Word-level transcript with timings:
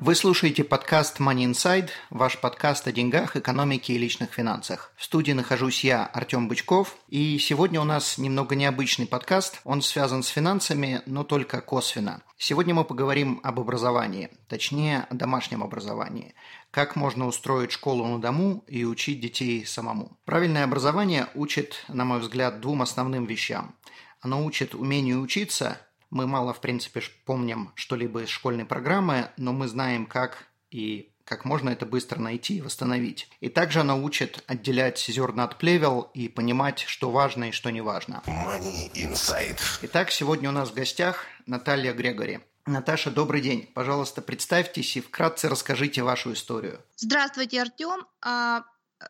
Вы 0.00 0.14
слушаете 0.14 0.62
подкаст 0.62 1.18
Money 1.18 1.50
Inside, 1.50 1.88
ваш 2.10 2.38
подкаст 2.38 2.86
о 2.86 2.92
деньгах, 2.92 3.34
экономике 3.34 3.94
и 3.94 3.98
личных 3.98 4.32
финансах. 4.32 4.92
В 4.96 5.02
студии 5.02 5.32
нахожусь 5.32 5.82
я, 5.82 6.06
Артем 6.06 6.46
Бычков, 6.46 6.96
и 7.08 7.36
сегодня 7.38 7.80
у 7.80 7.84
нас 7.84 8.16
немного 8.16 8.54
необычный 8.54 9.08
подкаст. 9.08 9.60
Он 9.64 9.82
связан 9.82 10.22
с 10.22 10.28
финансами, 10.28 11.02
но 11.06 11.24
только 11.24 11.60
косвенно. 11.60 12.22
Сегодня 12.36 12.74
мы 12.74 12.84
поговорим 12.84 13.40
об 13.42 13.58
образовании, 13.58 14.30
точнее, 14.46 15.08
о 15.10 15.14
домашнем 15.16 15.64
образовании. 15.64 16.36
Как 16.70 16.94
можно 16.94 17.26
устроить 17.26 17.72
школу 17.72 18.06
на 18.06 18.20
дому 18.20 18.62
и 18.68 18.84
учить 18.84 19.20
детей 19.20 19.66
самому. 19.66 20.16
Правильное 20.24 20.62
образование 20.62 21.26
учит, 21.34 21.84
на 21.88 22.04
мой 22.04 22.20
взгляд, 22.20 22.60
двум 22.60 22.82
основным 22.82 23.26
вещам. 23.26 23.74
Оно 24.20 24.44
учит 24.44 24.76
умению 24.76 25.20
учиться 25.20 25.80
мы 26.10 26.26
мало, 26.26 26.52
в 26.52 26.60
принципе, 26.60 27.02
помним 27.24 27.72
что-либо 27.74 28.22
из 28.22 28.28
школьной 28.28 28.64
программы, 28.64 29.30
но 29.36 29.52
мы 29.52 29.68
знаем, 29.68 30.06
как 30.06 30.44
и 30.70 31.10
как 31.24 31.44
можно 31.44 31.68
это 31.68 31.84
быстро 31.84 32.18
найти 32.18 32.56
и 32.56 32.62
восстановить. 32.62 33.28
И 33.40 33.50
также 33.50 33.80
она 33.80 33.96
учит 33.96 34.42
отделять 34.46 34.98
зерна 34.98 35.44
от 35.44 35.58
плевел 35.58 36.10
и 36.14 36.26
понимать, 36.26 36.80
что 36.80 37.10
важно 37.10 37.50
и 37.50 37.52
что 37.52 37.68
не 37.70 37.82
важно. 37.82 38.22
Money 38.26 38.90
Inside. 38.94 39.60
Итак, 39.82 40.10
сегодня 40.10 40.48
у 40.48 40.52
нас 40.52 40.70
в 40.70 40.74
гостях 40.74 41.26
Наталья 41.44 41.92
Грегори. 41.92 42.40
Наташа, 42.64 43.10
добрый 43.10 43.42
день. 43.42 43.70
Пожалуйста, 43.74 44.22
представьтесь 44.22 44.96
и 44.96 45.02
вкратце 45.02 45.50
расскажите 45.50 46.02
вашу 46.02 46.32
историю. 46.32 46.80
Здравствуйте, 46.96 47.60
Артем. 47.60 48.06
А, 48.22 48.64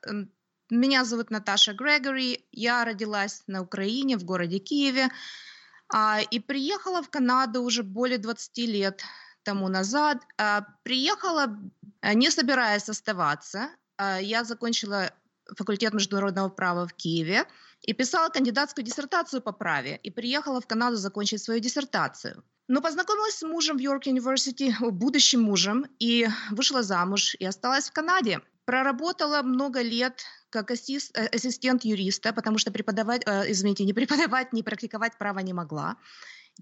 эм, 0.05 0.31
меня 0.71 1.05
зовут 1.05 1.31
Наташа 1.31 1.73
Грегори. 1.73 2.45
Я 2.51 2.85
родилась 2.85 3.45
на 3.47 3.63
Украине, 3.63 4.17
в 4.17 4.25
городе 4.25 4.59
Киеве. 4.59 5.09
А, 5.93 6.21
и 6.21 6.39
приехала 6.39 7.03
в 7.03 7.11
Канаду 7.11 7.63
уже 7.63 7.83
более 7.83 8.19
20 8.19 8.59
лет 8.59 9.03
тому 9.43 9.69
назад. 9.69 10.19
А, 10.37 10.67
приехала, 10.83 11.59
а, 12.01 12.15
не 12.15 12.31
собираясь 12.31 12.89
оставаться. 12.89 13.71
Я 14.21 14.45
закончила 14.45 15.11
факультет 15.57 15.93
международного 15.93 16.49
права 16.51 16.87
в 16.87 16.93
Киеве 16.93 17.47
и 17.83 17.93
писала 17.93 18.29
кандидатскую 18.29 18.85
диссертацию 18.85 19.43
по 19.43 19.53
праве. 19.53 19.99
И 20.05 20.11
приехала 20.11 20.61
в 20.61 20.67
Канаду 20.67 20.97
закончить 20.97 21.43
свою 21.43 21.61
диссертацию. 21.61 22.45
Но 22.69 22.83
познакомилась 22.83 23.39
с 23.39 23.43
мужем 23.43 23.79
в 23.79 23.81
Йорк 23.81 24.07
Университи, 24.07 24.77
будущим 24.81 25.43
мужем, 25.43 25.87
и 25.99 26.29
вышла 26.51 26.83
замуж, 26.83 27.35
и 27.39 27.45
осталась 27.45 27.89
в 27.89 27.93
Канаде. 27.93 28.41
Проработала 28.67 29.43
много 29.43 29.81
лет 29.81 30.23
как 30.51 30.71
ассист, 30.71 31.17
э, 31.17 31.27
ассистент 31.27 31.85
юриста, 31.85 32.33
потому 32.33 32.59
что 32.59 32.71
преподавать, 32.71 33.23
э, 33.27 33.51
извините, 33.51 33.85
не 33.85 33.93
преподавать, 33.93 34.53
не 34.53 34.63
практиковать 34.63 35.19
право 35.19 35.39
не 35.41 35.53
могла. 35.53 35.97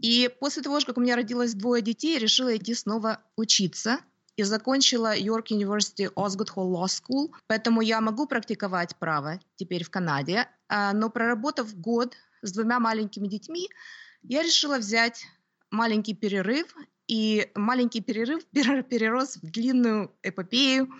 И 0.00 0.30
после 0.40 0.62
того, 0.62 0.78
как 0.84 0.98
у 0.98 1.00
меня 1.00 1.16
родилось 1.16 1.54
двое 1.54 1.82
детей, 1.82 2.18
решила 2.18 2.54
идти 2.56 2.74
снова 2.74 3.20
учиться 3.36 3.98
и 4.36 4.42
закончила 4.42 5.16
York 5.16 5.50
University 5.50 6.12
Osgood 6.14 6.48
Hall 6.54 6.70
Law 6.70 6.86
School, 6.86 7.30
поэтому 7.46 7.80
я 7.80 8.00
могу 8.00 8.26
практиковать 8.26 8.96
право 8.96 9.40
теперь 9.56 9.84
в 9.84 9.90
Канаде. 9.90 10.48
А, 10.68 10.92
но 10.92 11.08
проработав 11.08 11.74
год 11.74 12.16
с 12.42 12.52
двумя 12.52 12.78
маленькими 12.78 13.26
детьми, 13.28 13.68
я 14.22 14.42
решила 14.42 14.78
взять 14.78 15.24
маленький 15.70 16.14
перерыв, 16.14 16.74
и 17.06 17.50
маленький 17.54 18.00
перерыв 18.00 18.44
перерос 18.52 19.36
в 19.36 19.50
длинную 19.50 20.12
эпопею, 20.22 20.92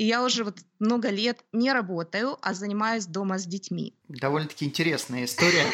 и 0.00 0.04
я 0.04 0.24
уже 0.24 0.44
вот 0.44 0.56
много 0.78 1.10
лет 1.10 1.44
не 1.52 1.70
работаю, 1.72 2.38
а 2.40 2.54
занимаюсь 2.54 3.04
дома 3.04 3.38
с 3.38 3.44
детьми. 3.44 3.92
Довольно-таки 4.08 4.64
интересная 4.64 5.26
история. 5.26 5.66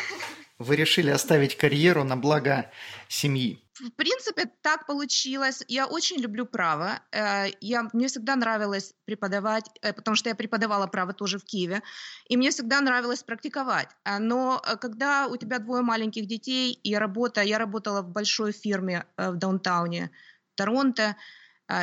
Вы 0.59 0.75
решили 0.75 1.11
оставить 1.11 1.57
карьеру 1.57 2.03
на 2.03 2.17
благо 2.17 2.69
семьи. 3.09 3.63
В 3.75 3.91
принципе, 3.91 4.51
так 4.63 4.87
получилось. 4.87 5.63
Я 5.69 5.87
очень 5.87 6.17
люблю 6.19 6.45
право. 6.45 6.99
Э, 7.13 7.51
я, 7.61 7.89
мне 7.93 8.09
всегда 8.09 8.35
нравилось 8.35 8.95
преподавать, 9.05 9.71
э, 9.83 9.93
потому 9.93 10.17
что 10.17 10.29
я 10.29 10.35
преподавала 10.35 10.89
право 10.89 11.13
тоже 11.13 11.39
в 11.39 11.45
Киеве, 11.45 11.83
и 12.29 12.37
мне 12.37 12.51
всегда 12.51 12.81
нравилось 12.81 13.23
практиковать. 13.23 13.91
Э, 14.05 14.19
но 14.19 14.61
когда 14.81 15.29
у 15.29 15.37
тебя 15.37 15.61
двое 15.61 15.83
маленьких 15.83 16.27
детей 16.27 16.73
и 16.73 16.97
работа, 16.97 17.43
я 17.43 17.59
работала 17.59 18.03
в 18.03 18.09
большой 18.09 18.51
фирме 18.51 19.05
в 19.17 19.37
даунтауне 19.37 20.11
Торонто, 20.57 21.11
а, 21.11 21.17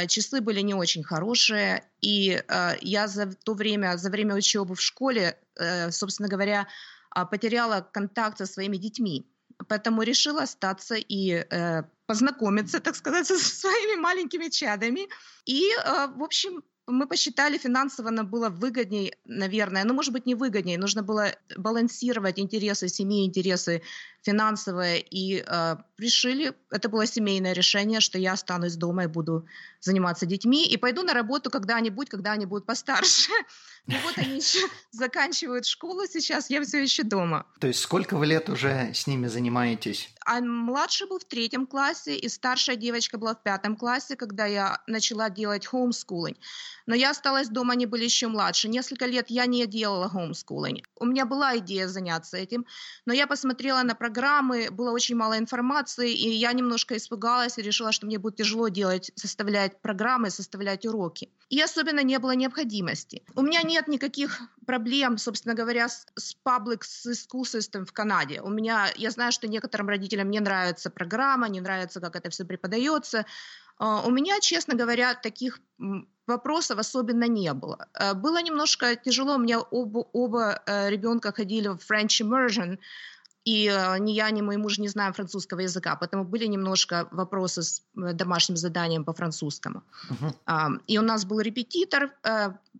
часы 0.08 0.42
были 0.42 0.62
не 0.62 0.74
очень 0.74 1.04
хорошие, 1.04 1.84
и 2.02 2.42
а, 2.48 2.76
я 2.82 3.08
за 3.08 3.34
то 3.34 3.54
время, 3.54 3.98
за 3.98 4.10
время 4.10 4.36
учебы 4.36 4.76
в 4.76 4.82
школе, 4.82 5.38
э, 5.60 5.92
собственно 5.92 6.30
говоря, 6.30 6.68
а, 7.10 7.26
потеряла 7.26 7.82
контакт 7.82 8.38
со 8.38 8.46
своими 8.46 8.78
детьми. 8.78 9.26
Поэтому 9.68 10.02
решила 10.02 10.44
остаться 10.44 10.96
и 10.96 11.46
э, 11.50 11.84
познакомиться, 12.06 12.80
так 12.80 12.96
сказать, 12.96 13.28
со 13.28 13.38
своими 13.38 14.00
маленькими 14.00 14.50
чадами. 14.50 15.08
И, 15.46 15.70
э, 15.72 16.08
в 16.08 16.24
общем, 16.24 16.64
мы 16.88 17.08
посчитали, 17.08 17.58
финансово 17.58 18.10
нам 18.10 18.28
было 18.28 18.50
выгоднее, 18.50 19.16
наверное, 19.26 19.84
ну, 19.86 19.94
может 19.94 20.12
быть, 20.12 20.26
не 20.26 20.36
выгоднее, 20.36 20.78
нужно 20.78 21.02
было 21.02 21.34
балансировать 21.58 22.40
интересы 22.40 22.90
семьи, 22.90 23.26
интересы 23.26 23.82
финансовые, 24.22 25.02
и 25.02 25.44
э, 25.46 25.76
решили, 25.98 26.54
это 26.72 26.90
было 26.90 27.06
семейное 27.06 27.54
решение, 27.54 28.00
что 28.00 28.18
я 28.18 28.34
останусь 28.34 28.76
дома 28.76 29.04
и 29.04 29.08
буду 29.08 29.46
заниматься 29.80 30.26
детьми, 30.26 30.66
и 30.66 30.78
пойду 30.78 31.04
на 31.04 31.14
работу 31.14 31.50
когда-нибудь, 31.50 32.10
когда 32.10 32.34
они 32.34 32.46
будут 32.46 32.66
постарше. 32.66 33.32
Ну 33.86 33.96
вот 34.06 34.18
они 34.18 34.38
еще 34.38 34.66
заканчивают 34.92 35.66
школу 35.66 36.06
сейчас, 36.08 36.50
я 36.50 36.64
все 36.64 36.82
еще 36.82 37.04
дома. 37.04 37.46
То 37.60 37.68
есть 37.68 37.82
сколько 37.82 38.16
вы 38.16 38.28
лет 38.28 38.50
уже 38.50 38.94
с 38.94 39.08
ними 39.08 39.28
занимаетесь? 39.28 40.10
А 40.25 40.39
младший 40.41 41.07
был 41.07 41.19
в 41.19 41.25
третьем 41.25 41.67
классе, 41.67 42.16
и 42.16 42.29
старшая 42.29 42.75
девочка 42.75 43.17
была 43.17 43.35
в 43.35 43.44
пятом 43.44 43.75
классе, 43.75 44.16
когда 44.16 44.45
я 44.45 44.81
начала 44.88 45.29
делать 45.29 45.67
homeschooling. 45.72 46.38
Но 46.85 46.95
я 46.95 47.11
осталась 47.11 47.50
дома, 47.50 47.73
они 47.73 47.85
были 47.85 48.03
еще 48.03 48.28
младше. 48.28 48.69
Несколько 48.69 49.06
лет 49.06 49.29
я 49.29 49.45
не 49.45 49.66
делала 49.66 50.11
homeschooling. 50.13 50.84
У 51.00 51.06
меня 51.06 51.25
была 51.25 51.57
идея 51.57 51.88
заняться 51.88 52.38
этим, 52.38 52.66
но 53.06 53.13
я 53.13 53.28
посмотрела 53.28 53.84
на 53.84 53.95
программы, 53.95 54.69
было 54.72 54.91
очень 54.91 55.16
мало 55.16 55.38
информации, 55.38 56.13
и 56.13 56.29
я 56.29 56.53
немножко 56.53 56.95
испугалась 56.97 57.57
и 57.57 57.61
решила, 57.61 57.91
что 57.91 58.05
мне 58.05 58.19
будет 58.19 58.38
тяжело 58.38 58.69
делать, 58.69 59.11
составлять 59.16 59.81
программы, 59.81 60.29
составлять 60.29 60.85
уроки. 60.85 61.29
И 61.50 61.62
особенно 61.62 62.04
не 62.04 62.20
было 62.20 62.36
необходимости. 62.36 63.24
У 63.36 63.42
меня 63.42 63.62
нет 63.62 63.88
никаких 63.88 64.42
проблем, 64.66 65.18
собственно 65.18 65.56
говоря, 65.56 65.88
с, 65.88 66.08
с 66.16 66.36
public 66.46 66.81
school 66.81 67.44
system 67.44 67.86
в 67.86 67.94
Канаде. 67.94 68.42
У 68.42 68.50
меня, 68.50 68.88
я 68.96 69.12
знаю, 69.12 69.31
что 69.31 69.48
некоторым 69.48 69.90
родителям 69.90 70.32
не 70.32 70.40
нравится 70.40 70.90
программа, 70.90 71.50
не 71.50 71.62
нравится, 71.62 72.00
как 72.00 72.16
это 72.16 72.30
все 72.30 72.46
преподается. 72.46 73.26
А, 73.78 74.02
у 74.06 74.12
меня, 74.12 74.40
честно 74.40 74.76
говоря, 74.76 75.14
таких 75.16 75.59
вопросов 76.28 76.80
особенно 76.80 77.28
не 77.28 77.53
было. 77.53 77.88
Э, 77.94 78.14
было 78.14 78.42
немножко 78.42 78.96
тяжело, 78.96 79.36
у 79.36 79.40
меня 79.40 79.59
оба, 79.59 80.00
оба 80.14 80.62
э, 80.66 80.90
ребенка 80.90 81.34
ходили 81.34 81.68
в 81.68 81.80
French 81.80 82.22
immersion, 82.22 82.80
и 83.46 83.68
э, 83.68 83.98
ни 84.00 84.12
я, 84.12 84.31
ни 84.31 84.42
мой 84.42 84.58
муж 84.58 84.80
не 84.80 84.88
знаем 84.88 85.14
французского 85.14 85.62
языка, 85.62 85.96
поэтому 85.96 86.24
были 86.24 86.46
немножко 86.46 87.08
вопросы 87.12 87.62
с 87.62 87.84
домашним 87.94 88.58
заданием 88.58 89.04
по 89.06 89.14
французскому. 89.14 89.84
Uh-huh. 90.09 90.81
И 90.88 90.98
у 90.98 91.02
нас 91.02 91.26
был 91.26 91.42
репетитор, 91.42 92.12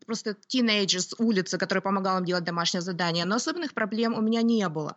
просто 0.06 0.36
тинейджер 0.48 1.02
с 1.02 1.16
улицы, 1.18 1.58
который 1.58 1.82
помогал 1.82 2.20
им 2.20 2.26
делать 2.26 2.44
домашнее 2.44 2.82
задание, 2.82 3.26
но 3.26 3.36
особенных 3.36 3.74
проблем 3.74 4.14
у 4.14 4.22
меня 4.22 4.42
не 4.42 4.68
было. 4.70 4.96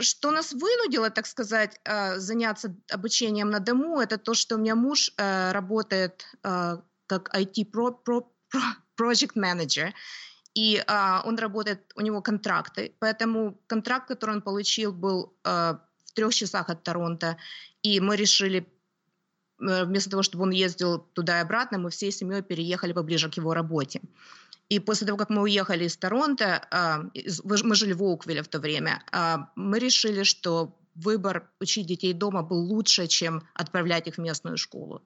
Что 0.00 0.30
нас 0.30 0.52
вынудило, 0.52 1.10
так 1.10 1.26
сказать, 1.26 1.78
э, 1.84 2.18
заняться 2.18 2.74
обучением 2.90 3.50
на 3.50 3.60
дому, 3.60 4.00
это 4.00 4.16
то, 4.16 4.34
что 4.34 4.56
у 4.56 4.58
меня 4.58 4.74
муж 4.74 5.12
э, 5.16 5.52
работает 5.52 6.24
э, 6.42 6.78
как 7.06 7.34
IT-project 7.34 8.24
manager, 9.36 9.92
и 10.54 10.84
он 11.24 11.38
работает, 11.38 11.92
у 11.94 12.00
него 12.00 12.20
контракты, 12.22 12.94
поэтому 12.98 13.58
контракт, 13.66 14.08
который 14.08 14.36
он 14.36 14.42
получил, 14.42 14.92
был 14.92 15.34
в 15.44 16.12
трех 16.14 16.34
часах 16.34 16.68
от 16.68 16.82
Торонто, 16.82 17.36
и 17.82 18.00
мы 18.00 18.16
решили 18.16 18.66
вместо 19.58 20.10
того, 20.10 20.22
чтобы 20.22 20.44
он 20.44 20.50
ездил 20.50 20.98
туда 20.98 21.38
и 21.38 21.42
обратно, 21.42 21.78
мы 21.78 21.90
всей 21.90 22.12
семьей 22.12 22.42
переехали 22.42 22.92
поближе 22.92 23.30
к 23.30 23.36
его 23.36 23.54
работе. 23.54 24.00
И 24.72 24.78
после 24.78 25.06
того, 25.06 25.18
как 25.18 25.28
мы 25.28 25.42
уехали 25.42 25.84
из 25.84 25.96
Торонто, 25.98 26.66
а, 26.70 27.02
мы 27.44 27.74
жили 27.74 27.92
в 27.92 28.02
Оуквилле 28.02 28.42
в 28.42 28.48
то 28.48 28.58
время, 28.58 29.02
а, 29.12 29.50
мы 29.54 29.78
решили, 29.78 30.22
что 30.22 30.78
выбор 30.94 31.50
учить 31.60 31.86
детей 31.86 32.14
дома 32.14 32.42
был 32.42 32.58
лучше, 32.58 33.06
чем 33.06 33.42
отправлять 33.54 34.06
их 34.08 34.14
в 34.14 34.18
местную 34.18 34.56
школу. 34.56 35.02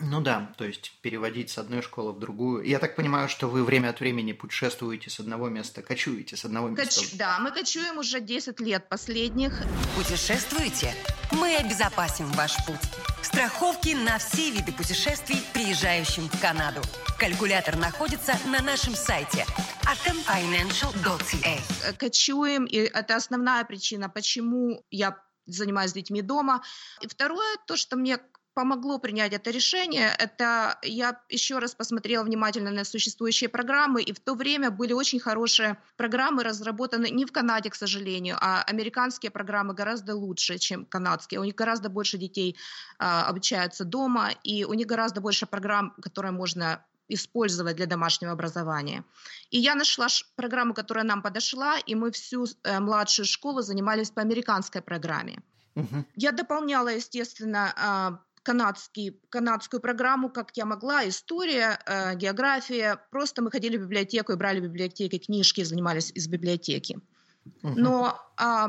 Ну 0.00 0.20
да, 0.20 0.52
то 0.56 0.64
есть 0.64 0.92
переводить 1.02 1.50
с 1.50 1.58
одной 1.58 1.82
школы 1.82 2.12
в 2.12 2.18
другую. 2.20 2.64
Я 2.64 2.78
так 2.78 2.94
понимаю, 2.94 3.28
что 3.28 3.48
вы 3.48 3.64
время 3.64 3.88
от 3.88 4.00
времени 4.00 4.32
путешествуете 4.32 5.10
с 5.10 5.18
одного 5.18 5.48
места, 5.48 5.82
кочуете 5.82 6.36
с 6.36 6.44
одного 6.44 6.68
места. 6.68 7.00
Коч... 7.00 7.12
Да, 7.14 7.38
мы 7.40 7.50
кочуем 7.50 7.98
уже 7.98 8.20
10 8.20 8.60
лет 8.60 8.88
последних. 8.88 9.52
Путешествуете? 9.96 10.94
Мы 11.32 11.56
обезопасим 11.56 12.26
ваш 12.32 12.54
путь. 12.64 12.76
Страховки 13.22 13.90
на 13.90 14.18
все 14.18 14.50
виды 14.50 14.72
путешествий, 14.72 15.42
приезжающим 15.52 16.28
в 16.28 16.40
Канаду. 16.40 16.80
Калькулятор 17.18 17.76
находится 17.76 18.34
на 18.46 18.62
нашем 18.62 18.94
сайте 18.94 19.44
atomfinancial.ca. 19.82 21.60
Э, 21.84 21.92
кочуем, 21.94 22.66
и 22.66 22.76
это 22.76 23.16
основная 23.16 23.64
причина, 23.64 24.08
почему 24.08 24.84
я 24.90 25.20
занимаюсь 25.46 25.90
с 25.90 25.94
детьми 25.94 26.22
дома. 26.22 26.62
И 27.00 27.08
второе, 27.08 27.56
то, 27.66 27.76
что 27.76 27.96
мне 27.96 28.18
помогло 28.58 28.98
принять 28.98 29.32
это 29.32 29.52
решение, 29.52 30.12
это 30.18 30.78
я 30.82 31.20
еще 31.28 31.60
раз 31.60 31.76
посмотрела 31.76 32.24
внимательно 32.24 32.72
на 32.72 32.84
существующие 32.84 33.48
программы, 33.48 34.02
и 34.02 34.12
в 34.12 34.18
то 34.18 34.34
время 34.34 34.72
были 34.72 34.92
очень 34.92 35.20
хорошие 35.20 35.76
программы, 35.96 36.42
разработаны 36.42 37.08
не 37.08 37.24
в 37.24 37.30
Канаде, 37.30 37.70
к 37.70 37.76
сожалению, 37.76 38.36
а 38.40 38.62
американские 38.62 39.30
программы 39.30 39.74
гораздо 39.74 40.16
лучше, 40.16 40.58
чем 40.58 40.86
канадские. 40.86 41.38
У 41.38 41.44
них 41.44 41.54
гораздо 41.54 41.88
больше 41.88 42.18
детей 42.18 42.56
а, 42.98 43.28
обучаются 43.28 43.84
дома, 43.84 44.30
и 44.42 44.64
у 44.64 44.74
них 44.74 44.88
гораздо 44.88 45.20
больше 45.20 45.46
программ, 45.46 45.94
которые 46.02 46.32
можно 46.32 46.84
использовать 47.08 47.76
для 47.76 47.86
домашнего 47.86 48.32
образования. 48.32 49.04
И 49.50 49.58
я 49.60 49.76
нашла 49.76 50.08
программу, 50.34 50.74
которая 50.74 51.04
нам 51.04 51.22
подошла, 51.22 51.78
и 51.78 51.94
мы 51.94 52.10
всю 52.10 52.46
э, 52.64 52.80
младшую 52.80 53.26
школу 53.26 53.62
занимались 53.62 54.10
по 54.10 54.20
американской 54.20 54.82
программе. 54.82 55.38
Угу. 55.76 56.04
Я 56.16 56.32
дополняла, 56.32 56.88
естественно, 56.88 57.72
а, 57.76 58.18
канадский, 58.48 59.20
канадскую 59.28 59.80
программу, 59.80 60.30
как 60.30 60.56
я 60.56 60.64
могла, 60.64 61.06
история, 61.06 61.78
э, 61.86 62.14
география. 62.16 62.96
Просто 63.10 63.42
мы 63.42 63.50
ходили 63.50 63.76
в 63.76 63.82
библиотеку 63.82 64.32
и 64.32 64.36
брали 64.36 64.60
в 64.60 64.62
библиотеке 64.62 65.18
книжки, 65.18 65.64
занимались 65.64 66.12
из 66.16 66.28
библиотеки. 66.28 66.94
Uh-huh. 66.94 67.74
Но, 67.76 68.18
э, 68.40 68.68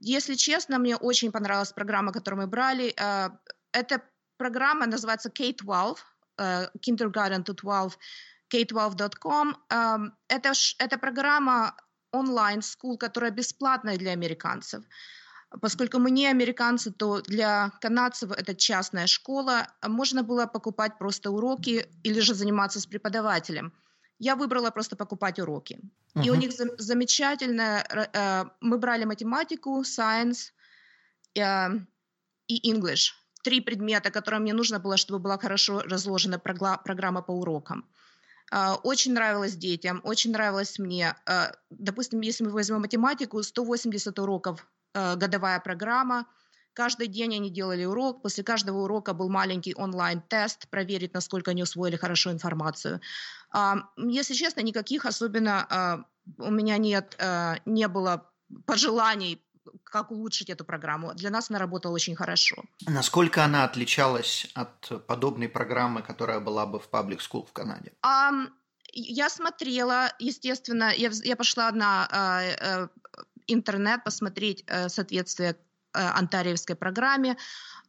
если 0.00 0.34
честно, 0.36 0.78
мне 0.78 0.96
очень 0.96 1.32
понравилась 1.32 1.72
программа, 1.72 2.12
которую 2.12 2.42
мы 2.42 2.46
брали. 2.46 2.94
Э, 2.96 3.30
эта 3.72 4.00
программа 4.36 4.86
называется 4.86 5.30
K-12, 5.30 5.96
э, 6.38 6.68
Kindergarten 6.78 7.44
to 7.44 7.54
12, 7.54 7.98
k12.com. 8.54 9.56
Э, 9.68 9.98
это, 10.28 10.52
это 10.78 10.98
программа 10.98 11.74
онлайн-скул, 12.12 12.98
которая 12.98 13.32
бесплатная 13.32 13.98
для 13.98 14.12
американцев. 14.12 14.84
Поскольку 15.60 15.98
мы 15.98 16.10
не 16.10 16.26
американцы, 16.26 16.90
то 16.90 17.20
для 17.20 17.70
канадцев 17.80 18.30
это 18.30 18.54
частная 18.54 19.06
школа. 19.06 19.66
Можно 19.86 20.22
было 20.22 20.46
покупать 20.46 20.98
просто 20.98 21.30
уроки 21.30 21.86
или 22.04 22.20
же 22.20 22.34
заниматься 22.34 22.80
с 22.80 22.86
преподавателем. 22.86 23.72
Я 24.18 24.36
выбрала 24.36 24.70
просто 24.70 24.96
покупать 24.96 25.38
уроки. 25.38 25.80
Uh-huh. 26.14 26.24
И 26.24 26.30
у 26.30 26.34
них 26.34 26.52
замечательно. 26.78 27.84
Э, 28.12 28.44
мы 28.60 28.78
брали 28.78 29.04
математику, 29.04 29.82
science 29.82 30.52
э, 31.34 31.68
и 32.46 32.72
English. 32.72 33.10
Три 33.42 33.60
предмета, 33.60 34.10
которые 34.10 34.40
мне 34.40 34.52
нужно 34.54 34.78
было, 34.78 34.96
чтобы 34.96 35.18
была 35.18 35.38
хорошо 35.38 35.82
разложена 35.82 36.38
программа 36.38 37.22
по 37.22 37.32
урокам. 37.32 37.84
Э, 38.52 38.74
очень 38.84 39.12
нравилось 39.12 39.56
детям, 39.56 40.00
очень 40.04 40.30
нравилось 40.32 40.78
мне. 40.78 41.16
Допустим, 41.70 42.20
если 42.20 42.44
мы 42.44 42.50
возьмем 42.50 42.80
математику, 42.80 43.42
180 43.42 44.18
уроков 44.18 44.64
Э, 44.64 44.81
годовая 44.94 45.60
программа. 45.60 46.26
Каждый 46.74 47.06
день 47.06 47.34
они 47.34 47.50
делали 47.50 47.84
урок. 47.84 48.22
После 48.22 48.42
каждого 48.42 48.84
урока 48.84 49.12
был 49.12 49.28
маленький 49.28 49.74
онлайн-тест, 49.74 50.68
проверить, 50.70 51.12
насколько 51.12 51.50
они 51.50 51.62
усвоили 51.62 51.96
хорошо 51.96 52.32
информацию. 52.32 53.00
Если 53.98 54.34
честно, 54.34 54.60
никаких 54.60 55.04
особенно 55.04 55.66
а, 55.68 56.04
у 56.38 56.50
меня 56.50 56.78
нет, 56.78 57.16
а, 57.18 57.56
не 57.66 57.88
было 57.88 58.30
пожеланий 58.66 59.42
как 59.84 60.10
улучшить 60.10 60.50
эту 60.50 60.64
программу. 60.64 61.14
Для 61.14 61.30
нас 61.30 61.50
она 61.50 61.58
работала 61.58 61.92
очень 61.92 62.16
хорошо. 62.16 62.64
Насколько 62.86 63.44
она 63.44 63.64
отличалась 63.64 64.50
от 64.54 65.06
подобной 65.06 65.48
программы, 65.48 66.02
которая 66.02 66.40
была 66.40 66.66
бы 66.66 66.80
в 66.80 66.88
Public 66.90 67.18
School 67.18 67.46
в 67.46 67.52
Канаде? 67.52 67.92
Um, 68.04 68.48
я 68.92 69.28
смотрела, 69.28 70.12
естественно, 70.18 70.92
я, 70.96 71.10
я 71.24 71.36
пошла 71.36 71.70
на 71.70 72.88
интернет, 73.46 74.04
посмотреть 74.04 74.64
э, 74.66 74.88
соответствие 74.88 75.56
э, 75.94 76.00
онтариевской 76.00 76.76
программе. 76.76 77.36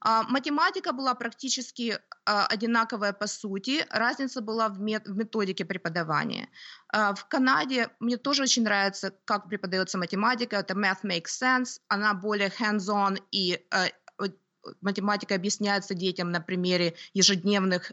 А, 0.06 0.24
математика 0.24 0.92
была 0.92 1.16
практически 1.16 1.98
а, 2.26 2.46
одинаковая 2.48 3.14
по 3.14 3.28
сути, 3.28 3.86
разница 3.90 4.42
была 4.42 4.68
в, 4.68 4.80
мет- 4.80 5.08
в 5.08 5.16
методике 5.16 5.64
преподавания. 5.64 6.50
А, 6.90 7.14
в 7.14 7.26
Канаде 7.30 7.90
мне 8.00 8.18
тоже 8.18 8.44
очень 8.44 8.64
нравится, 8.64 9.14
как 9.24 9.48
преподается 9.48 9.98
математика, 9.98 10.58
это 10.58 10.74
Math 10.74 11.04
Makes 11.04 11.42
Sense, 11.42 11.80
она 11.88 12.14
более 12.14 12.50
hands-on 12.50 13.18
и 13.32 13.66
э, 13.72 14.28
математика 14.82 15.36
объясняется 15.36 15.94
детям 15.94 16.32
на 16.32 16.42
примере 16.42 16.96
ежедневных 17.14 17.92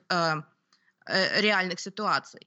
реальных 1.06 1.80
ситуаций. 1.80 2.46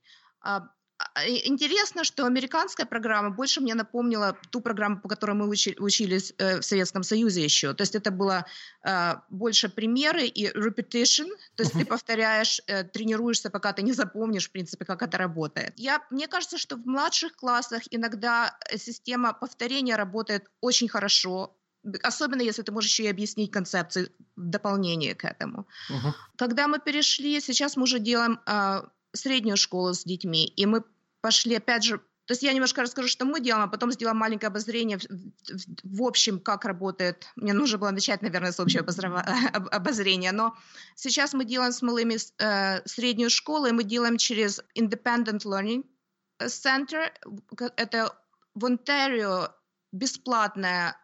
А, 1.15 1.27
интересно, 1.27 2.03
что 2.03 2.25
американская 2.25 2.85
программа 2.85 3.29
больше 3.29 3.61
мне 3.61 3.75
напомнила 3.75 4.35
ту 4.49 4.61
программу, 4.61 4.99
по 4.99 5.07
которой 5.07 5.33
мы 5.33 5.47
учи, 5.47 5.75
учились 5.79 6.33
э, 6.37 6.59
в 6.59 6.63
Советском 6.63 7.03
Союзе 7.03 7.43
еще. 7.43 7.73
То 7.73 7.83
есть 7.83 7.95
это 7.95 8.09
было 8.09 8.45
э, 8.83 9.13
больше 9.29 9.69
примеры 9.69 10.25
и 10.25 10.49
repetition, 10.49 11.29
то 11.55 11.63
есть 11.63 11.75
uh-huh. 11.75 11.79
ты 11.79 11.85
повторяешь, 11.85 12.61
э, 12.65 12.83
тренируешься, 12.83 13.51
пока 13.51 13.73
ты 13.73 13.83
не 13.83 13.93
запомнишь, 13.93 14.49
в 14.49 14.51
принципе, 14.51 14.85
как 14.85 15.03
это 15.03 15.17
работает. 15.17 15.73
Я, 15.77 16.01
мне 16.09 16.27
кажется, 16.27 16.57
что 16.57 16.77
в 16.77 16.85
младших 16.87 17.35
классах 17.35 17.83
иногда 17.91 18.57
э, 18.69 18.77
система 18.77 19.33
повторения 19.33 19.95
работает 19.95 20.49
очень 20.61 20.87
хорошо, 20.87 21.55
особенно 22.01 22.41
если 22.41 22.63
ты 22.63 22.71
можешь 22.71 22.89
еще 22.89 23.03
и 23.03 23.09
объяснить 23.09 23.51
концепции 23.51 24.09
в 24.35 24.49
дополнение 24.49 25.13
к 25.13 25.25
этому. 25.25 25.67
Uh-huh. 25.91 26.13
Когда 26.37 26.67
мы 26.67 26.79
перешли, 26.79 27.39
сейчас 27.39 27.77
мы 27.77 27.83
уже 27.83 27.99
делаем 27.99 28.39
э, 28.47 28.81
среднюю 29.11 29.57
школу 29.57 29.93
с 29.93 30.03
детьми, 30.03 30.47
и 30.47 30.65
мы 30.65 30.83
пошли, 31.23 31.55
опять 31.55 31.85
же, 31.85 31.97
то 32.25 32.33
есть 32.33 32.43
я 32.43 32.53
немножко 32.53 32.81
расскажу, 32.81 33.07
что 33.07 33.25
мы 33.25 33.39
делаем, 33.39 33.65
а 33.65 33.67
потом 33.67 33.91
сделаем 33.91 34.17
маленькое 34.17 34.47
обозрение 34.47 34.97
в, 34.97 35.03
в, 35.03 35.97
в 35.97 36.03
общем, 36.03 36.39
как 36.39 36.65
работает. 36.65 37.27
Мне 37.35 37.53
нужно 37.53 37.77
было 37.77 37.91
начать, 37.91 38.21
наверное, 38.21 38.51
с 38.51 38.59
общего 38.59 38.85
обозрения. 39.71 40.31
Но 40.31 40.55
сейчас 40.95 41.33
мы 41.33 41.45
делаем 41.45 41.71
с 41.71 41.81
малыми 41.81 42.17
э, 42.39 42.81
среднюю 42.85 43.29
школу, 43.29 43.67
и 43.67 43.71
мы 43.71 43.83
делаем 43.83 44.17
через 44.17 44.61
Independent 44.77 45.43
Learning 45.45 45.83
Center. 46.41 47.11
Это 47.77 48.15
в 48.53 48.65
Онтарио 48.65 49.49
бесплатная 49.91 50.97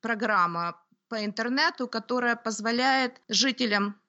программа 0.00 0.76
по 1.08 1.22
интернету, 1.24 1.88
которая 1.88 2.36
позволяет 2.36 3.20
жителям 3.28 4.01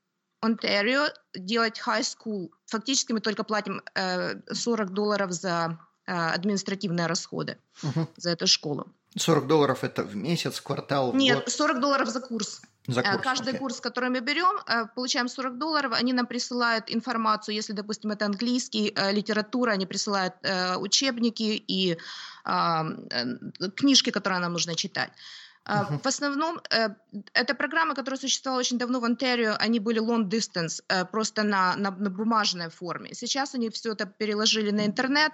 Онтарио 0.43 1.07
делать 1.33 1.81
high 1.85 2.01
school. 2.01 2.49
Фактически 2.65 3.13
мы 3.13 3.19
только 3.19 3.43
платим 3.43 3.81
э, 3.95 4.35
40 4.51 4.93
долларов 4.93 5.31
за 5.31 5.79
э, 6.05 6.11
административные 6.11 7.07
расходы 7.07 7.57
угу. 7.83 8.07
за 8.17 8.31
эту 8.31 8.47
школу. 8.47 8.87
40 9.15 9.47
долларов 9.47 9.83
это 9.83 10.03
в 10.03 10.15
месяц, 10.15 10.59
квартал? 10.59 11.11
В 11.11 11.15
Нет, 11.15 11.39
год? 11.39 11.49
40 11.49 11.79
долларов 11.79 12.09
за 12.09 12.19
курс. 12.19 12.61
За 12.87 13.01
э, 13.01 13.03
курс 13.03 13.23
Каждый 13.23 13.53
okay. 13.53 13.57
курс, 13.59 13.79
который 13.79 14.09
мы 14.09 14.19
берем, 14.19 14.59
э, 14.67 14.85
получаем 14.95 15.29
40 15.29 15.57
долларов, 15.57 15.93
они 15.93 16.13
нам 16.13 16.25
присылают 16.25 16.85
информацию, 16.87 17.55
если, 17.55 17.73
допустим, 17.73 18.11
это 18.11 18.25
английский, 18.25 18.91
э, 18.95 19.11
литература, 19.13 19.71
они 19.71 19.85
присылают 19.85 20.33
учебники 20.77 21.63
и 21.67 21.97
книжки, 23.75 24.09
которые 24.09 24.39
нам 24.39 24.51
нужно 24.51 24.75
читать. 24.75 25.11
Uh-huh. 25.65 26.01
В 26.01 26.05
основном 26.05 26.59
э, 26.71 26.89
это 27.33 27.55
программы, 27.55 27.95
которые 27.95 28.19
существовала 28.19 28.59
очень 28.59 28.77
давно 28.77 28.99
в 28.99 29.05
Онтарио, 29.05 29.55
они 29.59 29.79
были 29.79 30.01
long 30.01 30.27
distance, 30.27 30.83
э, 30.89 31.05
просто 31.05 31.43
на, 31.43 31.75
на, 31.77 31.91
на 31.91 32.09
бумажной 32.09 32.69
форме. 32.69 33.13
Сейчас 33.13 33.55
они 33.55 33.69
все 33.69 33.93
это 33.93 34.05
переложили 34.05 34.71
на 34.71 34.85
интернет. 34.85 35.31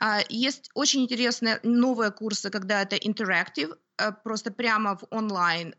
А, 0.00 0.20
есть 0.28 0.70
очень 0.74 1.02
интересные 1.02 1.58
новые 1.64 2.12
курсы, 2.12 2.50
когда 2.50 2.82
это 2.82 2.94
interactive, 2.96 3.76
э, 3.98 4.12
просто 4.12 4.52
прямо 4.52 4.96
в 4.96 5.04
онлайн 5.10 5.74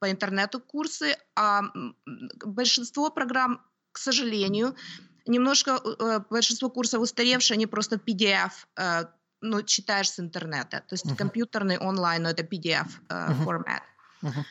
по 0.00 0.10
интернету 0.10 0.60
курсы, 0.60 1.16
а 1.36 1.62
большинство 2.44 3.10
программ, 3.10 3.60
к 3.92 3.98
сожалению, 3.98 4.74
немножко 5.24 5.80
большинство 6.28 6.68
курсов 6.68 7.00
устаревшие, 7.00 7.54
они 7.54 7.66
просто 7.66 7.96
PDF 7.96 8.50
ну, 9.44 9.62
читаешь 9.62 10.10
с 10.10 10.20
интернета. 10.20 10.82
То 10.88 10.94
есть 10.94 11.06
uh-huh. 11.06 11.16
компьютерный 11.16 11.78
онлайн, 11.78 12.22
но 12.22 12.30
это 12.30 12.42
PDF 12.42 12.88
э, 13.08 13.14
uh-huh. 13.14 13.80
Uh-huh. 14.22 14.44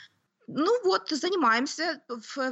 Ну 0.47 0.83
вот, 0.83 1.09
занимаемся. 1.09 2.01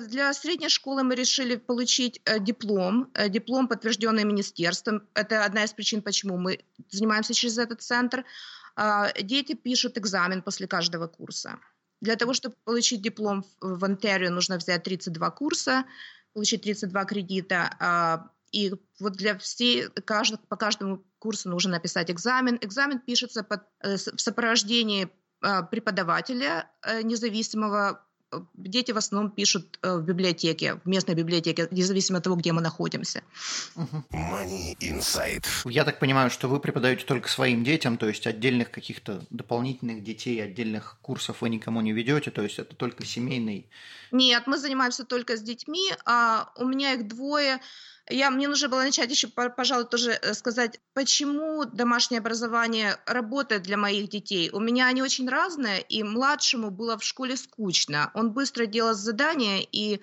Для 0.07 0.33
средней 0.33 0.69
школы 0.69 1.03
мы 1.03 1.15
решили 1.15 1.55
получить 1.57 2.21
э, 2.25 2.39
диплом, 2.39 3.09
э, 3.13 3.29
диплом, 3.29 3.67
подтвержденный 3.67 4.23
министерством. 4.23 5.01
Это 5.13 5.45
одна 5.45 5.63
из 5.63 5.73
причин, 5.73 6.01
почему 6.01 6.37
мы 6.37 6.59
занимаемся 6.89 7.33
через 7.33 7.57
этот 7.57 7.81
центр. 7.81 8.25
Э, 8.75 9.11
дети 9.21 9.53
пишут 9.53 9.97
экзамен 9.97 10.41
после 10.41 10.67
каждого 10.67 11.07
курса. 11.07 11.59
Для 12.01 12.15
того, 12.15 12.33
чтобы 12.33 12.55
получить 12.63 13.01
диплом 13.01 13.43
в, 13.59 13.77
в 13.79 13.85
Онтарио, 13.85 14.29
нужно 14.29 14.57
взять 14.57 14.83
32 14.83 15.31
курса. 15.31 15.83
получить 16.33 16.63
32 16.63 17.05
кредита. 17.05 18.31
И 18.51 18.73
вот 18.99 19.13
для 19.13 19.37
всей, 19.37 19.87
каждый, 20.05 20.39
по 20.49 20.55
каждому 20.55 21.03
курсу 21.19 21.49
нужно 21.49 21.71
написать 21.71 22.11
экзамен. 22.11 22.57
Экзамен 22.61 22.99
пишется 22.99 23.43
под, 23.43 23.61
э, 23.81 23.95
в 23.95 24.19
сопровождении 24.19 25.09
а, 25.41 25.63
преподавателя 25.63 26.69
э, 26.83 27.01
независимого 27.01 28.05
дети 28.53 28.91
в 28.91 28.97
основном 28.97 29.31
пишут 29.31 29.79
э, 29.81 29.97
в 29.97 30.03
библиотеке, 30.03 30.75
в 30.75 30.87
местной 30.87 31.15
библиотеке, 31.15 31.67
независимо 31.71 32.19
от 32.19 32.23
того, 32.23 32.35
где 32.35 32.51
мы 32.51 32.61
находимся. 32.61 33.23
Money 33.75 34.77
Inside. 34.79 35.45
Я 35.65 35.83
так 35.83 35.99
понимаю, 35.99 36.29
что 36.29 36.47
вы 36.47 36.59
преподаете 36.59 37.05
только 37.05 37.27
своим 37.29 37.63
детям, 37.63 37.97
то 37.97 38.07
есть 38.07 38.27
отдельных 38.27 38.71
каких-то 38.71 39.25
дополнительных 39.29 40.03
детей, 40.03 40.41
отдельных 40.41 40.97
курсов 41.01 41.41
вы 41.41 41.49
никому 41.49 41.81
не 41.81 41.91
ведете, 41.91 42.31
то 42.31 42.41
есть 42.41 42.59
это 42.59 42.75
только 42.75 43.05
семейный? 43.05 43.69
Нет, 44.11 44.43
мы 44.47 44.57
занимаемся 44.57 45.03
только 45.03 45.37
с 45.37 45.41
детьми, 45.41 45.91
а 46.05 46.51
у 46.57 46.65
меня 46.65 46.93
их 46.93 47.07
двое, 47.07 47.59
я, 48.09 48.31
мне 48.31 48.47
нужно 48.47 48.69
было 48.69 48.81
начать 48.81 49.11
еще, 49.11 49.27
пожалуй, 49.27 49.85
тоже 49.85 50.11
э, 50.11 50.33
сказать, 50.33 50.79
почему 50.93 51.65
домашнее 51.65 52.19
образование 52.19 52.97
работает 53.05 53.63
для 53.63 53.77
моих 53.77 54.09
детей. 54.09 54.49
У 54.51 54.59
меня 54.59 54.87
они 54.87 55.01
очень 55.01 55.29
разные, 55.29 55.81
и 55.81 56.03
младшему 56.03 56.71
было 56.71 56.97
в 56.97 57.03
школе 57.03 57.37
скучно. 57.37 58.11
Он 58.13 58.31
быстро 58.31 58.65
делал 58.65 58.93
задания, 58.93 59.65
и 59.71 60.01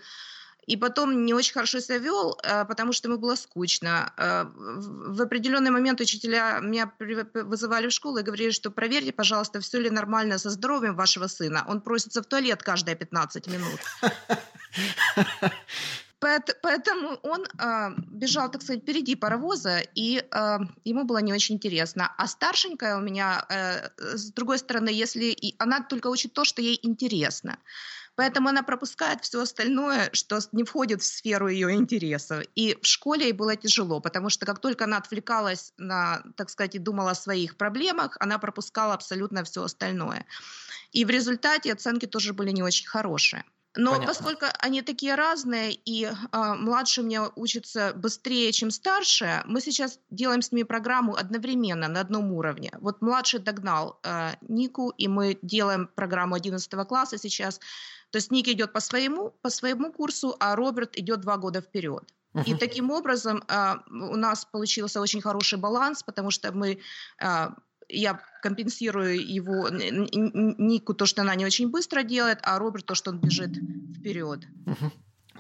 и 0.67 0.77
потом 0.77 1.25
не 1.25 1.33
очень 1.33 1.55
хорошо 1.55 1.81
себя 1.81 1.97
вел, 1.97 2.39
э, 2.43 2.67
потому 2.67 2.93
что 2.93 3.09
ему 3.09 3.19
было 3.19 3.37
скучно. 3.37 4.13
Э, 4.19 4.45
в 4.55 5.23
определенный 5.23 5.71
момент 5.71 6.01
учителя 6.01 6.59
меня 6.61 6.93
вызывали 6.99 7.89
в 7.89 7.93
школу 7.93 8.19
и 8.19 8.23
говорили, 8.23 8.51
что 8.51 8.71
проверьте, 8.71 9.13
пожалуйста, 9.13 9.61
все 9.61 9.81
ли 9.81 9.89
нормально 9.89 10.37
со 10.37 10.51
здоровьем 10.51 10.95
вашего 10.95 11.27
сына. 11.27 11.65
Он 11.69 11.81
просится 11.81 12.23
в 12.23 12.27
туалет 12.27 12.63
каждые 12.63 12.97
15 12.97 13.47
минут. 13.47 13.81
Поэтому 16.21 17.17
он 17.23 17.45
э, 17.45 17.91
бежал, 18.11 18.51
так 18.51 18.63
сказать, 18.63 18.83
впереди 18.83 19.15
паровоза, 19.15 19.81
и 19.95 20.19
э, 20.19 20.59
ему 20.85 21.05
было 21.05 21.19
не 21.19 21.33
очень 21.33 21.55
интересно. 21.57 22.13
А 22.17 22.27
старшенькая 22.27 22.97
у 22.97 23.01
меня, 23.01 23.47
э, 23.49 23.89
с 24.17 24.33
другой 24.33 24.59
стороны, 24.59 24.89
если 24.89 25.37
она 25.59 25.81
только 25.81 26.09
учит 26.09 26.33
то, 26.33 26.45
что 26.45 26.61
ей 26.61 26.79
интересно. 26.83 27.59
Поэтому 28.17 28.49
она 28.49 28.65
пропускает 28.65 29.23
все 29.23 29.41
остальное, 29.43 30.11
что 30.13 30.41
не 30.51 30.65
входит 30.65 31.03
в 31.03 31.05
сферу 31.05 31.47
ее 31.47 31.73
интересов. 31.77 32.43
И 32.57 32.77
в 32.83 32.85
школе 32.85 33.27
ей 33.27 33.33
было 33.33 33.55
тяжело, 33.55 34.01
потому 34.01 34.29
что 34.29 34.45
как 34.45 34.59
только 34.59 34.85
она 34.85 34.97
отвлекалась 34.97 35.73
на, 35.77 36.25
так 36.37 36.51
сказать, 36.51 36.75
и 36.75 36.81
думала 36.81 37.13
о 37.13 37.15
своих 37.15 37.57
проблемах, 37.57 38.17
она 38.19 38.39
пропускала 38.39 38.95
абсолютно 38.95 39.45
все 39.45 39.63
остальное. 39.63 40.27
И 40.91 41.05
в 41.05 41.11
результате 41.11 41.73
оценки 41.73 42.07
тоже 42.07 42.33
были 42.33 42.51
не 42.51 42.65
очень 42.65 42.89
хорошие. 42.89 43.45
Но 43.79 43.93
Понятно. 43.93 44.09
поскольку 44.09 44.47
они 44.59 44.83
такие 44.83 45.15
разные, 45.15 45.73
и 45.73 46.05
э, 46.05 46.13
младший 46.33 47.05
мне 47.05 47.21
учится 47.37 47.93
быстрее, 47.95 48.51
чем 48.51 48.73
старшая, 48.73 49.45
мы 49.47 49.61
сейчас 49.61 50.01
делаем 50.11 50.43
с 50.43 50.51
ними 50.51 50.65
программу 50.65 51.15
одновременно 51.15 51.87
на 51.87 52.01
одном 52.01 52.33
уровне. 52.33 52.73
Вот 52.81 53.01
младший 53.03 53.39
догнал 53.39 54.01
э, 54.03 54.33
Нику, 54.49 54.91
и 54.99 55.07
мы 55.07 55.39
делаем 55.43 55.89
программу 55.95 56.35
11 56.35 56.89
класса 56.89 57.19
сейчас. 57.19 57.61
То 58.11 58.17
есть 58.17 58.33
Ник 58.33 58.49
идет 58.49 58.73
по 58.73 58.81
своему, 58.81 59.31
по 59.43 59.49
своему 59.49 59.93
курсу, 59.93 60.35
а 60.41 60.57
Роберт 60.57 60.99
идет 60.99 61.21
два 61.21 61.37
года 61.37 61.61
вперед. 61.61 62.03
И 62.47 62.55
таким 62.55 62.91
образом 62.91 63.45
э, 63.47 63.75
у 63.91 64.17
нас 64.17 64.45
получился 64.45 65.01
очень 65.01 65.21
хороший 65.21 65.59
баланс, 65.59 66.03
потому 66.03 66.33
что 66.33 66.51
мы 66.51 66.81
э, 67.23 67.49
я 67.89 68.21
компенсирую 68.43 69.27
его 69.27 69.69
Нику 69.69 70.95
то, 70.95 71.07
что 71.07 71.23
она 71.23 71.35
не 71.35 71.45
очень 71.45 71.69
быстро 71.71 72.03
делает, 72.03 72.39
а 72.43 72.59
Роберт 72.59 72.87
то, 72.87 72.95
что 72.95 73.11
он 73.11 73.21
бежит 73.21 73.51
вперед. 73.97 74.41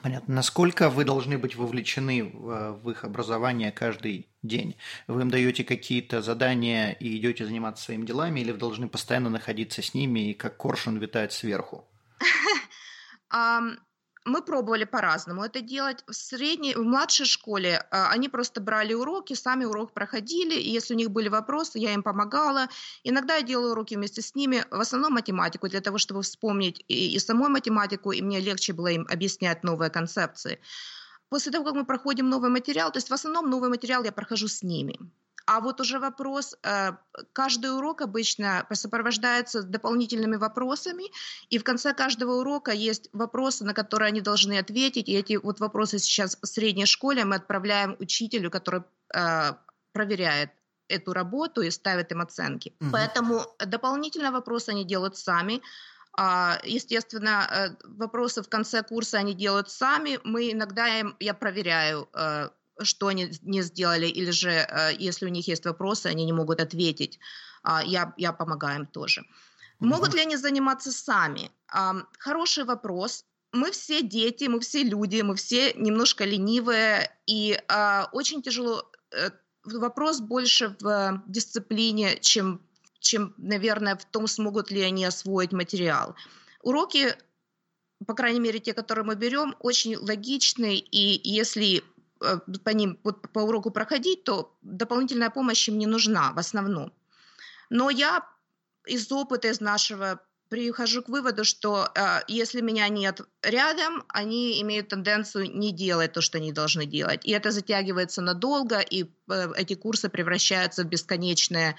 Понятно. 0.02 0.34
Насколько 0.34 0.90
вы 0.90 1.04
должны 1.04 1.38
быть 1.38 1.56
вовлечены 1.56 2.24
в, 2.24 2.80
в 2.82 2.90
их 2.90 3.04
образование 3.04 3.72
каждый 3.72 4.28
день? 4.42 4.76
Вы 5.08 5.22
им 5.22 5.30
даете 5.30 5.64
какие-то 5.64 6.22
задания 6.22 6.92
и 6.92 7.16
идете 7.16 7.44
заниматься 7.44 7.84
своими 7.84 8.06
делами, 8.06 8.40
или 8.40 8.52
вы 8.52 8.58
должны 8.58 8.88
постоянно 8.88 9.28
находиться 9.28 9.82
с 9.82 9.94
ними 9.94 10.30
и 10.30 10.34
как 10.34 10.56
коршун 10.56 10.98
витает 10.98 11.32
сверху? 11.32 11.84
мы 14.28 14.42
пробовали 14.42 14.84
по-разному 14.84 15.44
это 15.44 15.60
делать. 15.60 16.04
В 16.06 16.14
средней, 16.14 16.74
в 16.74 16.82
младшей 16.82 17.26
школе 17.26 17.86
а, 17.90 18.10
они 18.10 18.28
просто 18.28 18.60
брали 18.60 18.94
уроки, 18.94 19.34
сами 19.34 19.64
урок 19.64 19.92
проходили, 19.92 20.54
и 20.54 20.70
если 20.70 20.94
у 20.94 20.96
них 20.96 21.10
были 21.10 21.28
вопросы, 21.28 21.78
я 21.78 21.94
им 21.94 22.02
помогала. 22.02 22.68
Иногда 23.04 23.36
я 23.36 23.42
делала 23.42 23.72
уроки 23.72 23.94
вместе 23.94 24.22
с 24.22 24.34
ними, 24.34 24.64
в 24.70 24.80
основном 24.80 25.14
математику, 25.14 25.68
для 25.68 25.80
того, 25.80 25.98
чтобы 25.98 26.22
вспомнить 26.22 26.84
и, 26.88 27.14
и 27.14 27.18
саму 27.18 27.48
математику, 27.48 28.12
и 28.12 28.22
мне 28.22 28.40
легче 28.40 28.72
было 28.72 28.88
им 28.88 29.06
объяснять 29.10 29.64
новые 29.64 29.90
концепции. 29.90 30.60
После 31.28 31.52
того, 31.52 31.64
как 31.64 31.74
мы 31.74 31.84
проходим 31.84 32.28
новый 32.28 32.50
материал, 32.50 32.90
то 32.90 32.98
есть 32.98 33.10
в 33.10 33.12
основном 33.12 33.50
новый 33.50 33.68
материал 33.68 34.04
я 34.04 34.12
прохожу 34.12 34.48
с 34.48 34.62
ними. 34.62 34.98
А 35.48 35.60
вот 35.60 35.80
уже 35.80 35.98
вопрос, 35.98 36.56
э, 36.62 36.92
каждый 37.32 37.74
урок 37.74 38.02
обычно 38.02 38.66
сопровождается 38.70 39.62
дополнительными 39.62 40.36
вопросами, 40.36 41.04
и 41.48 41.56
в 41.58 41.64
конце 41.64 41.94
каждого 41.94 42.32
урока 42.40 42.70
есть 42.70 43.08
вопросы, 43.14 43.64
на 43.64 43.72
которые 43.72 44.08
они 44.08 44.20
должны 44.20 44.58
ответить, 44.58 45.08
и 45.08 45.14
эти 45.14 45.36
вот 45.36 45.58
вопросы 45.60 45.98
сейчас 45.98 46.36
в 46.42 46.46
средней 46.46 46.84
школе 46.84 47.24
мы 47.24 47.36
отправляем 47.36 47.96
учителю, 47.98 48.50
который 48.50 48.82
э, 49.14 49.54
проверяет 49.92 50.50
эту 50.86 51.14
работу 51.14 51.62
и 51.62 51.70
ставит 51.70 52.12
им 52.12 52.20
оценки. 52.20 52.74
Угу. 52.80 52.90
Поэтому 52.92 53.46
дополнительные 53.58 54.32
вопросы 54.32 54.68
они 54.68 54.84
делают 54.84 55.16
сами. 55.16 55.62
А, 56.12 56.58
естественно, 56.62 57.48
э, 57.50 57.68
вопросы 57.84 58.42
в 58.42 58.50
конце 58.50 58.82
курса 58.82 59.16
они 59.16 59.32
делают 59.32 59.70
сами. 59.70 60.20
Мы 60.24 60.52
иногда 60.52 60.88
им, 60.88 61.16
я 61.20 61.32
проверяю 61.32 62.06
что 62.82 63.08
они 63.08 63.30
не 63.42 63.62
сделали, 63.62 64.06
или 64.06 64.30
же, 64.30 64.50
э, 64.50 64.94
если 64.98 65.26
у 65.26 65.30
них 65.30 65.48
есть 65.48 65.64
вопросы, 65.64 66.06
они 66.06 66.24
не 66.24 66.32
могут 66.32 66.60
ответить, 66.60 67.18
а, 67.62 67.82
я, 67.84 68.14
я 68.16 68.32
помогаю 68.32 68.80
им 68.80 68.86
тоже. 68.86 69.24
Могут 69.80 70.14
ли 70.14 70.20
они 70.20 70.36
заниматься 70.36 70.90
сами? 70.90 71.50
Хороший 72.18 72.64
вопрос. 72.64 73.24
Мы 73.52 73.70
все 73.70 74.02
дети, 74.02 74.44
мы 74.44 74.60
все 74.60 74.82
люди, 74.82 75.20
мы 75.22 75.34
все 75.36 75.72
немножко 75.74 76.24
ленивые, 76.24 77.10
и 77.26 77.58
а, 77.68 78.08
очень 78.12 78.42
тяжело. 78.42 78.90
Э, 79.12 79.30
вопрос 79.64 80.20
больше 80.20 80.76
в 80.80 81.22
дисциплине, 81.26 82.18
чем, 82.20 82.60
чем, 83.00 83.34
наверное, 83.38 83.96
в 83.96 84.04
том, 84.04 84.26
смогут 84.26 84.70
ли 84.70 84.82
они 84.82 85.04
освоить 85.04 85.52
материал. 85.52 86.14
Уроки, 86.62 87.14
по 88.06 88.14
крайней 88.14 88.40
мере, 88.40 88.58
те, 88.58 88.74
которые 88.74 89.04
мы 89.04 89.14
берем, 89.14 89.54
очень 89.60 89.96
логичны, 89.96 90.76
и 90.76 91.20
если 91.28 91.82
Э, 91.97 91.97
по 92.64 92.70
ним 92.70 92.98
вот 93.04 93.28
по 93.32 93.40
уроку 93.40 93.70
проходить, 93.70 94.24
то 94.24 94.56
дополнительная 94.62 95.30
помощь 95.30 95.68
им 95.68 95.78
не 95.78 95.86
нужна 95.86 96.32
в 96.32 96.38
основном. 96.38 96.92
Но 97.70 97.90
я 97.90 98.24
из 98.86 99.10
опыта, 99.12 99.48
из 99.48 99.60
нашего 99.60 100.20
прихожу 100.48 101.02
к 101.02 101.08
выводу, 101.08 101.44
что 101.44 101.90
э, 101.94 102.20
если 102.26 102.60
меня 102.60 102.88
нет 102.88 103.20
рядом, 103.42 104.04
они 104.08 104.60
имеют 104.62 104.88
тенденцию 104.88 105.54
не 105.54 105.72
делать 105.72 106.12
то, 106.12 106.20
что 106.20 106.38
они 106.38 106.52
должны 106.52 106.86
делать. 106.86 107.24
И 107.26 107.32
это 107.32 107.50
затягивается 107.50 108.22
надолго, 108.22 108.80
и 108.80 109.04
э, 109.04 109.08
эти 109.56 109.74
курсы 109.74 110.08
превращаются 110.08 110.84
в 110.84 110.86
бесконечные 110.86 111.74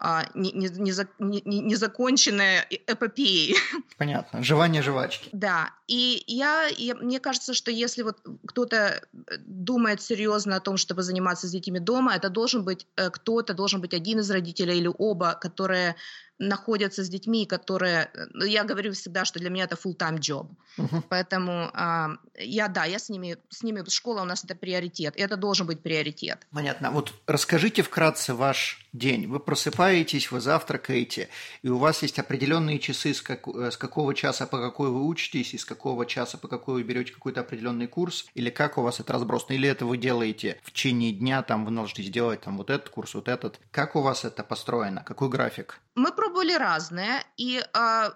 а, 0.00 0.24
незаконченная 0.34 2.66
эпопеей. 2.86 3.56
Понятно. 3.96 4.42
Жевание 4.42 4.82
жвачки. 4.82 5.28
Да. 5.32 5.70
И 5.86 6.24
я, 6.26 6.66
я, 6.76 6.94
мне 6.94 7.20
кажется, 7.20 7.54
что 7.54 7.70
если 7.70 8.02
вот 8.02 8.18
кто-то 8.46 8.76
э, 8.76 9.00
думает 9.38 10.02
серьезно 10.02 10.56
о 10.56 10.60
том, 10.60 10.78
чтобы 10.78 11.02
заниматься 11.02 11.46
с 11.46 11.52
детьми 11.52 11.78
дома, 11.78 12.14
это 12.14 12.28
должен 12.28 12.64
быть 12.64 12.86
э, 12.96 13.10
кто-то, 13.10 13.54
должен 13.54 13.80
быть 13.80 13.94
один 13.94 14.18
из 14.18 14.30
родителей 14.30 14.78
или 14.78 14.90
оба, 14.98 15.34
которые 15.34 15.94
находятся 16.38 17.04
с 17.04 17.08
детьми, 17.08 17.46
которые... 17.46 18.10
Ну, 18.32 18.44
я 18.44 18.64
говорю 18.64 18.92
всегда, 18.92 19.24
что 19.24 19.38
для 19.38 19.50
меня 19.50 19.64
это 19.64 19.76
full-time 19.76 20.18
job. 20.18 20.48
Uh-huh. 20.78 21.02
Поэтому 21.08 21.70
э, 21.72 22.06
я, 22.40 22.68
да, 22.68 22.84
я 22.84 22.98
с 22.98 23.08
ними, 23.08 23.36
с 23.50 23.62
ними, 23.62 23.88
школа 23.88 24.22
у 24.22 24.24
нас 24.24 24.44
это 24.44 24.56
приоритет, 24.56 25.16
и 25.16 25.20
это 25.20 25.36
должен 25.36 25.66
быть 25.66 25.80
приоритет. 25.80 26.46
Понятно. 26.50 26.90
Вот 26.94 27.12
расскажите 27.26 27.82
вкратце 27.82 28.34
ваш 28.34 28.86
день. 28.92 29.26
Вы 29.26 29.40
просыпаетесь, 29.40 30.30
вы 30.30 30.40
завтракаете, 30.40 31.28
и 31.62 31.68
у 31.68 31.76
вас 31.76 32.02
есть 32.02 32.20
определенные 32.20 32.78
часы, 32.78 33.12
с, 33.12 33.20
как, 33.20 33.48
э, 33.48 33.72
с 33.72 33.76
какого 33.76 34.14
часа 34.14 34.46
по 34.46 34.60
какой 34.60 34.90
вы 34.90 35.04
учитесь, 35.04 35.54
и 35.54 35.58
с 35.58 35.64
какого 35.64 36.06
часа 36.06 36.38
по 36.38 36.46
какой 36.46 36.74
вы 36.74 36.82
берете 36.84 37.12
какой-то 37.12 37.40
определенный 37.40 37.88
курс, 37.88 38.26
или 38.34 38.48
как 38.48 38.78
у 38.78 38.82
вас 38.82 39.00
это 39.00 39.12
разбросано, 39.12 39.54
или 39.54 39.68
это 39.68 39.86
вы 39.86 39.96
делаете 39.96 40.60
в 40.62 40.70
течение 40.70 41.10
дня, 41.10 41.42
там 41.42 41.64
вы 41.66 41.72
должны 41.72 42.04
сделать 42.04 42.42
там 42.42 42.56
вот 42.56 42.70
этот 42.70 42.90
курс, 42.90 43.14
вот 43.14 43.26
этот. 43.26 43.58
Как 43.72 43.96
у 43.96 44.00
вас 44.00 44.24
это 44.24 44.44
построено? 44.44 45.02
Какой 45.02 45.28
график? 45.28 45.80
Мы 45.96 46.12
пробовали 46.12 46.52
разное, 46.52 47.24
и 47.36 47.60
э, 47.60 48.10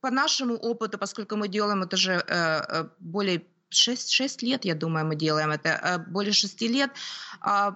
по 0.00 0.10
нашему 0.12 0.54
опыту, 0.54 0.98
поскольку 0.98 1.34
мы 1.34 1.48
делаем 1.48 1.82
это 1.82 1.96
же 1.96 2.12
э, 2.12 2.22
э 2.28 2.84
более 3.00 3.42
6, 3.70 4.12
6 4.12 4.42
лет, 4.42 4.64
я 4.64 4.76
думаю, 4.76 5.04
мы 5.04 5.16
делаем 5.16 5.50
это, 5.50 5.68
э, 5.68 5.98
более 5.98 6.32
6 6.32 6.62
лет, 6.62 6.92
э, 7.44 7.72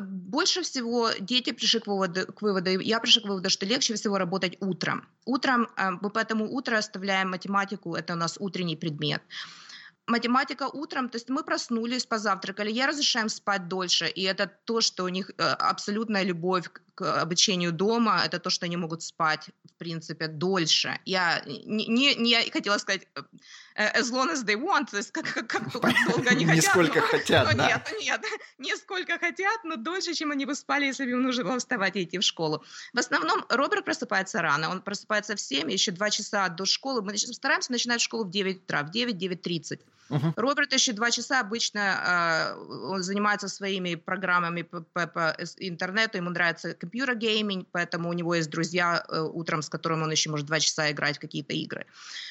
больше 0.00 0.62
всего 0.62 1.10
дети 1.20 1.52
пришли 1.52 1.80
к 1.80 1.86
выводу, 1.86 2.32
к 2.32 2.42
выводу, 2.42 2.70
я 2.80 3.00
пришла 3.00 3.22
к 3.22 3.28
выводу, 3.28 3.50
что 3.50 3.66
легче 3.66 3.94
всего 3.94 4.18
работать 4.18 4.56
утром. 4.60 5.08
Утром, 5.24 5.68
э, 5.76 5.90
поэтому 6.12 6.50
утро 6.50 6.78
оставляем 6.78 7.30
математику, 7.30 7.94
это 7.94 8.12
у 8.12 8.16
нас 8.16 8.36
утренний 8.40 8.76
предмет. 8.76 9.22
математика 10.06 10.68
утром, 10.68 11.08
то 11.08 11.16
есть 11.16 11.28
мы 11.28 11.42
проснулись, 11.44 12.06
позавтракали, 12.06 12.70
я 12.70 12.86
разрешаем 12.86 13.28
спать 13.28 13.68
дольше, 13.68 14.08
и 14.08 14.22
это 14.22 14.50
то, 14.64 14.80
что 14.80 15.04
у 15.04 15.08
них 15.08 15.30
э, 15.30 15.42
абсолютная 15.42 16.24
любовь 16.24 16.70
к 16.98 17.22
обучению 17.22 17.70
дома, 17.70 18.22
это 18.24 18.40
то, 18.40 18.50
что 18.50 18.66
они 18.66 18.76
могут 18.76 19.02
спать, 19.02 19.50
в 19.64 19.78
принципе, 19.78 20.26
дольше. 20.26 20.98
Я 21.04 21.42
не, 21.46 22.16
не, 22.16 22.30
я 22.30 22.50
хотела 22.50 22.76
сказать 22.78 23.06
э, 23.14 24.00
as 24.00 24.10
long 24.10 24.32
as 24.32 24.44
they 24.44 24.56
want, 24.56 24.90
то 24.90 24.96
есть 24.96 25.12
как, 25.12 25.26
как, 25.32 25.46
как 25.46 25.72
долго 26.08 26.30
они 26.30 26.44
хотят. 26.44 26.54
Не 26.54 26.60
сколько 26.60 27.00
хотят, 27.00 27.48
да. 27.56 27.68
Нет, 27.68 27.94
нет, 28.00 28.20
не 28.58 28.76
сколько 28.76 29.16
хотят, 29.16 29.62
но 29.62 29.76
дольше, 29.76 30.12
чем 30.14 30.32
они 30.32 30.44
бы 30.44 30.56
спали, 30.56 30.86
если 30.86 31.04
бы 31.04 31.12
им 31.12 31.22
нужно 31.22 31.44
было 31.44 31.58
вставать 31.60 31.94
и 31.94 32.02
идти 32.02 32.18
в 32.18 32.22
школу. 32.22 32.64
В 32.92 32.98
основном 32.98 33.44
Роберт 33.48 33.84
просыпается 33.84 34.42
рано, 34.42 34.68
он 34.68 34.82
просыпается 34.82 35.36
в 35.36 35.40
7, 35.40 35.70
еще 35.70 35.92
2 35.92 36.10
часа 36.10 36.48
до 36.48 36.64
школы. 36.64 37.02
Мы 37.02 37.16
стараемся 37.16 37.70
начинать 37.70 38.00
школу 38.00 38.24
в 38.24 38.30
9 38.30 38.64
утра, 38.64 38.82
в 38.82 38.90
9-9.30. 38.90 39.80
Uh-huh. 40.10 40.32
Роберт 40.36 40.72
еще 40.72 40.92
два 40.92 41.10
часа 41.10 41.40
обычно 41.40 42.54
э, 42.56 42.88
он 42.88 43.02
занимается 43.02 43.48
своими 43.48 43.94
программами 43.94 44.62
по, 44.62 44.80
по, 44.80 45.06
по 45.06 45.36
интернету, 45.58 46.16
ему 46.16 46.30
нравится 46.30 46.72
компьютер-гейминг, 46.88 47.68
поэтому 47.72 48.08
у 48.08 48.12
него 48.12 48.34
есть 48.34 48.50
друзья 48.50 49.04
э, 49.08 49.20
утром, 49.20 49.60
с 49.60 49.68
которыми 49.68 50.02
он 50.04 50.10
еще 50.10 50.30
может 50.30 50.46
два 50.46 50.60
часа 50.60 50.90
играть 50.90 51.16
в 51.16 51.20
какие-то 51.20 51.52
игры. 51.52 51.84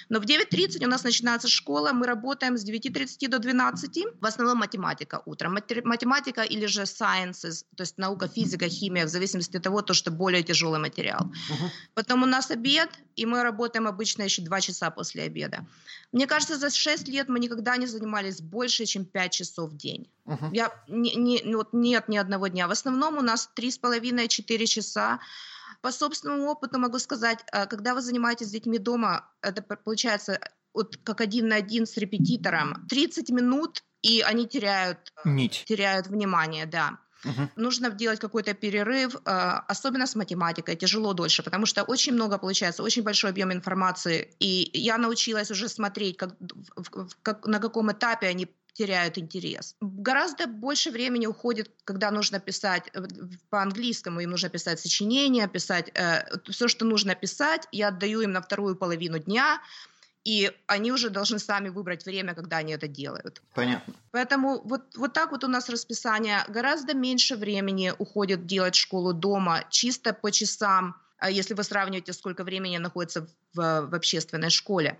Но 0.09 0.19
в 0.19 0.23
9.30 0.23 0.85
у 0.85 0.89
нас 0.89 1.03
начинается 1.03 1.47
школа, 1.47 1.91
мы 1.93 2.07
работаем 2.07 2.57
с 2.57 2.65
9.30 2.65 3.27
до 3.29 3.39
12, 3.39 4.05
в 4.19 4.25
основном 4.25 4.57
математика 4.57 5.21
утром. 5.25 5.57
Математика 5.83 6.41
или 6.41 6.67
же 6.67 6.81
sciences, 6.83 7.65
то 7.75 7.83
есть 7.83 7.97
наука, 7.97 8.27
физика, 8.27 8.69
химия, 8.69 9.05
в 9.05 9.09
зависимости 9.09 9.57
от 9.57 9.63
того, 9.63 9.81
то, 9.81 9.93
что 9.93 10.11
более 10.11 10.43
тяжелый 10.43 10.79
материал. 10.79 11.21
Uh-huh. 11.21 11.69
Потом 11.93 12.23
у 12.23 12.25
нас 12.25 12.51
обед, 12.51 12.89
и 13.15 13.25
мы 13.25 13.43
работаем 13.43 13.87
обычно 13.87 14.23
еще 14.23 14.41
два 14.41 14.61
часа 14.61 14.89
после 14.89 15.23
обеда. 15.23 15.67
Мне 16.11 16.25
кажется, 16.27 16.57
за 16.57 16.69
6 16.69 17.07
лет 17.07 17.29
мы 17.29 17.39
никогда 17.39 17.77
не 17.77 17.87
занимались 17.87 18.41
больше, 18.41 18.85
чем 18.85 19.05
5 19.05 19.31
часов 19.31 19.71
в 19.71 19.77
день. 19.77 20.07
Uh-huh. 20.27 20.49
Я, 20.51 20.71
не, 20.87 21.15
не, 21.15 21.55
вот 21.55 21.69
нет 21.73 22.09
ни 22.09 22.17
одного 22.17 22.47
дня. 22.47 22.67
В 22.67 22.71
основном 22.71 23.17
у 23.17 23.21
нас 23.21 23.49
3,5-4 23.55 24.65
часа. 24.65 25.19
По 25.81 25.91
собственному 25.91 26.49
опыту 26.49 26.79
могу 26.79 26.99
сказать, 26.99 27.39
э, 27.51 27.65
когда 27.67 27.93
вы 27.93 28.01
занимаетесь 28.01 28.47
с 28.47 28.51
детьми 28.51 28.77
дома, 28.77 29.29
это 29.41 29.61
получается 29.61 30.39
вот 30.73 30.97
как 31.03 31.21
один 31.21 31.47
на 31.47 31.55
один 31.55 31.85
с 31.85 31.97
репетитором. 31.97 32.85
30 32.89 33.29
минут, 33.29 33.83
и 34.01 34.21
они 34.21 34.47
теряют, 34.47 35.13
э, 35.23 35.29
Нить. 35.29 35.63
теряют 35.65 36.07
внимание, 36.07 36.65
да. 36.65 36.99
Угу. 37.25 37.49
Нужно 37.55 37.89
делать 37.89 38.19
какой-то 38.19 38.53
перерыв, 38.53 39.15
э, 39.15 39.19
особенно 39.67 40.05
с 40.05 40.15
математикой, 40.15 40.75
тяжело 40.75 41.13
дольше, 41.13 41.41
потому 41.43 41.65
что 41.65 41.83
очень 41.83 42.13
много 42.13 42.37
получается, 42.37 42.83
очень 42.83 43.03
большой 43.03 43.31
объем 43.31 43.51
информации, 43.51 44.35
и 44.39 44.69
я 44.73 44.97
научилась 44.97 45.51
уже 45.51 45.67
смотреть, 45.67 46.17
как, 46.17 46.35
как, 47.23 47.47
на 47.47 47.59
каком 47.59 47.91
этапе 47.91 48.27
они 48.27 48.47
теряют 48.77 49.17
интерес. 49.17 49.75
Гораздо 49.81 50.47
больше 50.47 50.91
времени 50.91 51.27
уходит, 51.27 51.71
когда 51.83 52.11
нужно 52.11 52.39
писать 52.39 52.83
э, 52.93 53.07
по-английскому, 53.49 54.19
им 54.19 54.29
нужно 54.29 54.49
писать 54.49 54.79
сочинения, 54.79 55.47
писать 55.47 55.91
э, 55.95 56.23
все, 56.49 56.67
что 56.67 56.85
нужно 56.85 57.15
писать, 57.15 57.67
я 57.71 57.87
отдаю 57.87 58.21
им 58.21 58.31
на 58.31 58.41
вторую 58.41 58.75
половину 58.75 59.19
дня, 59.19 59.59
и 60.23 60.51
они 60.67 60.91
уже 60.91 61.09
должны 61.09 61.39
сами 61.39 61.69
выбрать 61.69 62.05
время, 62.05 62.35
когда 62.35 62.57
они 62.57 62.73
это 62.73 62.87
делают. 62.87 63.41
Понятно. 63.53 63.93
Поэтому 64.11 64.61
вот, 64.63 64.81
вот 64.95 65.13
так 65.13 65.31
вот 65.31 65.43
у 65.43 65.47
нас 65.47 65.69
расписание. 65.69 66.43
Гораздо 66.49 66.93
меньше 66.93 67.35
времени 67.35 67.93
уходит 67.97 68.45
делать 68.45 68.75
школу 68.75 69.13
дома, 69.13 69.63
чисто 69.69 70.13
по 70.13 70.31
часам, 70.31 70.95
а 71.17 71.31
если 71.31 71.55
вы 71.55 71.63
сравниваете, 71.63 72.13
сколько 72.13 72.43
времени 72.43 72.77
находится 72.77 73.27
в, 73.53 73.87
в 73.87 73.95
общественной 73.95 74.49
школе. 74.49 74.99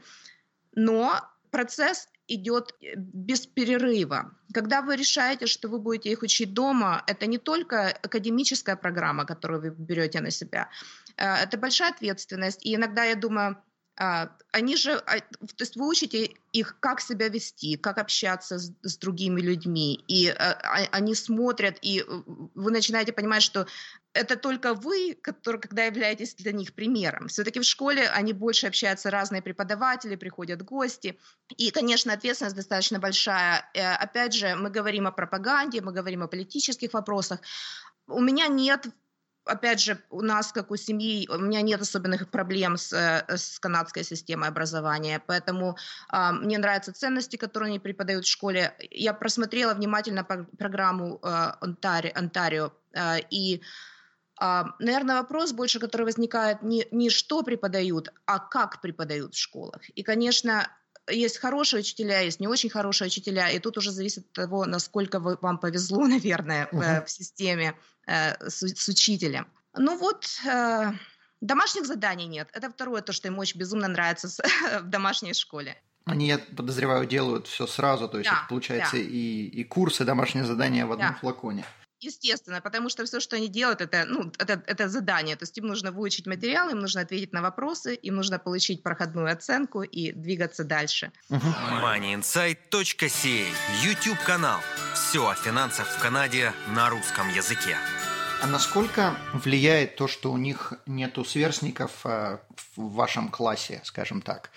Но 0.73 1.21
процесс 1.51 2.07
идет 2.27 2.73
э, 2.81 2.93
без 2.95 3.47
перерыва. 3.47 4.31
Когда 4.53 4.81
вы 4.81 4.95
решаете, 4.95 5.47
что 5.47 5.69
вы 5.69 5.79
будете 5.79 6.11
их 6.11 6.21
учить 6.21 6.53
дома, 6.53 7.03
это 7.07 7.25
не 7.27 7.37
только 7.37 7.89
академическая 7.89 8.75
программа, 8.75 9.25
которую 9.25 9.61
вы 9.61 9.69
берете 9.69 10.21
на 10.21 10.31
себя, 10.31 10.69
э, 11.17 11.25
это 11.43 11.57
большая 11.57 11.91
ответственность. 11.91 12.65
И 12.65 12.75
иногда 12.75 13.03
я 13.03 13.15
думаю, 13.15 13.57
а, 13.99 14.29
они 14.51 14.75
же, 14.75 14.91
а, 14.91 15.19
то 15.19 15.61
есть 15.61 15.75
вы 15.75 15.87
учите 15.87 16.29
их, 16.51 16.79
как 16.79 17.01
себя 17.01 17.29
вести, 17.29 17.77
как 17.77 17.97
общаться 17.97 18.59
с, 18.59 18.71
с 18.83 18.97
другими 18.97 19.41
людьми, 19.41 20.03
и 20.07 20.27
а, 20.29 20.53
они 20.91 21.15
смотрят, 21.15 21.79
и 21.81 22.01
э, 22.01 22.05
вы 22.53 22.71
начинаете 22.71 23.11
понимать, 23.11 23.41
что 23.41 23.65
это 24.17 24.35
только 24.35 24.73
вы, 24.73 25.17
который, 25.21 25.61
когда 25.61 25.83
являетесь 25.83 26.35
для 26.35 26.51
них 26.51 26.73
примером. 26.73 27.27
Все-таки 27.27 27.59
в 27.59 27.63
школе 27.63 28.09
они 28.09 28.33
больше 28.33 28.67
общаются, 28.67 29.11
разные 29.11 29.41
преподаватели, 29.41 30.15
приходят 30.15 30.61
гости, 30.63 31.17
и, 31.57 31.71
конечно, 31.71 32.13
ответственность 32.13 32.55
достаточно 32.55 32.99
большая. 32.99 33.69
Э, 33.73 33.93
опять 33.93 34.33
же, 34.33 34.55
мы 34.55 34.69
говорим 34.69 35.07
о 35.07 35.11
пропаганде, 35.11 35.81
мы 35.81 35.91
говорим 35.91 36.23
о 36.23 36.27
политических 36.27 36.93
вопросах. 36.93 37.39
У 38.07 38.21
меня 38.21 38.47
нет 38.47 38.87
опять 39.47 39.81
же, 39.81 39.97
у 40.09 40.21
нас, 40.21 40.51
как 40.51 40.71
у 40.71 40.75
семьи, 40.75 41.27
у 41.29 41.37
меня 41.37 41.61
нет 41.61 41.81
особенных 41.81 42.29
проблем 42.29 42.77
с, 42.77 42.93
э, 42.93 43.37
с 43.37 43.59
канадской 43.59 44.03
системой 44.03 44.49
образования, 44.49 45.21
поэтому 45.25 45.77
э, 46.11 46.31
мне 46.31 46.57
нравятся 46.57 46.93
ценности, 46.93 47.37
которые 47.37 47.69
они 47.69 47.79
преподают 47.79 48.25
в 48.25 48.29
школе. 48.29 48.75
Я 48.91 49.13
просмотрела 49.13 49.73
внимательно 49.73 50.23
программу 50.23 51.19
э, 51.23 51.51
Онтарио, 51.61 52.11
Онтарио 52.15 52.71
э, 52.93 53.19
и 53.29 53.61
наверное, 54.39 55.17
вопрос 55.17 55.51
больше, 55.51 55.79
который 55.79 56.03
возникает 56.03 56.61
не, 56.61 56.87
не 56.91 57.09
что 57.09 57.43
преподают, 57.43 58.13
а 58.25 58.39
как 58.39 58.81
преподают 58.81 59.33
в 59.35 59.39
школах. 59.39 59.89
И, 59.89 60.03
конечно, 60.03 60.67
есть 61.09 61.37
хорошие 61.37 61.79
учителя, 61.79 62.21
есть 62.21 62.39
не 62.39 62.47
очень 62.47 62.69
хорошие 62.69 63.07
учителя, 63.07 63.49
и 63.49 63.59
тут 63.59 63.77
уже 63.77 63.91
зависит 63.91 64.25
от 64.25 64.33
того, 64.33 64.65
насколько 64.65 65.19
вы, 65.19 65.37
вам 65.41 65.57
повезло, 65.57 66.05
наверное, 66.07 66.67
угу. 66.71 66.81
в, 66.81 67.05
в 67.05 67.09
системе 67.09 67.75
э, 68.05 68.49
с, 68.49 68.61
с 68.61 68.87
учителем. 68.87 69.47
Ну 69.75 69.97
вот, 69.97 70.27
э, 70.45 70.91
домашних 71.41 71.85
заданий 71.85 72.27
нет. 72.27 72.49
Это 72.53 72.69
второе, 72.69 73.01
то, 73.01 73.13
что 73.13 73.27
им 73.27 73.39
очень 73.39 73.59
безумно 73.59 73.87
нравится 73.87 74.27
с, 74.27 74.41
в 74.81 74.89
домашней 74.89 75.33
школе. 75.33 75.81
Они, 76.05 76.27
я 76.27 76.37
подозреваю, 76.37 77.05
делают 77.05 77.47
все 77.47 77.67
сразу, 77.67 78.07
то 78.07 78.17
есть 78.17 78.29
да, 78.29 78.37
это 78.37 78.47
получается 78.47 78.95
да. 78.95 79.01
и, 79.01 79.45
и 79.45 79.63
курсы, 79.65 80.05
домашние 80.05 80.45
задания 80.45 80.85
в 80.85 80.93
одном 80.93 81.09
да. 81.09 81.15
флаконе. 81.15 81.65
Естественно, 81.99 82.61
потому 82.61 82.89
что 82.89 83.05
все, 83.05 83.19
что 83.19 83.37
они 83.37 83.47
делают, 83.47 83.81
это, 83.81 84.05
ну, 84.05 84.31
это, 84.37 84.61
это 84.67 84.87
задание. 84.87 85.35
То 85.35 85.43
есть 85.43 85.57
им 85.57 85.65
нужно 85.65 85.91
выучить 85.91 86.27
материал, 86.27 86.69
им 86.69 86.79
нужно 86.79 87.01
ответить 87.01 87.33
на 87.33 87.41
вопросы, 87.41 87.95
им 87.95 88.15
нужно 88.15 88.37
получить 88.37 88.83
проходную 88.83 89.31
оценку 89.31 89.81
и 89.81 90.11
двигаться 90.11 90.63
дальше. 90.63 91.11
MoneyInsight.ca 91.29 93.47
YouTube-канал. 93.83 94.59
Все 94.93 95.27
о 95.27 95.33
финансах 95.33 95.87
в 95.87 95.99
Канаде 95.99 96.53
на 96.67 96.89
русском 96.89 97.29
языке. 97.29 97.77
А 98.43 98.45
насколько 98.45 99.15
влияет 99.33 99.95
то, 99.95 100.07
что 100.07 100.31
у 100.31 100.37
них 100.37 100.73
нету 100.85 101.25
сверстников 101.25 102.05
э, 102.05 102.37
в 102.75 102.93
вашем 102.93 103.29
классе, 103.29 103.81
скажем 103.83 104.21
так? 104.21 104.51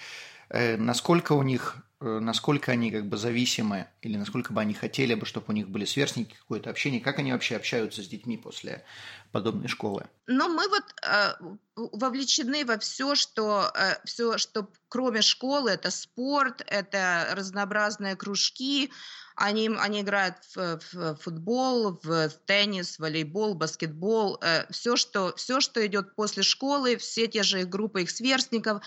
Э, 0.50 0.76
насколько 0.76 1.32
у 1.32 1.42
них 1.42 1.76
насколько 2.00 2.72
они 2.72 2.90
как 2.90 3.06
бы 3.06 3.16
зависимы 3.16 3.86
или 4.00 4.16
насколько 4.16 4.52
бы 4.52 4.60
они 4.60 4.72
хотели 4.72 5.14
бы, 5.14 5.26
чтобы 5.26 5.46
у 5.48 5.52
них 5.52 5.68
были 5.68 5.84
сверстники, 5.84 6.34
какое-то 6.34 6.70
общение, 6.70 7.00
как 7.00 7.18
они 7.18 7.32
вообще 7.32 7.56
общаются 7.56 8.02
с 8.02 8.08
детьми 8.08 8.38
после 8.38 8.84
подобной 9.32 9.68
школы? 9.68 10.06
Ну, 10.26 10.48
мы 10.48 10.68
вот 10.68 10.84
э, 11.02 11.34
вовлечены 11.76 12.64
во 12.64 12.78
все, 12.78 13.14
что 13.14 13.70
э, 13.74 13.96
все, 14.04 14.38
что 14.38 14.70
кроме 14.88 15.20
школы, 15.20 15.70
это 15.70 15.90
спорт, 15.90 16.62
это 16.66 17.28
разнообразные 17.32 18.16
кружки, 18.16 18.90
они, 19.36 19.70
они 19.78 20.00
играют 20.00 20.36
в, 20.54 20.80
в 20.92 21.16
футбол, 21.16 21.98
в 22.02 22.30
теннис, 22.46 22.98
волейбол, 22.98 23.54
баскетбол, 23.54 24.38
э, 24.42 24.70
все, 24.70 24.96
что, 24.96 25.34
все, 25.36 25.60
что 25.60 25.84
идет 25.86 26.14
после 26.14 26.42
школы, 26.42 26.96
все 26.96 27.26
те 27.26 27.42
же 27.42 27.64
группы 27.64 28.02
их 28.02 28.10
сверстников, 28.10 28.82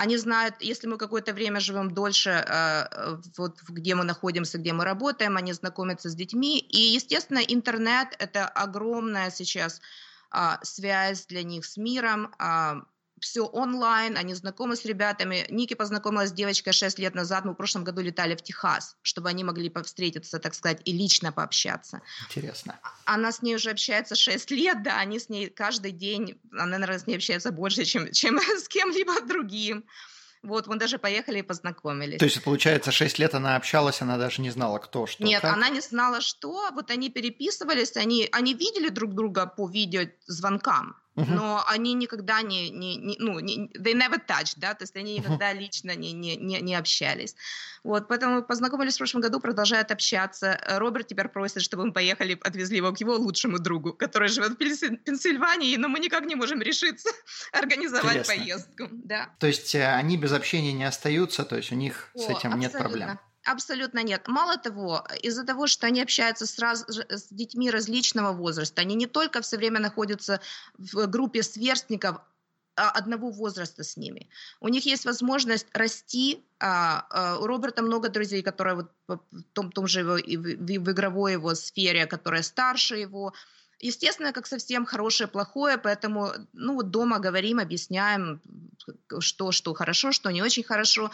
они 0.00 0.16
знают, 0.16 0.54
если 0.60 0.86
мы 0.86 0.96
какое-то 0.96 1.34
время 1.34 1.60
живем 1.60 1.90
дольше, 1.90 2.30
э, 2.30 3.16
вот 3.36 3.60
где 3.68 3.94
мы 3.94 4.04
находимся, 4.04 4.56
где 4.56 4.72
мы 4.72 4.84
работаем, 4.84 5.36
они 5.36 5.52
знакомятся 5.52 6.08
с 6.08 6.14
детьми. 6.14 6.58
И, 6.58 6.94
естественно, 6.94 7.40
интернет– 7.40 8.08
это 8.18 8.48
огромная 8.48 9.30
сейчас 9.30 9.82
а, 10.30 10.58
связь 10.62 11.26
для 11.26 11.42
них 11.42 11.66
с 11.66 11.76
миром, 11.76 12.32
а, 12.38 12.80
все 13.20 13.42
онлайн, 13.44 14.16
они 14.16 14.34
знакомы 14.34 14.76
с 14.76 14.84
ребятами. 14.84 15.46
Ники 15.50 15.74
познакомилась 15.74 16.30
с 16.30 16.32
девочкой 16.32 16.72
6 16.72 16.98
лет 16.98 17.14
назад, 17.14 17.44
мы 17.44 17.52
в 17.52 17.56
прошлом 17.56 17.84
году 17.84 18.00
летали 18.00 18.34
в 18.34 18.42
Техас, 18.42 18.96
чтобы 19.02 19.28
они 19.28 19.44
могли 19.44 19.72
встретиться, 19.84 20.38
так 20.38 20.54
сказать, 20.54 20.80
и 20.84 20.92
лично 20.92 21.32
пообщаться. 21.32 22.02
Интересно. 22.28 22.78
Она 23.04 23.30
с 23.32 23.42
ней 23.42 23.54
уже 23.54 23.70
общается 23.70 24.14
6 24.14 24.50
лет, 24.50 24.82
да, 24.82 24.98
они 24.98 25.18
с 25.18 25.28
ней 25.28 25.48
каждый 25.48 25.92
день, 25.92 26.40
она, 26.52 26.78
наверное, 26.78 26.98
с 26.98 27.06
ней 27.06 27.16
общается 27.16 27.52
больше, 27.52 27.84
чем, 27.84 28.10
чем 28.12 28.38
с 28.58 28.68
кем-либо 28.68 29.20
другим. 29.22 29.84
Вот, 30.42 30.66
мы 30.66 30.76
даже 30.76 30.98
поехали 30.98 31.40
и 31.40 31.42
познакомились. 31.42 32.18
То 32.18 32.24
есть, 32.24 32.42
получается, 32.42 32.90
6 32.90 33.18
лет 33.18 33.34
она 33.34 33.56
общалась, 33.56 34.00
она 34.00 34.16
даже 34.16 34.40
не 34.40 34.50
знала, 34.50 34.78
кто, 34.78 35.06
что, 35.06 35.22
Нет, 35.22 35.42
как? 35.42 35.52
она 35.54 35.68
не 35.68 35.80
знала, 35.80 36.22
что. 36.22 36.70
Вот 36.72 36.90
они 36.90 37.10
переписывались, 37.10 37.96
они, 37.96 38.26
они 38.32 38.54
видели 38.54 38.88
друг 38.88 39.14
друга 39.14 39.46
по 39.46 39.68
видеозвонкам. 39.68 40.96
Но 41.16 41.64
они 41.66 41.94
никогда 41.94 42.42
не, 42.42 42.70
не, 42.70 42.96
не 42.96 43.16
ну, 43.18 43.40
не, 43.40 43.68
they 43.78 43.94
never 43.94 44.18
touched, 44.24 44.54
да, 44.56 44.74
то 44.74 44.84
есть 44.84 44.96
они 44.96 45.18
никогда 45.18 45.52
uh-huh. 45.52 45.58
лично 45.58 45.94
не, 45.94 46.12
не, 46.12 46.36
не, 46.36 46.60
не 46.60 46.74
общались. 46.74 47.34
Вот, 47.82 48.08
поэтому 48.08 48.36
мы 48.36 48.42
познакомились 48.42 48.94
в 48.94 48.98
прошлом 48.98 49.22
году, 49.22 49.40
продолжают 49.40 49.90
общаться. 49.90 50.60
Роберт 50.68 51.08
теперь 51.08 51.28
просит, 51.28 51.62
чтобы 51.62 51.86
мы 51.86 51.92
поехали, 51.92 52.38
отвезли 52.42 52.76
его 52.76 52.92
к 52.92 53.00
его 53.00 53.16
лучшему 53.16 53.58
другу, 53.58 53.92
который 53.94 54.28
живет 54.28 54.52
в 54.52 54.56
Пенсильвании, 54.56 55.76
но 55.76 55.88
мы 55.88 55.98
никак 55.98 56.26
не 56.26 56.34
можем 56.34 56.60
решиться 56.60 57.08
организовать 57.52 58.18
Интересно. 58.18 58.34
поездку. 58.34 58.88
Да. 58.92 59.30
То 59.38 59.46
есть 59.46 59.74
э, 59.74 59.86
они 59.86 60.16
без 60.16 60.32
общения 60.32 60.72
не 60.72 60.84
остаются, 60.84 61.44
то 61.44 61.56
есть 61.56 61.72
у 61.72 61.74
них 61.74 62.10
О, 62.14 62.18
с 62.18 62.24
этим 62.24 62.34
абсолютно. 62.34 62.56
нет 62.56 62.72
проблем? 62.72 63.20
Абсолютно 63.44 64.02
нет. 64.02 64.28
Мало 64.28 64.58
того, 64.58 65.06
из-за 65.22 65.44
того, 65.44 65.66
что 65.66 65.86
они 65.86 66.02
общаются 66.02 66.46
с, 66.46 66.58
раз, 66.58 66.84
с 66.86 67.28
детьми 67.30 67.70
различного 67.70 68.32
возраста, 68.32 68.82
они 68.82 68.94
не 68.94 69.06
только 69.06 69.40
все 69.40 69.56
время 69.56 69.80
находятся 69.80 70.40
в 70.76 71.06
группе 71.06 71.42
сверстников 71.42 72.20
а, 72.76 72.90
одного 72.90 73.30
возраста 73.30 73.82
с 73.82 73.96
ними. 73.96 74.28
У 74.60 74.68
них 74.68 74.84
есть 74.86 75.04
возможность 75.04 75.66
расти. 75.72 76.44
А, 76.58 77.06
а, 77.10 77.38
у 77.38 77.46
Роберта 77.46 77.82
много 77.82 78.10
друзей, 78.10 78.42
которые 78.42 78.74
вот 78.74 78.90
в 79.06 79.42
том, 79.52 79.72
том 79.72 79.86
же 79.86 80.00
его, 80.00 80.14
в, 80.14 80.90
игровой 80.90 81.32
его 81.32 81.54
сфере, 81.54 82.06
которые 82.06 82.42
старше 82.42 82.96
его. 82.96 83.32
Естественно, 83.78 84.32
как 84.32 84.46
совсем 84.46 84.84
хорошее, 84.84 85.28
плохое, 85.28 85.78
поэтому 85.78 86.32
ну, 86.52 86.82
дома 86.82 87.18
говорим, 87.18 87.58
объясняем, 87.58 88.40
что, 89.18 89.52
что 89.52 89.74
хорошо, 89.74 90.12
что 90.12 90.30
не 90.30 90.42
очень 90.42 90.62
хорошо. 90.62 91.10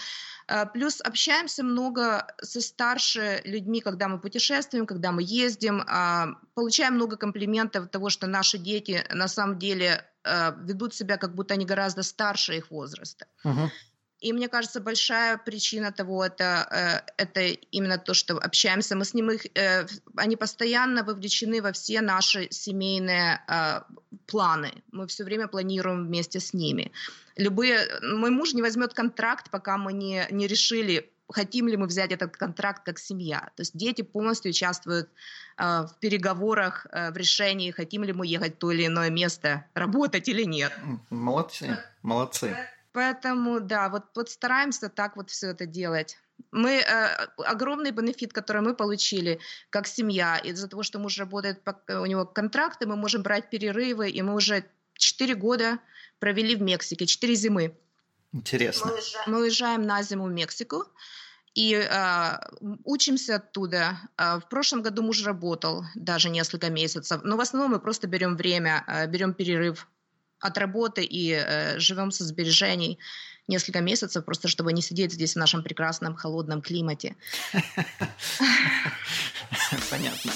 А, 0.48 0.66
плюс 0.66 1.00
общаемся 1.00 1.64
много 1.64 2.26
со 2.40 2.60
старше 2.60 3.40
людьми, 3.44 3.80
когда 3.80 4.08
мы 4.08 4.20
путешествуем, 4.20 4.86
когда 4.86 5.10
мы 5.10 5.22
ездим, 5.24 5.82
а, 5.86 6.36
получаем 6.54 6.94
много 6.94 7.16
комплиментов 7.16 7.88
того, 7.88 8.10
что 8.10 8.26
наши 8.26 8.58
дети 8.58 9.04
на 9.10 9.28
самом 9.28 9.58
деле 9.58 10.04
а, 10.22 10.56
ведут 10.62 10.94
себя, 10.94 11.16
как 11.16 11.34
будто 11.34 11.54
они 11.54 11.64
гораздо 11.64 12.02
старше 12.02 12.56
их 12.56 12.70
возраста. 12.70 13.26
Uh-huh. 13.44 13.68
И 14.20 14.32
мне 14.32 14.48
кажется, 14.48 14.80
большая 14.80 15.36
причина 15.36 15.92
того 15.92 16.24
это, 16.24 17.04
э, 17.18 17.22
это 17.22 17.40
именно 17.70 17.98
то, 17.98 18.14
что 18.14 18.38
общаемся 18.38 18.96
мы 18.96 19.04
с 19.04 19.12
ним. 19.14 19.30
Их, 19.30 19.46
э, 19.54 19.86
они 20.16 20.36
постоянно 20.36 21.04
вовлечены 21.04 21.60
во 21.60 21.72
все 21.72 22.00
наши 22.00 22.48
семейные 22.50 23.42
э, 23.46 23.82
планы. 24.26 24.72
Мы 24.90 25.06
все 25.06 25.24
время 25.24 25.48
планируем 25.48 26.06
вместе 26.06 26.40
с 26.40 26.54
ними. 26.54 26.92
Любые, 27.36 27.86
мой 28.02 28.30
муж 28.30 28.54
не 28.54 28.62
возьмет 28.62 28.94
контракт, 28.94 29.50
пока 29.50 29.76
мы 29.76 29.92
не, 29.92 30.26
не 30.30 30.46
решили, 30.46 31.10
хотим 31.28 31.68
ли 31.68 31.76
мы 31.76 31.86
взять 31.86 32.10
этот 32.10 32.38
контракт 32.38 32.86
как 32.86 32.98
семья. 32.98 33.50
То 33.54 33.60
есть 33.60 33.76
дети 33.76 34.00
полностью 34.00 34.50
участвуют 34.50 35.10
в 35.58 35.90
переговорах, 36.00 36.86
в 36.92 37.16
решении, 37.16 37.70
хотим 37.72 38.04
ли 38.04 38.12
мы 38.12 38.26
ехать 38.26 38.54
в 38.54 38.58
то 38.58 38.70
или 38.70 38.86
иное 38.86 39.10
место, 39.10 39.66
работать 39.74 40.28
или 40.28 40.44
нет. 40.44 40.72
Молодцы, 41.10 41.78
молодцы. 42.02 42.56
Поэтому, 42.96 43.60
да, 43.60 43.90
вот, 43.90 44.04
вот 44.14 44.30
стараемся 44.30 44.88
так 44.88 45.16
вот 45.16 45.28
все 45.28 45.48
это 45.48 45.66
делать. 45.66 46.16
Мы 46.50 46.76
э, 46.76 47.26
огромный 47.44 47.90
бенефит, 47.90 48.32
который 48.32 48.62
мы 48.62 48.74
получили 48.74 49.38
как 49.68 49.86
семья, 49.86 50.38
из-за 50.38 50.66
того, 50.66 50.82
что 50.82 50.98
муж 50.98 51.18
работает, 51.18 51.60
у 51.88 52.06
него 52.06 52.24
контракты, 52.24 52.86
мы 52.86 52.96
можем 52.96 53.22
брать 53.22 53.50
перерывы, 53.50 54.08
и 54.08 54.22
мы 54.22 54.34
уже 54.34 54.64
4 54.94 55.34
года 55.34 55.78
провели 56.20 56.56
в 56.56 56.62
Мексике, 56.62 57.04
4 57.04 57.34
зимы. 57.34 57.76
Интересно. 58.32 58.86
Мы 58.86 58.94
уезжаем, 58.94 59.30
мы 59.30 59.40
уезжаем 59.42 59.82
на 59.82 60.02
зиму 60.02 60.24
в 60.24 60.32
Мексику 60.32 60.84
и 61.54 61.74
э, 61.74 62.38
учимся 62.84 63.36
оттуда. 63.36 63.98
Э, 64.16 64.38
в 64.38 64.48
прошлом 64.48 64.80
году 64.80 65.02
муж 65.02 65.22
работал 65.22 65.84
даже 65.94 66.30
несколько 66.30 66.70
месяцев, 66.70 67.20
но 67.24 67.36
в 67.36 67.40
основном 67.40 67.72
мы 67.72 67.78
просто 67.78 68.06
берем 68.06 68.38
время, 68.38 68.84
э, 68.86 69.06
берем 69.06 69.34
перерыв 69.34 69.86
от 70.40 70.58
работы 70.58 71.04
и 71.04 71.32
э, 71.32 71.78
живем 71.78 72.10
со 72.10 72.24
сбережений 72.24 72.98
несколько 73.48 73.80
месяцев, 73.80 74.24
просто 74.24 74.48
чтобы 74.48 74.72
не 74.72 74.82
сидеть 74.82 75.12
здесь 75.12 75.34
в 75.34 75.38
нашем 75.38 75.62
прекрасном 75.62 76.14
холодном 76.16 76.62
климате. 76.62 77.16
Понятно. 79.90 80.32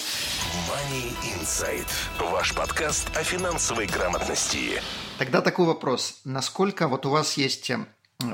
Money 0.68 1.12
Inside. 1.38 1.88
Ваш 2.18 2.54
подкаст 2.54 3.10
о 3.16 3.22
финансовой 3.24 3.86
грамотности. 3.86 4.80
Тогда 5.18 5.40
такой 5.40 5.66
вопрос. 5.66 6.20
Насколько 6.24 6.88
вот 6.88 7.06
у 7.06 7.10
вас 7.10 7.36
есть 7.36 7.70
э, 7.70 7.78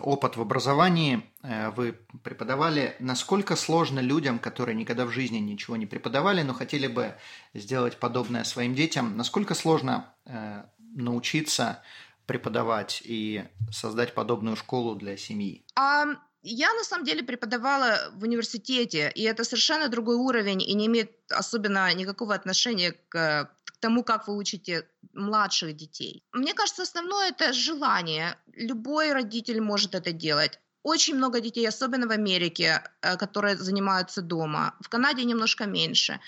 опыт 0.03 0.37
в 0.37 0.41
образовании, 0.41 1.23
э, 1.43 1.71
вы 1.71 1.99
преподавали, 2.23 2.97
насколько 2.99 3.57
сложно 3.57 4.01
людям, 4.01 4.39
которые 4.39 4.75
никогда 4.75 5.07
в 5.07 5.11
жизни 5.11 5.39
ничего 5.39 5.77
не 5.77 5.87
преподавали, 5.87 6.43
но 6.43 6.55
хотели 6.55 6.87
бы 6.87 7.15
сделать 7.55 7.99
подобное 7.99 8.45
своим 8.45 8.75
детям, 8.75 9.17
насколько 9.17 9.55
сложно 9.55 10.15
э, 10.27 10.65
научиться 10.97 11.83
преподавать 12.27 13.03
и 13.05 13.45
создать 13.71 14.15
подобную 14.15 14.57
школу 14.57 14.97
для 14.97 15.17
семьи? 15.17 15.65
А, 15.77 16.07
я 16.43 16.73
на 16.75 16.85
самом 16.85 17.05
деле 17.05 17.23
преподавала 17.23 18.11
в 18.15 18.23
университете, 18.25 19.13
и 19.15 19.23
это 19.23 19.45
совершенно 19.45 19.89
другой 19.89 20.17
уровень 20.17 20.63
и 20.63 20.75
не 20.75 20.87
имеет 20.87 21.13
особенно 21.31 21.93
никакого 21.95 22.35
отношения 22.35 22.93
к, 23.09 23.51
к 23.65 23.77
тому, 23.81 24.03
как 24.03 24.29
вы 24.29 24.37
учите 24.37 24.89
младших 25.13 25.75
детей. 25.77 26.25
Мне 26.33 26.55
кажется, 26.55 26.83
основное 26.83 27.31
это 27.31 27.53
желание. 27.53 28.37
Любой 28.53 29.13
родитель 29.13 29.61
может 29.61 29.95
это 29.95 30.13
делать. 30.13 30.61
Очень 30.83 31.17
много 31.17 31.41
детей, 31.41 31.67
особенно 31.69 32.07
в 32.07 32.13
Америке, 32.13 32.83
э, 33.03 33.17
которые 33.17 33.57
занимаются 33.57 34.23
дома. 34.23 34.77
В 34.81 34.89
Канаде 34.89 35.25
немножко 35.25 35.67
меньше. 35.67 36.21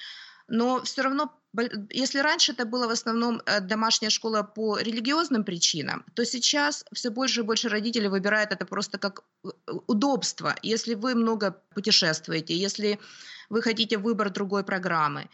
Но 0.48 0.83
все 0.83 1.02
равно 1.02 1.33
если 1.90 2.21
раньше 2.21 2.53
это 2.53 2.64
было 2.64 2.87
в 2.87 2.90
основном 2.90 3.40
э, 3.47 3.61
домашняя 3.61 4.11
школа 4.11 4.42
по 4.42 4.79
религиозным 4.79 5.44
причинам, 5.44 6.05
то 6.14 6.25
сейчас 6.25 6.85
все 6.92 7.11
больше 7.11 7.40
и 7.40 7.44
больше 7.44 7.68
родителей 7.68 8.09
выбирают 8.09 8.53
это 8.53 8.66
просто 8.66 8.99
как 8.99 9.25
э, 9.44 9.49
удобство. 9.87 10.55
Если 10.62 10.94
вы 10.94 11.14
много 11.14 11.51
путешествуете, 11.75 12.55
если 12.55 12.99
вы 13.51 13.62
хотите 13.62 13.99
выбор 13.99 14.31
другой 14.31 14.64
программы, 14.64 15.29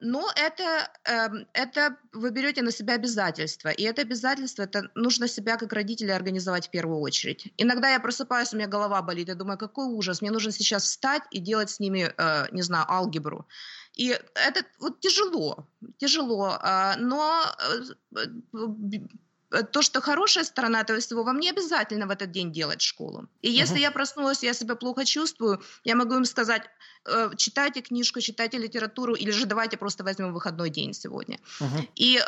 но 0.00 0.30
это, 0.34 0.90
э, 1.04 1.28
это 1.52 1.96
вы 2.12 2.30
берете 2.30 2.62
на 2.62 2.72
себя 2.72 2.94
обязательства. 2.94 3.68
И 3.68 3.82
это 3.82 4.02
обязательство, 4.02 4.62
это 4.62 4.90
нужно 4.94 5.28
себя 5.28 5.56
как 5.56 5.72
родителя 5.72 6.16
организовать 6.16 6.68
в 6.68 6.70
первую 6.70 7.00
очередь. 7.00 7.52
Иногда 7.58 7.90
я 7.90 8.00
просыпаюсь, 8.00 8.52
у 8.52 8.56
меня 8.56 8.66
голова 8.66 9.02
болит, 9.02 9.28
я 9.28 9.34
думаю, 9.34 9.58
какой 9.58 9.86
ужас, 9.86 10.22
мне 10.22 10.30
нужно 10.30 10.52
сейчас 10.52 10.84
встать 10.84 11.22
и 11.30 11.38
делать 11.38 11.70
с 11.70 11.80
ними, 11.80 12.12
э, 12.16 12.46
не 12.50 12.62
знаю, 12.62 12.90
алгебру. 12.90 13.46
И 13.94 14.08
это 14.34 14.64
вот 14.78 15.00
тяжело, 15.00 15.66
тяжело, 15.98 16.56
а, 16.60 16.96
но 16.96 17.44
э, 18.16 18.24
э, 19.50 19.62
то, 19.64 19.82
что 19.82 20.00
хорошая 20.00 20.44
сторона 20.44 20.80
этого 20.80 21.00
всего, 21.00 21.24
вам 21.24 21.40
не 21.40 21.50
обязательно 21.50 22.06
в 22.06 22.10
этот 22.10 22.30
день 22.30 22.52
делать 22.52 22.80
школу. 22.80 23.28
И 23.42 23.50
если 23.50 23.76
uh-huh. 23.76 23.82
я 23.82 23.90
проснулась, 23.90 24.42
я 24.42 24.54
себя 24.54 24.76
плохо 24.76 25.04
чувствую, 25.04 25.60
я 25.84 25.96
могу 25.96 26.14
им 26.14 26.24
сказать, 26.24 26.62
э, 27.04 27.30
читайте 27.36 27.80
книжку, 27.80 28.20
читайте 28.20 28.58
литературу, 28.58 29.14
или 29.14 29.32
же 29.32 29.46
давайте 29.46 29.76
просто 29.76 30.04
возьмем 30.04 30.32
выходной 30.32 30.70
день 30.70 30.94
сегодня. 30.94 31.38
Uh-huh. 31.60 31.88
И 31.96 32.20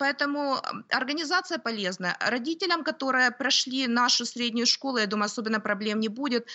Поэтому 0.00 0.62
организация 0.90 1.58
полезна. 1.58 2.16
Родителям, 2.20 2.84
которые 2.84 3.32
прошли 3.32 3.88
нашу 3.88 4.24
среднюю 4.26 4.64
школу, 4.66 4.98
я 4.98 5.06
думаю, 5.06 5.26
особенно 5.26 5.58
проблем 5.58 5.98
не 5.98 6.06
будет. 6.06 6.46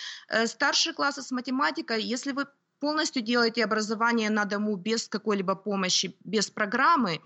Старшие 0.46 0.94
классы 0.94 1.20
с 1.20 1.30
математикой, 1.30 2.02
если 2.02 2.32
вы 2.32 2.46
полностью 2.80 3.22
делаете 3.22 3.64
образование 3.64 4.30
на 4.30 4.44
дому 4.44 4.76
без 4.76 5.08
какой-либо 5.08 5.54
помощи, 5.54 6.16
без 6.24 6.50
программы, 6.50 7.20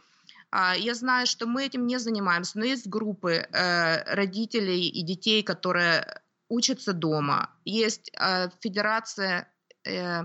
а, 0.50 0.74
я 0.76 0.94
знаю, 0.94 1.26
что 1.26 1.46
мы 1.46 1.66
этим 1.66 1.86
не 1.86 1.98
занимаемся, 1.98 2.58
но 2.58 2.64
есть 2.64 2.86
группы 2.86 3.32
э, 3.32 4.14
родителей 4.14 4.88
и 4.88 5.02
детей, 5.02 5.42
которые 5.42 6.22
учатся 6.48 6.92
дома. 6.92 7.50
Есть 7.64 8.10
э, 8.18 8.48
федерация, 8.60 9.52
э, 9.84 10.24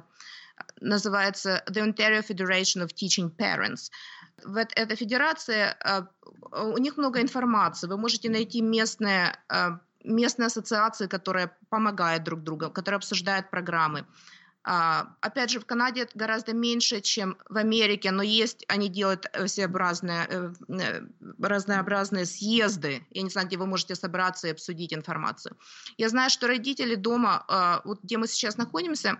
называется 0.79 1.63
The 1.67 1.85
Ontario 1.85 2.25
Federation 2.25 2.85
of 2.85 2.93
Teaching 2.93 3.35
Parents. 3.35 3.89
В 4.45 4.57
этой 4.57 4.95
федерации 4.95 5.75
у 6.51 6.77
них 6.77 6.97
много 6.97 7.21
информации. 7.21 7.87
Вы 7.87 7.97
можете 7.97 8.29
найти 8.29 8.61
местные 8.61 9.37
местные 10.03 10.47
ассоциации, 10.47 11.07
которые 11.07 11.51
помогают 11.69 12.23
друг 12.23 12.43
другу, 12.43 12.69
которые 12.69 12.97
обсуждают 12.97 13.49
программы. 13.49 14.05
А, 14.65 15.13
опять 15.21 15.49
же, 15.49 15.59
в 15.59 15.65
Канаде 15.65 16.07
гораздо 16.15 16.53
меньше, 16.53 17.01
чем 17.01 17.37
в 17.49 17.57
Америке, 17.57 18.11
но 18.11 18.23
есть, 18.23 18.63
они 18.69 18.87
делают 18.87 19.25
всеобразные, 19.45 20.25
э, 20.29 20.53
э, 20.69 21.01
разнообразные 21.41 22.25
съезды. 22.25 23.05
Я 23.11 23.23
не 23.23 23.29
знаю, 23.29 23.47
где 23.47 23.57
вы 23.57 23.65
можете 23.65 23.95
собраться 23.95 24.47
и 24.47 24.51
обсудить 24.51 24.93
информацию. 24.93 25.57
Я 25.97 26.07
знаю, 26.07 26.29
что 26.29 26.47
родители 26.47 26.95
дома, 26.95 27.43
а, 27.47 27.81
вот 27.83 28.01
где 28.03 28.17
мы 28.17 28.27
сейчас 28.27 28.55
находимся, 28.57 29.19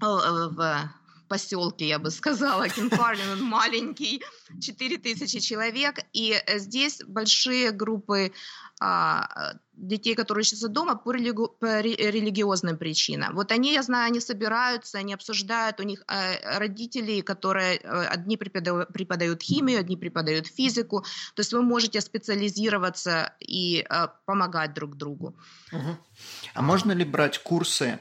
в 0.00 0.90
поселке, 1.28 1.86
я 1.86 1.98
бы 1.98 2.10
сказала. 2.10 2.68
Кинфарлин, 2.68 3.30
он 3.32 3.42
маленький, 3.42 4.22
4000 4.60 5.40
человек, 5.40 6.00
и 6.12 6.32
э, 6.32 6.58
здесь 6.58 7.02
большие 7.06 7.70
группы 7.70 8.32
а, 8.80 9.54
детей, 9.72 10.14
которые 10.14 10.42
учатся 10.42 10.68
дома 10.68 10.96
по, 10.96 11.12
религи- 11.12 11.48
по 11.60 11.80
религиозным 11.80 12.76
причинам. 12.76 13.34
Вот 13.34 13.52
они, 13.52 13.72
я 13.72 13.82
знаю, 13.82 14.06
они 14.06 14.20
собираются, 14.20 14.98
они 14.98 15.14
обсуждают, 15.14 15.80
у 15.80 15.82
них 15.82 16.04
э, 16.08 16.58
родители, 16.58 17.20
которые 17.20 17.76
э, 17.76 18.06
одни 18.06 18.36
преподают, 18.36 18.92
преподают 18.92 19.42
химию, 19.42 19.80
одни 19.80 19.96
преподают 19.96 20.46
физику, 20.46 21.04
то 21.34 21.40
есть 21.40 21.52
вы 21.52 21.62
можете 21.62 22.00
специализироваться 22.00 23.32
и 23.40 23.84
э, 23.88 24.08
помогать 24.26 24.74
друг 24.74 24.96
другу. 24.96 25.34
Угу. 25.72 25.96
А 26.54 26.62
можно 26.62 26.92
ли 26.92 27.04
брать 27.04 27.38
курсы 27.38 28.00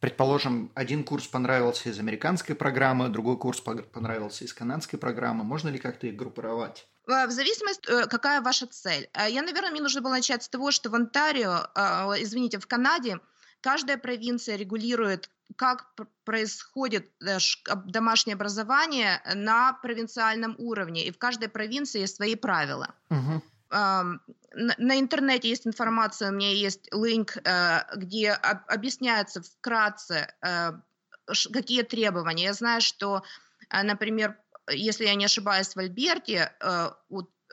Предположим, 0.00 0.70
один 0.74 1.04
курс 1.04 1.26
понравился 1.26 1.88
из 1.88 1.98
американской 1.98 2.54
программы, 2.54 3.08
другой 3.08 3.38
курс 3.38 3.60
понравился 3.60 4.44
из 4.44 4.52
канадской 4.52 4.98
программы. 4.98 5.42
Можно 5.42 5.70
ли 5.70 5.78
как-то 5.78 6.06
их 6.06 6.16
группировать? 6.16 6.86
В 7.06 7.30
зависимости, 7.30 7.88
э, 7.88 8.06
какая 8.06 8.40
ваша 8.40 8.66
цель. 8.66 9.08
Э, 9.14 9.30
я, 9.30 9.42
наверное, 9.42 9.70
мне 9.70 9.80
нужно 9.80 10.00
было 10.00 10.10
начать 10.10 10.42
с 10.42 10.48
того, 10.48 10.72
что 10.72 10.90
в 10.90 10.94
Онтарио, 10.94 11.68
э, 11.74 12.22
извините, 12.22 12.58
в 12.58 12.66
Канаде 12.66 13.20
каждая 13.60 13.96
провинция 13.96 14.56
регулирует, 14.56 15.30
как 15.54 15.94
происходит 16.24 17.10
домашнее 17.86 18.34
образование 18.34 19.22
на 19.34 19.72
провинциальном 19.74 20.56
уровне, 20.58 21.06
и 21.06 21.12
в 21.12 21.18
каждой 21.18 21.48
провинции 21.48 22.00
есть 22.00 22.16
свои 22.16 22.34
правила. 22.34 22.94
Угу. 23.10 23.42
На 23.70 25.00
интернете 25.00 25.48
есть 25.48 25.66
информация, 25.66 26.30
у 26.30 26.34
меня 26.34 26.50
есть 26.52 26.88
линк, 26.92 27.36
где 27.96 28.30
объясняется 28.30 29.42
вкратце, 29.42 30.32
какие 31.52 31.82
требования. 31.82 32.44
Я 32.44 32.52
знаю, 32.52 32.80
что, 32.80 33.22
например, 33.70 34.36
если 34.70 35.04
я 35.04 35.14
не 35.14 35.24
ошибаюсь, 35.24 35.74
в 35.74 35.78
Альберте, 35.78 36.52
э, 36.60 36.90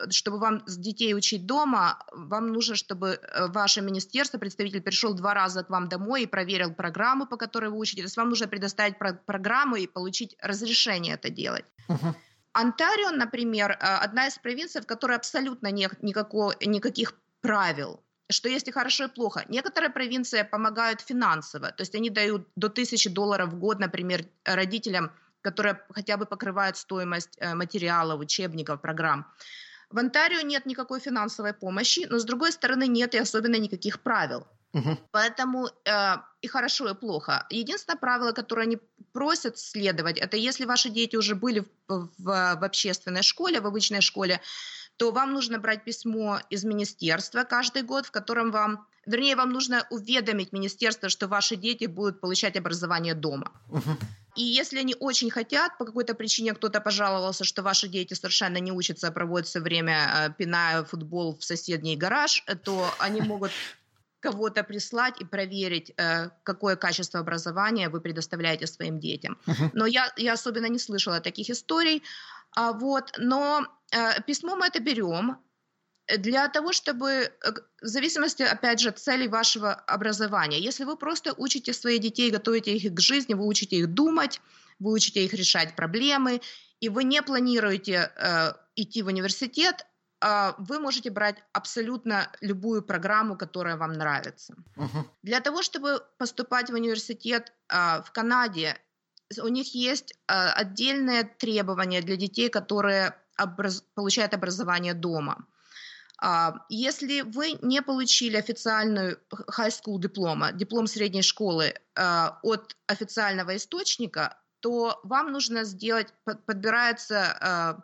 чтобы 0.09 0.39
вам 0.39 0.63
с 0.65 0.77
детей 0.77 1.13
учить 1.13 1.45
дома, 1.45 2.03
вам 2.11 2.47
нужно, 2.47 2.75
чтобы 2.75 3.19
э, 3.21 3.47
ваше 3.47 3.81
министерство, 3.81 4.39
представитель 4.39 4.81
пришел 4.81 5.13
два 5.13 5.33
раза 5.33 5.63
к 5.63 5.69
вам 5.69 5.87
домой 5.87 6.23
и 6.23 6.27
проверил 6.27 6.73
программу, 6.73 7.27
по 7.27 7.37
которой 7.37 7.69
вы 7.69 7.77
учите. 7.77 8.01
То 8.01 8.05
есть 8.05 8.17
вам 8.17 8.29
нужно 8.29 8.47
предоставить 8.47 8.97
про- 8.97 9.13
программу 9.13 9.75
и 9.75 9.87
получить 9.87 10.35
разрешение 10.41 11.15
это 11.15 11.29
делать. 11.29 11.65
Uh-huh. 11.87 12.15
Онтарио, 12.53 13.11
например, 13.11 13.71
э, 13.71 13.75
одна 13.75 14.27
из 14.27 14.37
провинций, 14.37 14.81
в 14.81 14.85
которой 14.85 15.17
абсолютно 15.17 15.71
нет 15.71 16.01
никакого, 16.03 16.53
никаких 16.65 17.13
правил 17.41 17.99
что 18.31 18.49
есть 18.49 18.67
и 18.67 18.71
хорошо, 18.71 19.03
и 19.03 19.07
плохо. 19.09 19.45
Некоторые 19.47 19.91
провинции 19.91 20.47
помогают 20.49 21.01
финансово, 21.01 21.71
то 21.71 21.83
есть 21.83 21.93
они 21.93 22.09
дают 22.09 22.47
до 22.55 22.69
тысячи 22.69 23.07
долларов 23.07 23.49
в 23.49 23.59
год, 23.59 23.79
например, 23.79 24.25
родителям 24.43 25.11
которая 25.43 25.85
хотя 25.89 26.17
бы 26.17 26.25
покрывает 26.25 26.77
стоимость 26.77 27.37
э, 27.37 27.53
материалов, 27.53 28.19
учебников, 28.19 28.81
программ. 28.81 29.25
В 29.89 29.99
Онтарио 29.99 30.41
нет 30.41 30.65
никакой 30.65 30.99
финансовой 30.99 31.53
помощи, 31.53 32.07
но 32.09 32.17
с 32.17 32.23
другой 32.23 32.51
стороны 32.51 32.87
нет 32.87 33.13
и 33.13 33.19
особенно 33.19 33.57
никаких 33.57 33.99
правил. 33.99 34.47
Угу. 34.73 34.97
Поэтому 35.11 35.69
э, 35.85 36.15
и 36.41 36.47
хорошо, 36.47 36.89
и 36.89 36.95
плохо. 36.95 37.45
Единственное 37.49 37.97
правило, 37.97 38.31
которое 38.31 38.63
они 38.63 38.79
просят 39.13 39.59
следовать, 39.59 40.17
это 40.17 40.35
если 40.35 40.65
ваши 40.65 40.89
дети 40.89 41.15
уже 41.15 41.35
были 41.35 41.59
в, 41.87 42.09
в, 42.17 42.55
в 42.57 42.63
общественной 42.63 43.21
школе, 43.21 43.61
в 43.61 43.67
обычной 43.67 44.01
школе, 44.01 44.41
то 44.97 45.11
вам 45.11 45.33
нужно 45.33 45.59
брать 45.59 45.83
письмо 45.83 46.39
из 46.49 46.63
министерства 46.63 47.43
каждый 47.43 47.83
год, 47.83 48.05
в 48.05 48.11
котором 48.11 48.51
вам, 48.51 48.87
вернее, 49.05 49.35
вам 49.35 49.51
нужно 49.51 49.85
уведомить 49.89 50.53
министерство, 50.53 51.09
что 51.09 51.27
ваши 51.27 51.55
дети 51.55 51.85
будут 51.85 52.19
получать 52.19 52.57
образование 52.57 53.13
дома. 53.13 53.51
Угу. 53.69 53.97
И 54.35 54.41
если 54.41 54.79
они 54.79 54.95
очень 54.99 55.29
хотят, 55.29 55.77
по 55.77 55.85
какой-то 55.85 56.15
причине 56.15 56.53
кто-то 56.53 56.81
пожаловался, 56.81 57.43
что 57.43 57.61
ваши 57.61 57.87
дети 57.87 58.15
совершенно 58.15 58.57
не 58.57 58.71
учатся, 58.71 59.09
а 59.09 59.11
проводят 59.11 59.47
все 59.47 59.59
время 59.59 60.09
э, 60.15 60.33
пиная 60.35 60.83
футбол 60.83 61.37
в 61.37 61.43
соседний 61.43 61.95
гараж, 61.95 62.43
то 62.63 62.89
они 62.97 63.21
могут 63.21 63.51
кого-то 64.23 64.63
прислать 64.63 65.21
и 65.21 65.25
проверить, 65.25 65.93
э, 65.97 66.29
какое 66.43 66.75
качество 66.75 67.19
образования 67.19 67.89
вы 67.89 68.01
предоставляете 68.01 68.67
своим 68.67 68.99
детям. 68.99 69.37
Но 69.73 69.85
я, 69.85 70.13
я 70.17 70.33
особенно 70.33 70.69
не 70.69 70.79
слышала 70.79 71.19
таких 71.19 71.49
историй. 71.49 72.01
А 72.55 72.71
вот, 72.71 73.11
но 73.17 73.65
э, 73.91 74.21
письмо 74.27 74.55
мы 74.55 74.67
это 74.67 74.79
берем, 74.79 75.37
для 76.17 76.47
того, 76.49 76.73
чтобы, 76.73 77.09
э, 77.09 77.31
в 77.81 77.87
зависимости, 77.87 78.43
опять 78.43 78.79
же, 78.79 78.91
целей 78.91 79.27
вашего 79.27 79.73
образования, 79.73 80.59
если 80.59 80.85
вы 80.85 80.97
просто 80.97 81.33
учите 81.37 81.73
своих 81.73 82.01
детей, 82.01 82.31
готовите 82.31 82.75
их 82.75 82.93
к 82.93 82.99
жизни, 82.99 83.33
вы 83.33 83.45
учите 83.45 83.77
их 83.77 83.87
думать, 83.87 84.41
вы 84.79 84.91
учите 84.91 85.23
их 85.23 85.33
решать 85.33 85.75
проблемы, 85.75 86.41
и 86.79 86.89
вы 86.89 87.03
не 87.03 87.21
планируете 87.21 88.11
э, 88.15 88.53
идти 88.75 89.01
в 89.01 89.07
университет, 89.07 89.75
э, 89.81 89.92
вы 90.57 90.79
можете 90.79 91.09
брать 91.09 91.43
абсолютно 91.53 92.31
любую 92.41 92.81
программу, 92.81 93.37
которая 93.37 93.75
вам 93.77 93.93
нравится. 93.93 94.55
Uh-huh. 94.77 95.05
Для 95.21 95.39
того, 95.39 95.61
чтобы 95.61 96.01
поступать 96.17 96.69
в 96.69 96.73
университет 96.73 97.51
э, 97.69 98.01
в 98.03 98.11
Канаде, 98.11 98.77
у 99.41 99.47
них 99.47 99.75
есть 99.75 100.13
э, 100.13 100.33
отдельные 100.33 101.23
требования 101.23 102.01
для 102.01 102.15
детей, 102.15 102.49
которые 102.49 103.15
образ- 103.37 103.83
получают 103.95 104.33
образование 104.33 104.93
дома. 104.93 105.45
А, 106.25 106.55
если 106.69 107.21
вы 107.21 107.57
не 107.61 107.81
получили 107.81 108.37
официальную 108.37 109.19
high 109.49 109.69
school 109.69 109.99
диплома, 109.99 110.51
диплом 110.53 110.87
средней 110.87 111.21
школы 111.21 111.73
а, 111.95 112.39
от 112.43 112.77
официального 112.87 113.55
источника, 113.55 114.37
то 114.61 115.01
вам 115.03 115.31
нужно 115.33 115.65
сделать, 115.65 116.13
подбирается 116.23 117.37
а, 117.41 117.83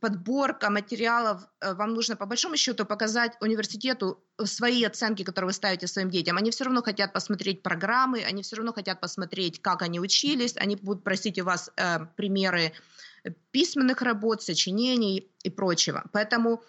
подборка 0.00 0.70
материалов, 0.70 1.42
вам 1.60 1.94
нужно 1.94 2.16
по 2.16 2.26
большому 2.26 2.56
счету 2.56 2.84
показать 2.84 3.32
университету 3.40 4.22
свои 4.44 4.84
оценки, 4.84 5.24
которые 5.24 5.48
вы 5.48 5.52
ставите 5.52 5.86
своим 5.86 6.10
детям. 6.10 6.36
Они 6.36 6.50
все 6.50 6.64
равно 6.64 6.82
хотят 6.82 7.12
посмотреть 7.12 7.62
программы, 7.62 8.22
они 8.22 8.42
все 8.42 8.56
равно 8.56 8.72
хотят 8.72 9.00
посмотреть, 9.00 9.60
как 9.62 9.82
они 9.82 10.00
учились, 10.00 10.56
они 10.56 10.76
будут 10.76 11.04
просить 11.04 11.38
у 11.40 11.44
вас 11.44 11.70
э, 11.76 12.06
примеры 12.16 12.72
письменных 13.50 14.02
работ, 14.02 14.42
сочинений 14.42 15.30
и 15.42 15.50
прочего. 15.50 16.04
Поэтому 16.12 16.62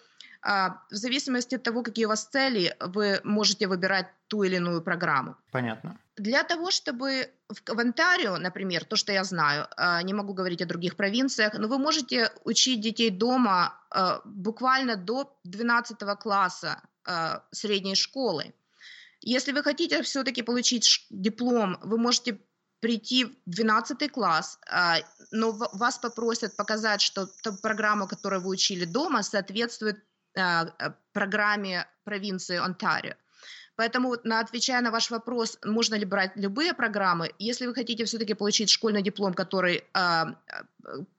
в 0.44 0.80
зависимости 0.90 1.54
от 1.54 1.62
того, 1.62 1.82
какие 1.82 2.06
у 2.06 2.08
вас 2.08 2.24
цели, 2.24 2.74
вы 2.80 3.20
можете 3.22 3.68
выбирать 3.68 4.08
ту 4.26 4.42
или 4.42 4.56
иную 4.56 4.82
программу. 4.82 5.36
Понятно. 5.52 5.96
Для 6.16 6.42
того, 6.44 6.70
чтобы 6.70 7.30
в, 7.48 7.74
в 7.74 7.80
Онтарио, 7.80 8.36
например, 8.36 8.84
то, 8.84 8.96
что 8.96 9.12
я 9.12 9.24
знаю, 9.24 9.66
а, 9.76 10.02
не 10.02 10.12
могу 10.12 10.34
говорить 10.34 10.60
о 10.60 10.66
других 10.66 10.96
провинциях, 10.96 11.54
но 11.54 11.68
вы 11.68 11.78
можете 11.78 12.30
учить 12.44 12.80
детей 12.80 13.10
дома 13.10 13.80
а, 13.90 14.20
буквально 14.24 14.96
до 14.96 15.38
12 15.44 15.98
класса 16.18 16.82
средней 17.50 17.96
школы. 17.96 18.54
Если 19.20 19.50
вы 19.50 19.64
хотите 19.64 20.02
все-таки 20.02 20.42
получить 20.42 21.04
диплом, 21.10 21.76
вы 21.82 21.98
можете 21.98 22.38
прийти 22.78 23.24
в 23.24 23.34
12 23.46 24.12
класс, 24.12 24.60
но 25.32 25.50
вас 25.50 25.98
попросят 25.98 26.54
показать, 26.54 27.00
что 27.00 27.26
та 27.42 27.50
программа, 27.60 28.06
которую 28.06 28.42
вы 28.42 28.50
учили 28.50 28.84
дома, 28.84 29.24
соответствует 29.24 30.04
программе 31.12 31.86
провинции 32.04 32.56
Онтарио. 32.56 33.14
Поэтому, 33.76 34.16
на, 34.24 34.40
отвечая 34.40 34.82
на 34.82 34.90
ваш 34.90 35.10
вопрос, 35.10 35.58
можно 35.64 35.94
ли 35.94 36.04
брать 36.04 36.32
любые 36.36 36.74
программы, 36.74 37.32
если 37.38 37.66
вы 37.66 37.74
хотите 37.74 38.04
все-таки 38.04 38.34
получить 38.34 38.70
школьный 38.70 39.02
диплом, 39.02 39.34
который 39.34 39.84
э, 39.94 40.24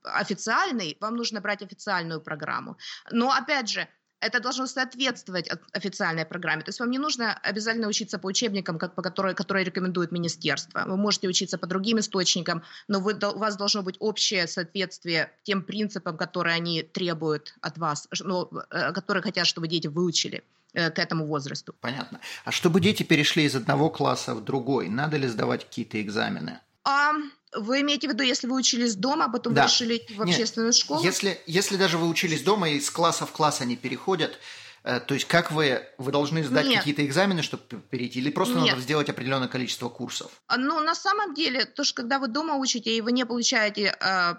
официальный, 0.03 0.97
вам 0.99 1.15
нужно 1.15 1.41
брать 1.41 1.63
официальную 1.63 2.21
программу. 2.21 2.77
Но, 3.11 3.31
опять 3.31 3.69
же, 3.69 3.87
это 4.23 4.39
должно 4.39 4.67
соответствовать 4.67 5.49
официальной 5.73 6.25
программе. 6.25 6.63
То 6.63 6.69
есть 6.69 6.79
вам 6.79 6.91
не 6.91 6.97
нужно 6.97 7.33
обязательно 7.33 7.87
учиться 7.87 8.17
по 8.17 8.27
учебникам, 8.27 8.77
как, 8.77 8.95
по 8.95 9.01
которой, 9.01 9.35
которые 9.35 9.65
рекомендует 9.65 10.11
министерство. 10.11 10.85
Вы 10.87 10.95
можете 10.95 11.27
учиться 11.27 11.57
по 11.57 11.67
другим 11.67 11.99
источникам, 11.99 12.63
но 12.87 12.99
вы, 13.01 13.13
у 13.13 13.37
вас 13.37 13.57
должно 13.57 13.83
быть 13.83 13.97
общее 13.99 14.47
соответствие 14.47 15.31
тем 15.43 15.61
принципам, 15.61 16.17
которые 16.17 16.55
они 16.55 16.83
требуют 16.83 17.55
от 17.61 17.77
вас, 17.77 18.07
ну, 18.21 18.49
э, 18.69 18.93
которые 18.93 19.21
хотят, 19.21 19.45
чтобы 19.45 19.67
дети 19.67 19.87
выучили 19.87 20.43
к 20.73 20.99
этому 20.99 21.25
возрасту. 21.27 21.73
Понятно. 21.79 22.19
А 22.45 22.51
чтобы 22.51 22.81
дети 22.81 23.03
перешли 23.03 23.43
из 23.43 23.55
одного 23.55 23.89
класса 23.89 24.33
в 24.35 24.43
другой, 24.43 24.89
надо 24.89 25.17
ли 25.17 25.27
сдавать 25.27 25.65
какие-то 25.65 26.01
экзамены? 26.01 26.59
А, 26.83 27.13
вы 27.55 27.81
имеете 27.81 28.07
в 28.07 28.11
виду, 28.11 28.23
если 28.23 28.47
вы 28.47 28.57
учились 28.57 28.95
дома, 28.95 29.25
а 29.25 29.29
потом 29.29 29.53
да. 29.53 29.65
решили 29.65 30.05
в 30.15 30.21
общественную 30.21 30.71
Нет, 30.71 30.75
школу? 30.75 31.03
Если, 31.03 31.39
если 31.45 31.77
даже 31.77 31.97
вы 31.97 32.07
учились 32.07 32.43
дома 32.43 32.69
и 32.69 32.79
с 32.79 32.89
класса 32.89 33.25
в 33.25 33.31
класс 33.31 33.61
они 33.61 33.75
переходят, 33.75 34.37
э, 34.83 34.99
то 34.99 35.13
есть 35.13 35.25
как 35.25 35.51
вы, 35.51 35.83
вы 35.97 36.11
должны 36.11 36.43
сдать 36.43 36.65
Нет. 36.65 36.79
какие-то 36.79 37.05
экзамены, 37.05 37.41
чтобы 37.41 37.63
перейти, 37.89 38.19
или 38.19 38.31
просто 38.31 38.55
Нет. 38.55 38.71
надо 38.71 38.81
сделать 38.81 39.09
определенное 39.09 39.47
количество 39.47 39.89
курсов? 39.89 40.31
А, 40.47 40.57
ну, 40.57 40.79
на 40.79 40.95
самом 40.95 41.33
деле, 41.33 41.65
то, 41.65 41.83
что 41.83 41.95
когда 41.95 42.19
вы 42.19 42.27
дома 42.27 42.55
учите, 42.55 42.95
и 42.95 43.01
вы 43.01 43.11
не 43.11 43.25
получаете 43.25 43.95
э, 43.99 44.33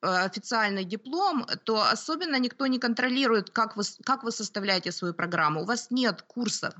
официальный 0.00 0.84
диплом, 0.84 1.46
то 1.64 1.82
особенно 1.82 2.38
никто 2.38 2.66
не 2.66 2.78
контролирует, 2.78 3.50
как 3.50 3.76
вы, 3.76 3.82
как 4.04 4.22
вы 4.22 4.30
составляете 4.30 4.92
свою 4.92 5.14
программу. 5.14 5.62
У 5.62 5.64
вас 5.64 5.90
нет 5.90 6.22
курсов. 6.22 6.74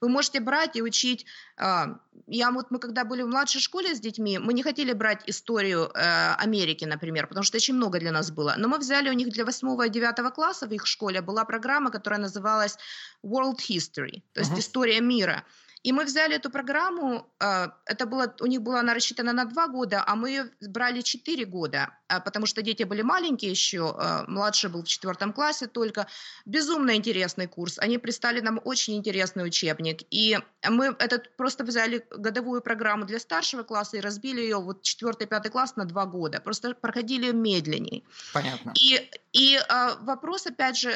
Вы 0.00 0.08
можете 0.08 0.40
брать 0.40 0.76
и 0.76 0.82
учить. 0.82 1.26
А, 1.56 1.98
я 2.26 2.50
вот 2.50 2.70
мы 2.70 2.78
когда 2.78 3.04
были 3.04 3.22
в 3.22 3.28
младшей 3.28 3.60
школе 3.60 3.94
с 3.94 4.00
детьми, 4.00 4.38
мы 4.38 4.54
не 4.54 4.62
хотели 4.62 4.92
брать 4.92 5.22
историю 5.26 5.90
э, 5.94 6.34
Америки, 6.38 6.84
например, 6.84 7.26
потому 7.26 7.44
что 7.44 7.56
очень 7.56 7.74
много 7.74 7.98
для 7.98 8.12
нас 8.12 8.30
было. 8.30 8.54
Но 8.56 8.68
мы 8.68 8.78
взяли 8.78 9.10
у 9.10 9.12
них 9.12 9.28
для 9.28 9.44
8 9.44 9.86
и 9.86 9.90
9 9.90 10.34
класса 10.34 10.66
в 10.66 10.72
их 10.72 10.86
школе 10.86 11.20
была 11.20 11.44
программа, 11.44 11.90
которая 11.90 12.20
называлась 12.20 12.78
World 13.22 13.58
History, 13.68 14.22
то 14.32 14.40
есть 14.40 14.52
uh-huh. 14.52 14.60
история 14.60 15.00
мира. 15.00 15.44
И 15.82 15.92
мы 15.92 16.04
взяли 16.04 16.36
эту 16.36 16.50
программу, 16.50 17.26
а, 17.40 17.72
это 17.86 18.06
было, 18.06 18.34
у 18.40 18.46
них 18.46 18.62
была 18.62 18.80
она 18.80 18.94
рассчитана 18.94 19.32
на 19.32 19.44
два 19.44 19.66
года, 19.66 20.04
а 20.06 20.14
мы 20.14 20.30
ее 20.30 20.50
брали 20.60 21.00
четыре 21.00 21.44
года, 21.44 21.90
а, 22.08 22.20
потому 22.20 22.46
что 22.46 22.62
дети 22.62 22.84
были 22.84 23.02
маленькие 23.02 23.50
еще, 23.50 23.94
а, 23.98 24.24
младший 24.28 24.70
был 24.70 24.82
в 24.82 24.86
четвертом 24.86 25.32
классе 25.32 25.66
только. 25.66 26.06
Безумно 26.46 26.94
интересный 26.94 27.48
курс. 27.48 27.78
Они 27.78 27.98
пристали 27.98 28.40
нам 28.40 28.60
очень 28.64 28.94
интересный 28.94 29.44
учебник. 29.44 30.02
И 30.10 30.38
мы 30.68 30.94
этот 30.98 31.36
просто 31.36 31.64
взяли 31.64 32.06
годовую 32.10 32.62
программу 32.62 33.04
для 33.04 33.18
старшего 33.18 33.64
класса 33.64 33.96
и 33.96 34.00
разбили 34.00 34.40
ее 34.40 34.58
вот 34.60 34.82
четвертый, 34.82 35.26
пятый 35.26 35.50
класс 35.50 35.74
на 35.76 35.84
два 35.84 36.06
года. 36.06 36.40
Просто 36.40 36.74
проходили 36.74 37.32
медленнее. 37.32 38.02
Понятно. 38.32 38.72
И, 38.80 39.10
и 39.32 39.58
вопрос, 40.00 40.46
опять 40.46 40.76
же, 40.76 40.92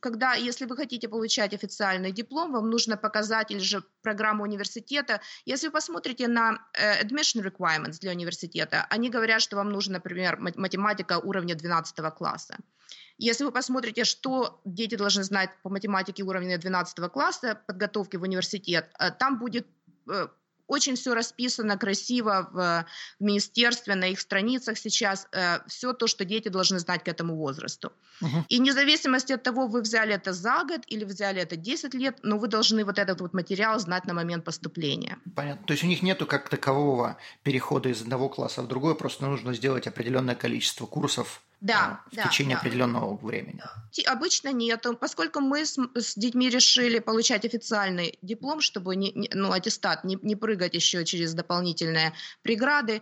когда, 0.00 0.34
если 0.34 0.64
вы 0.64 0.76
хотите 0.76 1.08
получать 1.08 1.52
официальный 1.52 2.12
диплом, 2.12 2.52
вам 2.52 2.70
нужно 2.70 2.96
показать 2.96 3.50
или 3.50 3.58
же 3.58 3.82
программу 4.02 4.21
программу 4.22 4.44
университета. 4.44 5.20
Если 5.46 5.66
вы 5.66 5.72
посмотрите 5.72 6.28
на 6.28 6.58
э, 6.74 7.02
admission 7.02 7.42
requirements 7.42 7.98
для 8.00 8.12
университета, 8.12 8.86
они 8.90 9.10
говорят, 9.10 9.42
что 9.42 9.56
вам 9.56 9.70
нужна, 9.70 9.94
например, 9.94 10.36
математика 10.38 11.18
уровня 11.18 11.54
12 11.54 12.14
класса. 12.14 12.56
Если 13.18 13.44
вы 13.44 13.52
посмотрите, 13.52 14.04
что 14.04 14.60
дети 14.64 14.96
должны 14.96 15.24
знать 15.24 15.50
по 15.62 15.70
математике 15.70 16.22
уровня 16.22 16.58
12 16.58 17.10
класса 17.12 17.58
подготовки 17.66 18.16
в 18.16 18.22
университет, 18.22 18.90
э, 18.98 19.10
там 19.10 19.38
будет 19.38 19.66
э, 20.08 20.28
очень 20.72 20.94
все 20.94 21.14
расписано 21.14 21.76
красиво 21.76 22.48
в, 22.52 22.86
в 23.20 23.24
министерстве, 23.24 23.94
на 23.94 24.06
их 24.06 24.20
страницах 24.20 24.78
сейчас. 24.78 25.28
Э, 25.32 25.58
все 25.66 25.92
то, 25.92 26.06
что 26.06 26.24
дети 26.24 26.48
должны 26.48 26.78
знать 26.78 27.04
к 27.04 27.08
этому 27.08 27.36
возрасту. 27.36 27.92
Uh-huh. 28.22 28.44
И 28.48 28.58
вне 28.58 28.72
зависимости 28.72 29.34
от 29.34 29.42
того, 29.42 29.66
вы 29.66 29.82
взяли 29.82 30.14
это 30.14 30.32
за 30.32 30.64
год 30.64 30.80
или 30.86 31.04
взяли 31.04 31.42
это 31.42 31.56
10 31.56 31.94
лет, 31.94 32.18
но 32.22 32.38
вы 32.38 32.48
должны 32.48 32.84
вот 32.84 32.98
этот 32.98 33.20
вот 33.20 33.34
материал 33.34 33.78
знать 33.78 34.06
на 34.06 34.14
момент 34.14 34.44
поступления. 34.44 35.18
Понятно. 35.36 35.66
То 35.66 35.72
есть 35.72 35.84
у 35.84 35.86
них 35.86 36.02
нету 36.02 36.26
как 36.26 36.48
такового 36.48 37.16
перехода 37.42 37.88
из 37.90 38.00
одного 38.02 38.28
класса 38.28 38.62
в 38.62 38.68
другой, 38.68 38.94
просто 38.94 39.26
нужно 39.26 39.54
сделать 39.54 39.86
определенное 39.86 40.34
количество 40.34 40.86
курсов 40.86 41.42
да, 41.62 42.00
в 42.10 42.16
да, 42.16 42.24
течение 42.24 42.56
да. 42.56 42.60
определенного 42.60 43.16
времени. 43.16 43.62
Обычно 44.06 44.52
нет, 44.52 44.84
поскольку 44.98 45.40
мы 45.40 45.64
с, 45.64 45.78
с 45.94 46.16
детьми 46.16 46.50
решили 46.50 46.98
получать 46.98 47.44
официальный 47.44 48.18
диплом, 48.20 48.60
чтобы 48.60 48.96
не, 48.96 49.12
не, 49.12 49.30
ну, 49.32 49.52
аттестат, 49.52 50.02
не, 50.04 50.18
не 50.22 50.34
прыгать 50.34 50.74
еще 50.74 51.04
через 51.04 51.34
дополнительные 51.34 52.14
преграды, 52.42 53.00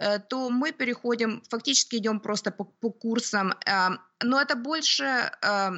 э, 0.00 0.18
то 0.18 0.50
мы 0.50 0.72
переходим, 0.72 1.42
фактически 1.48 1.96
идем 1.96 2.18
просто 2.18 2.50
по, 2.50 2.64
по 2.64 2.90
курсам, 2.90 3.52
э, 3.64 3.90
но 4.24 4.40
это 4.40 4.56
больше 4.56 5.04
э, 5.40 5.70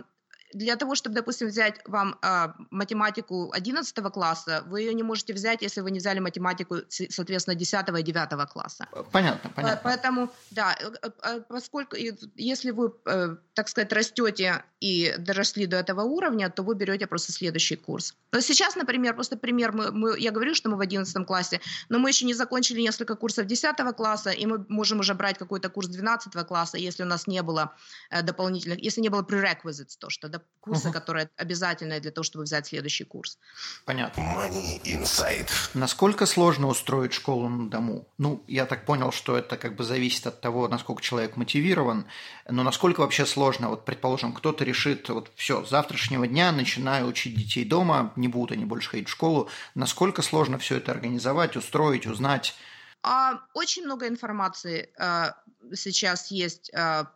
для 0.53 0.77
того, 0.77 0.95
чтобы, 0.95 1.15
допустим, 1.17 1.49
взять 1.49 1.81
вам 1.87 2.19
э, 2.23 2.49
математику 2.71 3.51
11 3.53 3.95
класса, 4.13 4.63
вы 4.67 4.83
ее 4.83 4.95
не 4.95 5.03
можете 5.03 5.33
взять, 5.33 5.63
если 5.63 5.81
вы 5.81 5.91
не 5.91 5.99
взяли 5.99 6.21
математику, 6.21 6.77
соответственно, 6.89 7.55
10 7.55 7.89
и 7.89 8.03
9 8.03 8.49
класса. 8.51 8.87
Понятно, 9.13 9.51
понятно. 9.51 9.81
Поэтому, 9.83 10.29
да, 10.51 10.77
э, 10.81 11.11
э, 11.23 11.41
поскольку, 11.49 11.97
если 12.37 12.71
вы, 12.71 12.93
э, 13.07 13.37
так 13.55 13.69
сказать, 13.69 13.93
растете 13.93 14.65
и 14.81 15.15
доросли 15.19 15.67
до 15.67 15.77
этого 15.77 16.03
уровня, 16.03 16.51
то 16.51 16.63
вы 16.63 16.75
берете 16.75 17.07
просто 17.07 17.33
следующий 17.33 17.77
курс. 17.77 18.15
Но 18.33 18.41
сейчас, 18.41 18.77
например, 18.77 19.15
просто 19.15 19.37
пример, 19.37 19.73
мы, 19.73 19.93
мы, 19.93 20.19
я 20.19 20.31
говорю, 20.31 20.55
что 20.55 20.69
мы 20.71 20.77
в 20.77 20.81
11 20.81 21.27
классе, 21.27 21.61
но 21.89 21.99
мы 21.99 22.11
еще 22.11 22.27
не 22.27 22.35
закончили 22.35 22.81
несколько 22.81 23.15
курсов 23.15 23.47
10 23.47 23.77
класса, 23.97 24.31
и 24.31 24.47
мы 24.47 24.65
можем 24.69 25.01
уже 25.01 25.15
брать 25.15 25.39
какой-то 25.39 25.69
курс 25.69 25.89
12 25.89 26.47
класса, 26.47 26.79
если 26.79 27.05
у 27.05 27.07
нас 27.07 27.27
не 27.27 27.43
было 27.43 27.75
дополнительных, 28.23 28.81
если 28.81 29.01
не 29.01 29.09
было 29.09 29.23
prerequisites, 29.23 29.97
то, 29.99 30.11
что 30.11 30.29
курсы, 30.63 30.89
угу. 30.89 30.95
которые 30.95 31.29
обязательные 31.37 32.01
для 32.01 32.13
того, 32.13 32.23
чтобы 32.23 32.45
взять 32.45 32.69
следующий 32.69 33.05
курс. 33.05 33.39
Понятно. 33.85 34.21
Money 34.21 34.81
Inside. 34.85 35.51
Насколько 35.75 36.25
сложно 36.25 36.69
устроить 36.69 37.13
школу 37.13 37.49
на 37.49 37.69
дому? 37.69 38.07
Ну, 38.17 38.45
я 38.47 38.65
так 38.65 38.87
понял, 38.87 39.11
что 39.11 39.37
это 39.37 39.57
как 39.57 39.75
бы 39.75 39.83
зависит 39.83 40.27
от 40.27 40.41
того, 40.41 40.69
насколько 40.69 41.03
человек 41.03 41.37
мотивирован, 41.37 42.07
но 42.49 42.63
насколько 42.63 43.01
вообще 43.01 43.27
сложно? 43.27 43.71
Вот, 43.71 43.85
предположим, 43.85 44.33
кто-то 44.33 44.63
решит, 44.65 45.09
вот 45.09 45.33
все, 45.35 45.65
с 45.65 45.71
завтрашнего 45.71 46.29
дня 46.29 46.53
начинаю 46.53 47.09
учить 47.09 47.37
детей 47.37 47.65
дома, 47.65 48.13
не 48.15 48.29
будут 48.29 48.53
они 48.53 48.65
больше 48.65 48.91
ходить 48.91 49.09
в 49.09 49.13
школу. 49.13 49.49
Насколько 49.75 50.23
сложно 50.23 50.59
все 50.59 50.77
это 50.77 50.93
организовать, 50.93 51.57
устроить, 51.57 52.07
узнать? 52.07 52.55
А, 53.03 53.41
очень 53.53 53.85
много 53.85 54.07
информации 54.07 54.93
а, 54.97 55.35
сейчас 55.75 56.31
есть 56.31 56.73
а, 56.73 57.11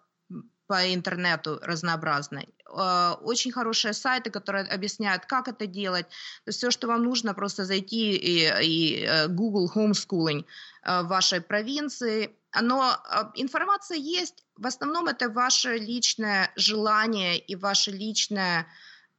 по 0.67 0.93
интернету 0.93 1.61
разнообразной. 1.63 2.49
Э, 2.69 3.15
очень 3.23 3.53
хорошие 3.53 3.93
сайты, 3.93 4.31
которые 4.31 4.65
объясняют, 4.65 5.27
как 5.27 5.49
это 5.49 5.67
делать. 5.67 6.07
То 6.45 6.49
есть 6.49 6.59
все, 6.59 6.71
что 6.71 6.87
вам 6.87 7.05
нужно, 7.05 7.35
просто 7.35 7.65
зайти 7.65 8.17
и, 8.17 8.51
и 8.63 9.05
э, 9.05 9.29
Google 9.29 9.71
Homeschooling 9.75 10.45
э, 10.83 11.03
в 11.03 11.07
вашей 11.09 11.41
провинции. 11.41 12.31
Но 12.61 12.97
информация 13.35 13.99
есть. 13.99 14.45
В 14.57 14.67
основном 14.67 15.09
это 15.09 15.29
ваше 15.29 15.77
личное 15.77 16.51
желание 16.57 17.39
и 17.39 17.55
ваше 17.55 17.91
личное 17.91 18.67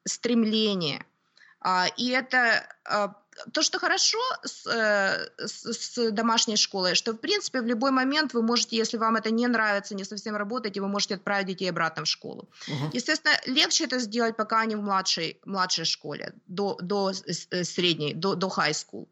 стремление. 0.05 1.05
А, 1.59 1.87
и 1.97 2.09
это 2.09 2.67
то, 3.51 3.61
что 3.61 3.79
хорошо 3.79 4.19
с, 4.43 4.65
э, 4.67 5.29
с, 5.45 5.73
с 5.73 6.11
домашней 6.11 6.57
школой, 6.57 6.95
что, 6.95 7.13
в 7.13 7.17
принципе, 7.17 7.61
в 7.61 7.65
любой 7.65 7.91
момент 7.91 8.33
вы 8.33 8.41
можете, 8.41 8.77
если 8.77 8.97
вам 8.97 9.15
это 9.15 9.31
не 9.31 9.47
нравится, 9.47 9.95
не 9.95 10.03
совсем 10.03 10.35
работаете, 10.35 10.81
вы 10.81 10.87
можете 10.87 11.15
отправить 11.15 11.47
детей 11.47 11.69
обратно 11.69 12.03
в 12.03 12.07
школу. 12.07 12.49
Угу. 12.67 12.91
Естественно, 12.93 13.35
легче 13.45 13.85
это 13.85 13.99
сделать, 13.99 14.35
пока 14.35 14.61
они 14.61 14.75
в 14.75 14.81
младшей, 14.81 15.39
младшей 15.45 15.85
школе, 15.85 16.33
до, 16.47 16.77
до 16.81 17.11
э, 17.11 17.63
средней, 17.63 18.13
до, 18.13 18.35
до 18.35 18.47
high 18.47 18.71
school. 18.71 19.07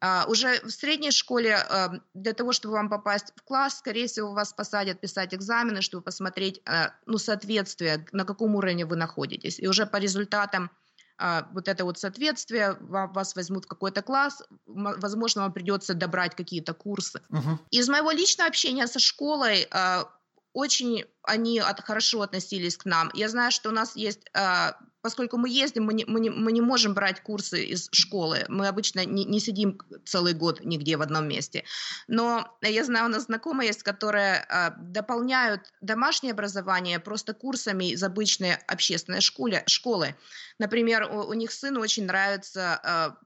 А, 0.00 0.24
уже 0.28 0.60
в 0.62 0.70
средней 0.70 1.10
школе 1.10 1.56
а, 1.56 1.92
для 2.14 2.32
того, 2.32 2.52
чтобы 2.52 2.74
вам 2.74 2.88
попасть 2.88 3.32
в 3.36 3.42
класс, 3.42 3.78
скорее 3.78 4.06
всего, 4.06 4.32
вас 4.32 4.52
посадят 4.52 5.00
писать 5.00 5.34
экзамены, 5.34 5.82
чтобы 5.82 6.02
посмотреть 6.02 6.60
а, 6.64 6.92
ну, 7.06 7.18
соответствие, 7.18 8.06
на 8.12 8.24
каком 8.24 8.54
уровне 8.54 8.86
вы 8.86 8.96
находитесь. 8.96 9.58
И 9.58 9.66
уже 9.66 9.86
по 9.86 9.96
результатам 9.96 10.70
вот 11.52 11.68
это 11.68 11.84
вот 11.84 11.98
соответствие, 11.98 12.76
вас 12.80 13.36
возьмут 13.36 13.66
в 13.66 13.68
какой-то 13.68 14.02
класс, 14.02 14.42
возможно, 14.66 15.42
вам 15.42 15.52
придется 15.52 15.94
добрать 15.94 16.34
какие-то 16.34 16.74
курсы. 16.74 17.20
Uh-huh. 17.30 17.58
Из 17.70 17.88
моего 17.88 18.10
личного 18.10 18.48
общения 18.48 18.86
со 18.86 18.98
школой 18.98 19.68
а, 19.70 20.08
очень 20.52 21.04
они 21.22 21.58
от, 21.58 21.80
хорошо 21.80 22.22
относились 22.22 22.76
к 22.76 22.84
нам. 22.84 23.10
Я 23.14 23.28
знаю, 23.28 23.52
что 23.52 23.68
у 23.68 23.72
нас 23.72 23.96
есть 23.96 24.28
а, 24.34 24.76
поскольку 25.04 25.36
мы 25.36 25.50
ездим, 25.50 25.84
мы 25.84 25.92
не, 25.92 26.06
мы 26.06 26.18
не, 26.18 26.30
мы 26.30 26.50
не 26.50 26.62
можем 26.62 26.94
брать 26.94 27.22
курсы 27.22 27.62
из 27.62 27.90
школы. 27.92 28.46
Мы 28.48 28.68
обычно 28.68 29.04
не, 29.04 29.26
не 29.26 29.38
сидим 29.38 29.78
целый 30.06 30.32
год 30.32 30.64
нигде 30.64 30.96
в 30.96 31.02
одном 31.02 31.28
месте. 31.28 31.64
Но 32.08 32.56
я 32.62 32.84
знаю, 32.84 33.04
у 33.04 33.08
нас 33.08 33.24
знакомые 33.24 33.66
есть, 33.66 33.82
которые 33.82 34.46
а, 34.48 34.70
дополняют 34.78 35.60
домашнее 35.82 36.32
образование 36.32 37.00
просто 37.00 37.34
курсами 37.34 37.90
из 37.90 38.02
обычной 38.02 38.54
общественной 38.66 39.20
школы. 39.20 39.62
школы. 39.66 40.14
Например, 40.58 41.06
у, 41.12 41.28
у 41.28 41.34
них 41.34 41.52
сыну 41.52 41.80
очень 41.80 42.06
нравится 42.06 42.80
а, 42.82 43.16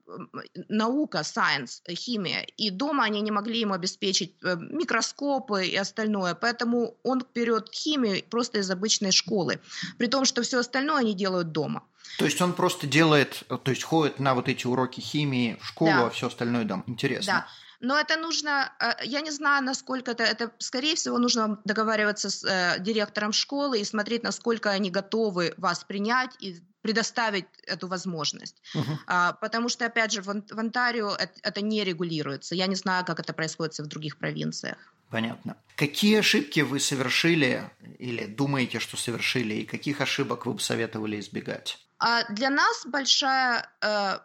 наука, 0.69 1.19
science, 1.19 1.89
химия. 1.89 2.41
И 2.57 2.71
дома 2.71 3.05
они 3.05 3.21
не 3.21 3.31
могли 3.31 3.61
ему 3.61 3.75
обеспечить 3.75 4.35
а, 4.43 4.57
микроскопы 4.57 5.67
и 5.69 5.77
остальное. 5.77 6.35
Поэтому 6.35 6.97
он 7.05 7.25
берет 7.33 7.69
химию 7.73 8.25
просто 8.29 8.59
из 8.59 8.69
обычной 8.69 9.13
школы. 9.13 9.61
При 9.97 10.09
том, 10.09 10.25
что 10.25 10.43
все 10.43 10.59
остальное 10.59 11.03
они 11.03 11.15
делают 11.15 11.53
дома 11.53 11.68
дома. 11.69 11.83
То 12.19 12.25
есть 12.25 12.41
он 12.43 12.53
просто 12.53 12.87
делает, 12.87 13.45
то 13.49 13.71
есть 13.71 13.85
ходит 13.85 14.19
на 14.19 14.35
вот 14.35 14.49
эти 14.49 14.67
уроки 14.67 15.01
химии 15.01 15.57
в 15.61 15.67
школу, 15.67 15.91
да. 15.91 16.07
а 16.07 16.11
все 16.11 16.27
остальное 16.27 16.65
дома. 16.65 16.83
Интересно. 16.87 17.33
Да. 17.33 17.47
Но 17.81 17.97
это 17.97 18.17
нужно, 18.17 18.73
э, 18.81 19.05
я 19.05 19.21
не 19.21 19.31
знаю, 19.31 19.65
насколько 19.65 20.11
это, 20.11 20.25
это 20.25 20.51
скорее 20.59 20.97
всего, 20.97 21.19
нужно 21.19 21.61
договариваться 21.65 22.29
с 22.29 22.45
э, 22.45 22.81
директором 22.81 23.33
школы 23.33 23.81
и 23.81 23.85
смотреть, 23.85 24.25
насколько 24.25 24.71
они 24.71 24.91
готовы 24.91 25.55
вас 25.57 25.85
принять 25.85 26.35
и 26.41 26.61
предоставить 26.83 27.47
эту 27.67 27.87
возможность. 27.87 28.57
Uh-huh. 28.75 28.97
А, 29.07 29.33
потому 29.35 29.69
что, 29.69 29.87
опять 29.87 30.13
же, 30.13 30.23
в, 30.23 30.27
в 30.27 30.59
Онтарио 30.59 31.15
это, 31.15 31.33
это 31.43 31.61
не 31.61 31.85
регулируется. 31.85 32.57
Я 32.57 32.67
не 32.67 32.77
знаю, 32.77 33.05
как 33.05 33.21
это 33.21 33.33
происходит 33.33 33.79
в 33.79 33.87
других 33.87 34.17
провинциях. 34.17 34.79
Понятно. 35.11 35.57
Какие 35.77 36.19
ошибки 36.19 36.61
вы 36.61 36.81
совершили 36.81 37.71
или 37.99 38.27
думаете, 38.27 38.79
что 38.81 38.97
совершили, 38.97 39.55
и 39.55 39.65
каких 39.65 40.01
ошибок 40.01 40.47
вы 40.47 40.55
бы 40.55 40.61
советовали 40.61 41.19
избегать? 41.21 41.79
А 41.99 42.25
для 42.33 42.51
нас 42.51 42.85
большая, 42.87 43.71
э, 43.81 44.19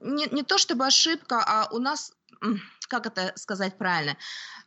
не, 0.00 0.26
не 0.34 0.42
то 0.42 0.58
чтобы 0.58 0.86
ошибка, 0.86 1.42
а 1.46 1.68
у 1.70 1.78
нас 1.78 2.12
как 2.88 3.06
это 3.06 3.32
сказать 3.36 3.78
правильно, 3.78 4.16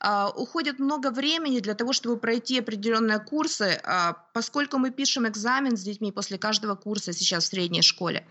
uh, 0.03 0.32
уходит 0.34 0.80
много 0.80 1.11
времени 1.11 1.59
для 1.59 1.75
того, 1.75 1.93
чтобы 1.93 2.17
пройти 2.17 2.59
определенные 2.59 3.19
курсы, 3.19 3.80
uh, 3.84 4.15
поскольку 4.34 4.78
мы 4.78 4.91
пишем 4.91 5.28
экзамен 5.28 5.78
с 5.78 5.82
детьми 5.82 6.11
после 6.11 6.38
каждого 6.38 6.75
курса 6.75 7.13
сейчас 7.13 7.45
в 7.45 7.47
средней 7.47 7.82
школе. 7.82 8.25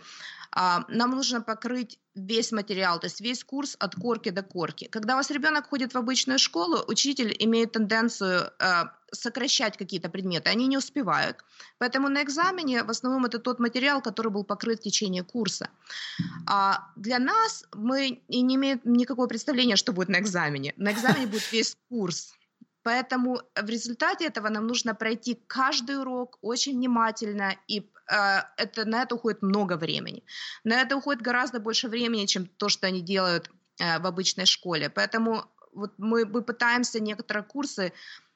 Uh, 0.56 0.84
нам 0.88 1.10
нужно 1.10 1.42
покрыть 1.42 1.98
весь 2.14 2.50
материал, 2.50 2.98
то 2.98 3.06
есть 3.06 3.20
весь 3.20 3.44
курс 3.44 3.76
от 3.78 3.94
корки 3.94 4.30
до 4.30 4.42
корки. 4.42 4.88
Когда 4.90 5.14
у 5.14 5.16
вас 5.16 5.30
ребенок 5.30 5.68
ходит 5.68 5.92
в 5.92 5.98
обычную 5.98 6.38
школу, 6.38 6.82
учитель 6.88 7.36
имеет 7.38 7.72
тенденцию 7.72 8.50
сокращать 9.12 9.76
какие-то 9.76 10.08
предметы, 10.08 10.50
они 10.50 10.66
не 10.66 10.78
успевают. 10.78 11.44
Поэтому 11.78 12.08
на 12.08 12.22
экзамене 12.22 12.84
в 12.84 12.90
основном 12.90 13.26
это 13.26 13.38
тот 13.38 13.60
материал, 13.60 14.00
который 14.00 14.32
был 14.32 14.44
покрыт 14.44 14.80
в 14.80 14.82
течение 14.82 15.22
курса. 15.22 15.68
А 16.46 16.88
для 16.96 17.18
нас 17.18 17.64
мы 17.74 18.22
не 18.28 18.54
имеем 18.56 18.80
никакого 18.84 19.26
представления, 19.26 19.76
что 19.76 19.92
будет 19.92 20.08
на 20.08 20.18
экзамене. 20.18 20.72
На 20.76 20.92
экзамене 20.92 21.26
будет 21.26 21.52
весь 21.52 21.76
курс. 21.90 22.32
Поэтому 22.82 23.40
в 23.60 23.68
результате 23.68 24.26
этого 24.26 24.48
нам 24.48 24.66
нужно 24.66 24.94
пройти 24.94 25.38
каждый 25.46 25.98
урок 25.98 26.38
очень 26.40 26.76
внимательно, 26.76 27.56
и 27.66 27.90
это, 28.08 28.84
на 28.84 29.02
это 29.02 29.14
уходит 29.14 29.42
много 29.42 29.76
времени. 29.76 30.24
На 30.64 30.80
это 30.80 30.96
уходит 30.96 31.22
гораздо 31.22 31.60
больше 31.60 31.88
времени, 31.88 32.26
чем 32.26 32.46
то, 32.46 32.68
что 32.68 32.86
они 32.86 33.00
делают 33.00 33.50
э, 33.78 33.98
в 33.98 34.06
обычной 34.06 34.46
школе. 34.46 34.90
Поэтому 34.90 35.44
вот 35.72 35.92
мы, 35.98 36.24
мы 36.24 36.42
пытаемся 36.42 37.00
некоторые 37.00 37.44
курсы 37.44 37.92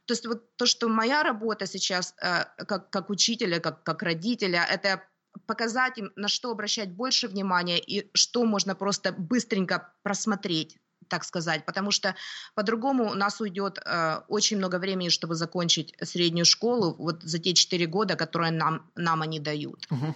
то 0.07 0.13
есть 0.15 0.27
вот 0.27 0.57
то, 0.57 0.67
что 0.67 0.89
моя 0.89 1.23
работа 1.23 1.67
сейчас 1.67 2.17
э, 2.21 2.45
как, 2.67 2.91
как 2.91 3.11
учителя, 3.11 3.61
как, 3.61 3.85
как 3.85 4.03
родителя, 4.03 4.67
это 4.69 5.05
показать 5.47 5.99
им, 5.99 6.11
на 6.17 6.27
что 6.27 6.51
обращать 6.51 6.91
больше 6.91 7.29
внимания 7.29 7.79
и 7.79 8.11
что 8.13 8.45
можно 8.45 8.75
просто 8.75 9.13
быстренько 9.13 9.93
просмотреть 10.03 10.79
так 11.11 11.25
сказать, 11.25 11.67
потому 11.67 11.91
что 11.91 12.15
по-другому 12.55 13.11
у 13.11 13.15
нас 13.15 13.41
уйдет 13.41 13.79
э, 13.85 14.21
очень 14.29 14.57
много 14.57 14.79
времени, 14.79 15.11
чтобы 15.11 15.35
закончить 15.35 15.95
среднюю 16.03 16.47
школу 16.47 16.95
вот 16.99 17.23
за 17.23 17.39
те 17.39 17.53
четыре 17.53 17.87
года, 17.87 18.17
которые 18.17 18.53
нам, 18.53 18.91
нам 18.95 19.21
они 19.21 19.41
дают. 19.41 19.87
Угу. 19.91 20.15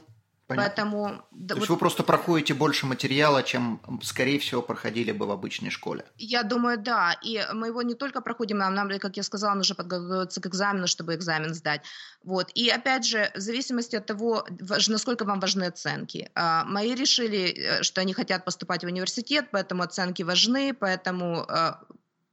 Понятно. 0.57 0.84
Поэтому, 0.84 1.07
То 1.48 1.55
вот, 1.55 1.57
есть 1.57 1.68
вы 1.68 1.76
просто 1.76 2.02
проходите 2.02 2.55
больше 2.55 2.86
материала, 2.86 3.42
чем, 3.42 3.80
скорее 4.02 4.38
всего, 4.38 4.62
проходили 4.62 5.12
бы 5.12 5.26
в 5.26 5.30
обычной 5.30 5.70
школе? 5.70 6.05
Я 6.16 6.42
думаю, 6.42 6.78
да. 6.78 7.16
И 7.22 7.40
мы 7.52 7.68
его 7.68 7.82
не 7.82 7.94
только 7.94 8.20
проходим, 8.20 8.59
нам, 8.59 8.74
нам 8.74 8.88
как 8.98 9.16
я 9.16 9.22
сказала, 9.22 9.55
нужно 9.55 9.74
подготовиться 9.74 10.40
к 10.40 10.46
экзамену, 10.46 10.86
чтобы 10.86 11.14
экзамен 11.14 11.55
сдать. 11.55 11.82
Вот. 12.22 12.50
И 12.55 12.68
опять 12.68 13.05
же, 13.05 13.30
в 13.34 13.40
зависимости 13.40 13.96
от 13.96 14.07
того, 14.07 14.46
насколько 14.88 15.24
вам 15.24 15.40
важны 15.40 15.64
оценки. 15.64 16.30
А, 16.34 16.64
мои 16.64 16.94
решили, 16.94 17.55
э, 17.55 17.82
что 17.82 18.00
они 18.00 18.12
хотят 18.12 18.44
поступать 18.44 18.84
в 18.84 18.86
университет, 18.86 19.48
поэтому 19.52 19.82
оценки 19.82 20.22
важны, 20.22 20.74
поэтому 20.74 21.44
а, 21.48 21.80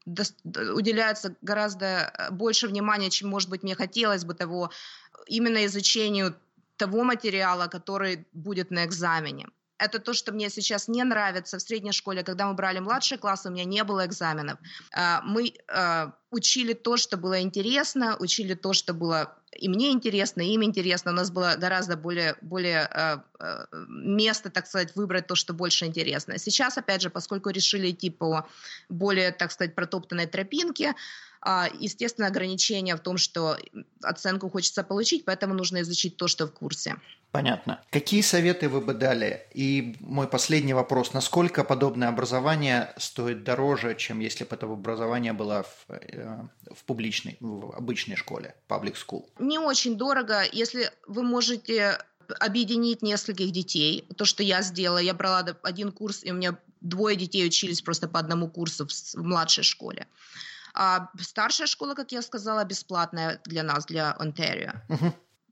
уделяется 0.06 1.36
гораздо 1.42 1.86
э, 1.86 2.32
больше 2.32 2.68
внимания, 2.68 3.10
чем, 3.10 3.30
может 3.30 3.50
быть, 3.50 3.64
мне 3.64 3.76
хотелось 3.76 4.26
бы 4.26 4.34
того, 4.34 4.72
именно 5.28 5.66
изучению 5.66 6.36
того 6.82 7.04
материала, 7.04 7.68
который 7.68 8.26
будет 8.34 8.72
на 8.72 8.86
экзамене. 8.86 9.46
Это 9.78 10.00
то, 10.00 10.14
что 10.14 10.32
мне 10.32 10.50
сейчас 10.50 10.88
не 10.88 11.04
нравится 11.04 11.58
в 11.58 11.62
средней 11.62 11.92
школе. 11.92 12.24
Когда 12.24 12.46
мы 12.48 12.54
брали 12.54 12.80
младшие 12.80 13.18
классы, 13.18 13.50
у 13.50 13.52
меня 13.52 13.66
не 13.66 13.84
было 13.84 14.06
экзаменов. 14.06 14.58
А, 14.94 15.22
мы 15.22 15.54
а, 15.68 16.12
учили 16.32 16.74
то, 16.74 16.98
что 16.98 17.18
было 17.18 17.42
интересно, 17.42 18.16
учили 18.20 18.56
то, 18.56 18.74
что 18.74 18.94
было 18.94 19.36
и 19.60 19.70
мне 19.70 19.92
интересно, 19.92 20.42
и 20.42 20.54
им 20.54 20.64
интересно. 20.64 21.12
У 21.12 21.16
нас 21.16 21.30
было 21.30 21.56
гораздо 21.58 21.98
более, 21.98 22.36
более 22.42 22.90
э, 22.90 23.18
место, 23.90 24.50
так 24.50 24.66
сказать, 24.66 24.96
выбрать 24.96 25.28
то, 25.28 25.36
что 25.36 25.54
больше 25.54 25.86
интересно. 25.86 26.38
Сейчас, 26.38 26.78
опять 26.78 27.02
же, 27.02 27.10
поскольку 27.10 27.50
решили 27.50 27.92
идти 27.92 28.10
по 28.10 28.48
более, 28.88 29.32
так 29.32 29.52
сказать, 29.52 29.76
протоптанной 29.76 30.28
тропинке, 30.28 30.90
а, 30.90 30.96
естественно, 31.80 32.28
ограничение 32.28 32.96
в 32.96 33.00
том, 33.00 33.18
что 33.18 33.58
оценку 34.02 34.50
хочется 34.50 34.84
получить, 34.84 35.26
поэтому 35.26 35.54
нужно 35.54 35.82
изучить 35.82 36.18
то, 36.18 36.28
что 36.28 36.48
в 36.48 36.54
курсе. 36.54 36.96
Понятно. 37.32 37.82
Какие 37.92 38.22
советы 38.22 38.68
вы 38.68 38.82
бы 38.82 38.94
дали? 38.94 39.48
И 39.54 39.96
мой 40.02 40.28
последний 40.28 40.74
вопрос. 40.74 41.14
Насколько 41.14 41.64
подобное 41.64 42.10
образование 42.10 42.94
стоит 42.98 43.44
дороже, 43.44 43.96
чем 43.96 44.20
если 44.20 44.44
бы 44.44 44.56
это 44.56 44.66
образование 44.66 45.32
было 45.32 45.64
в, 45.64 45.94
э, 45.94 46.44
в 46.76 46.84
публичной, 46.84 47.38
в 47.40 47.74
обычной 47.76 48.18
школе, 48.18 48.54
public 48.68 48.96
school? 48.96 49.24
Не 49.40 49.60
очень 49.60 49.98
дорого, 49.98 50.44
если 50.52 50.92
вы 51.08 51.24
можете 51.24 51.98
объединить 52.40 53.02
нескольких 53.02 53.52
детей. 53.52 54.06
То, 54.16 54.26
что 54.26 54.44
я 54.44 54.62
сделала, 54.62 55.00
я 55.00 55.14
брала 55.14 55.46
один 55.64 55.92
курс, 55.92 56.24
и 56.24 56.32
у 56.32 56.36
меня 56.36 56.58
двое 56.82 57.16
детей 57.16 57.46
учились 57.46 57.82
просто 57.82 58.08
по 58.08 58.20
одному 58.20 58.50
курсу 58.50 58.88
в 58.88 59.24
младшей 59.24 59.64
школе. 59.64 60.08
А 60.74 61.10
старшая 61.20 61.68
школа, 61.68 61.96
как 61.96 62.12
я 62.12 62.22
сказала, 62.22 62.64
бесплатная 62.64 63.40
для 63.46 63.64
нас, 63.64 63.86
для 63.86 64.16
Онтарио. 64.20 64.74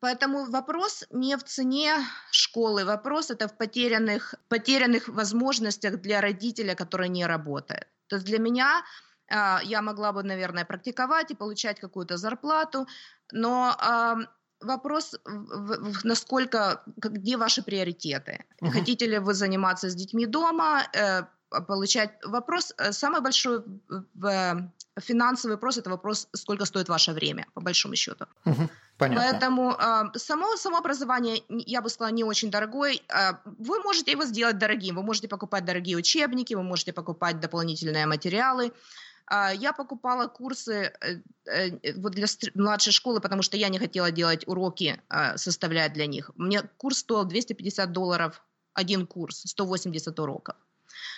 Поэтому 0.02 0.46
вопрос 0.46 1.06
не 1.12 1.36
в 1.36 1.44
цене 1.44 1.94
школы, 2.32 2.86
вопрос 2.86 3.32
это 3.32 3.48
в 3.48 3.58
потерянных, 3.58 4.36
потерянных 4.48 5.10
возможностях 5.10 6.02
для 6.02 6.22
родителя, 6.22 6.76
который 6.76 7.10
не 7.10 7.26
работает. 7.28 7.88
То 8.08 8.16
есть 8.16 8.26
для 8.26 8.40
меня 8.40 8.82
э, 9.28 9.58
я 9.64 9.82
могла 9.82 10.12
бы, 10.14 10.24
наверное, 10.24 10.66
практиковать 10.66 11.32
и 11.32 11.36
получать 11.36 11.80
какую-то 11.80 12.18
зарплату, 12.18 12.88
но 13.34 13.76
э, 13.78 14.16
вопрос, 14.62 15.16
в, 15.26 15.92
в, 15.92 16.06
насколько, 16.06 16.82
где 16.98 17.38
ваши 17.38 17.62
приоритеты. 17.62 18.46
Uh-huh. 18.62 18.72
Хотите 18.72 19.06
ли 19.06 19.20
вы 19.20 19.34
заниматься 19.34 19.90
с 19.90 19.96
детьми 19.96 20.26
дома, 20.26 20.84
э, 20.94 21.24
получать 21.68 22.12
вопрос, 22.24 22.74
э, 22.78 22.92
самый 22.92 23.22
большой 23.22 23.64
в 24.14 24.72
финансовый 25.00 25.54
вопрос 25.54 25.78
это 25.78 25.90
вопрос, 25.90 26.28
сколько 26.34 26.66
стоит 26.66 26.90
ваше 26.90 27.12
время, 27.14 27.46
по 27.54 27.62
большому 27.62 27.96
счету. 27.96 28.26
Угу, 28.46 28.70
понятно. 28.98 29.24
Поэтому 29.24 29.72
э, 29.72 30.18
само, 30.18 30.56
само 30.58 30.78
образование, 30.78 31.44
я 31.50 31.82
бы 31.82 31.90
сказала, 31.90 32.14
не 32.14 32.24
очень 32.24 32.52
дорогое. 32.52 33.00
Э, 33.10 33.34
вы 33.46 33.80
можете 33.84 34.12
его 34.12 34.26
сделать 34.26 34.58
дорогим. 34.58 34.96
Вы 34.96 35.04
можете 35.04 35.28
покупать 35.28 35.66
дорогие 35.66 35.98
учебники, 35.98 36.54
вы 36.54 36.64
можете 36.64 36.94
покупать 36.94 37.40
дополнительные 37.40 38.06
материалы. 38.06 38.72
Э, 39.32 39.56
я 39.56 39.74
покупала 39.74 40.28
курсы 40.28 40.92
э, 41.02 41.22
э, 41.46 41.94
вот 41.96 42.14
для 42.14 42.28
младшей 42.56 42.94
школы, 42.94 43.22
потому 43.22 43.42
что 43.42 43.58
я 43.58 43.70
не 43.70 43.80
хотела 43.80 44.12
делать 44.12 44.48
уроки, 44.48 45.02
э, 45.10 45.38
составлять 45.38 45.94
для 45.94 46.08
них. 46.08 46.32
Мне 46.36 46.62
курс 46.78 47.00
стоил 47.00 47.26
250 47.26 47.92
долларов 47.92 48.42
один 48.74 49.08
курс, 49.08 49.44
180 49.46 50.20
уроков. 50.20 50.56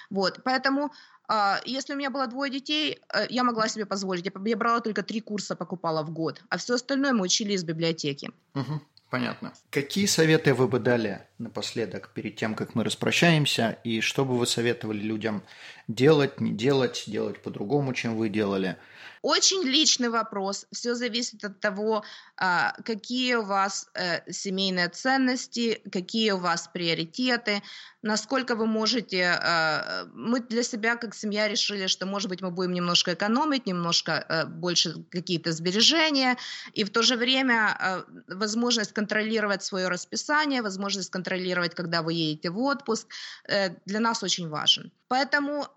Вот, 0.09 0.41
поэтому 0.43 0.91
а, 1.20 1.20
если 1.65 1.93
у 1.93 1.97
меня 1.97 2.09
было 2.09 2.27
двое 2.27 2.51
детей, 2.51 2.99
э, 3.13 3.25
я 3.29 3.43
могла 3.43 3.67
себе 3.67 3.85
позволить. 3.85 4.25
Я 4.45 4.57
брала 4.57 4.79
только 4.81 5.03
три 5.03 5.21
курса, 5.21 5.55
покупала 5.55 6.03
в 6.03 6.11
год, 6.11 6.41
а 6.49 6.57
все 6.57 6.73
остальное 6.73 7.13
мы 7.13 7.23
учили 7.23 7.53
из 7.53 7.63
библиотеки. 7.63 8.31
Угу, 8.53 8.81
понятно. 9.09 9.53
Какие 9.69 10.07
советы 10.07 10.53
вы 10.53 10.67
бы 10.67 10.79
дали 10.79 11.27
напоследок, 11.41 12.09
перед 12.13 12.35
тем, 12.35 12.55
как 12.55 12.75
мы 12.75 12.83
распрощаемся, 12.83 13.77
и 13.83 14.01
что 14.01 14.25
бы 14.25 14.37
вы 14.37 14.47
советовали 14.47 14.99
людям 14.99 15.43
делать, 15.87 16.39
не 16.39 16.51
делать, 16.51 17.03
делать 17.07 17.41
по-другому, 17.41 17.93
чем 17.93 18.15
вы 18.15 18.29
делали– 18.29 18.77
очень 19.21 19.63
личный 19.63 20.09
вопрос. 20.09 20.65
Все 20.71 20.95
зависит 20.95 21.43
от 21.43 21.59
того, 21.59 22.03
а, 22.37 22.73
какие 22.83 23.35
у 23.35 23.43
вас 23.43 23.87
э, 23.93 24.31
семейные 24.31 24.89
ценности, 24.89 25.79
какие 25.91 26.31
у 26.31 26.37
вас 26.37 26.67
приоритеты, 26.73 27.61
насколько 28.01 28.55
вы 28.55 28.65
можете... 28.65 29.25
А, 29.25 30.07
мы 30.13 30.39
для 30.39 30.63
себя, 30.63 30.95
как 30.95 31.13
семья, 31.13 31.47
решили, 31.47 31.85
что, 31.85 32.07
может 32.07 32.29
быть, 32.29 32.41
мы 32.41 32.49
будем 32.49 32.73
немножко 32.73 33.13
экономить, 33.13 33.67
немножко 33.67 34.25
э, 34.27 34.45
больше 34.47 35.03
какие-то 35.11 35.51
сбережения, 35.51 36.37
и 36.73 36.83
в 36.83 36.89
то 36.89 37.03
же 37.03 37.15
время 37.15 37.77
а, 37.79 38.05
возможность 38.27 38.91
контролировать 38.91 39.63
свое 39.63 39.87
расписание, 39.87 40.63
возможность 40.63 41.11
контролировать, 41.11 41.30
когда 41.73 42.01
вы 42.01 42.13
едете 42.13 42.49
в 42.49 42.59
отпуск, 42.59 43.07
э, 43.47 43.75
для 43.85 43.99
нас 43.99 44.23
очень 44.23 44.49
важен. 44.49 44.91
Поэтому 45.07 45.67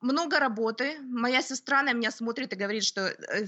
много 0.00 0.38
работы. 0.38 0.98
Моя 1.02 1.42
сестра 1.42 1.82
на 1.82 1.92
меня 1.92 2.10
смотрит 2.10 2.52
и 2.52 2.56
говорит, 2.56 2.84
что 2.84 3.08
э, 3.08 3.46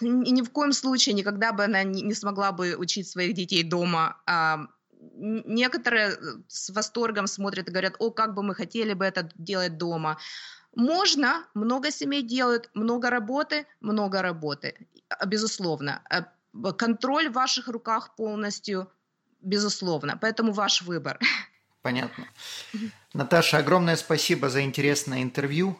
ни 0.00 0.42
в 0.42 0.50
коем 0.50 0.72
случае 0.72 1.14
никогда 1.14 1.52
бы 1.52 1.64
она 1.64 1.84
не 1.84 2.14
смогла 2.14 2.52
бы 2.52 2.76
учить 2.76 3.08
своих 3.08 3.34
детей 3.34 3.62
дома. 3.62 4.20
А 4.26 4.66
некоторые 5.16 6.10
э, 6.10 6.16
с 6.48 6.70
восторгом 6.70 7.26
смотрят 7.26 7.68
и 7.68 7.70
говорят, 7.70 7.94
о, 7.98 8.10
как 8.10 8.34
бы 8.34 8.42
мы 8.42 8.54
хотели 8.54 8.94
бы 8.94 9.04
это 9.04 9.30
делать 9.36 9.78
дома. 9.78 10.18
Можно, 10.74 11.44
много 11.54 11.90
семей 11.90 12.22
делают, 12.22 12.70
много 12.74 13.10
работы, 13.10 13.66
много 13.80 14.22
работы, 14.22 14.88
безусловно. 15.26 16.02
Контроль 16.78 17.28
в 17.28 17.34
ваших 17.34 17.68
руках 17.68 18.16
полностью, 18.16 18.90
безусловно. 19.42 20.18
Поэтому 20.20 20.52
ваш 20.52 20.82
выбор. 20.82 21.18
Понятно. 21.82 22.26
Наташа, 23.12 23.58
огромное 23.58 23.96
спасибо 23.96 24.48
за 24.48 24.62
интересное 24.62 25.22
интервью. 25.22 25.76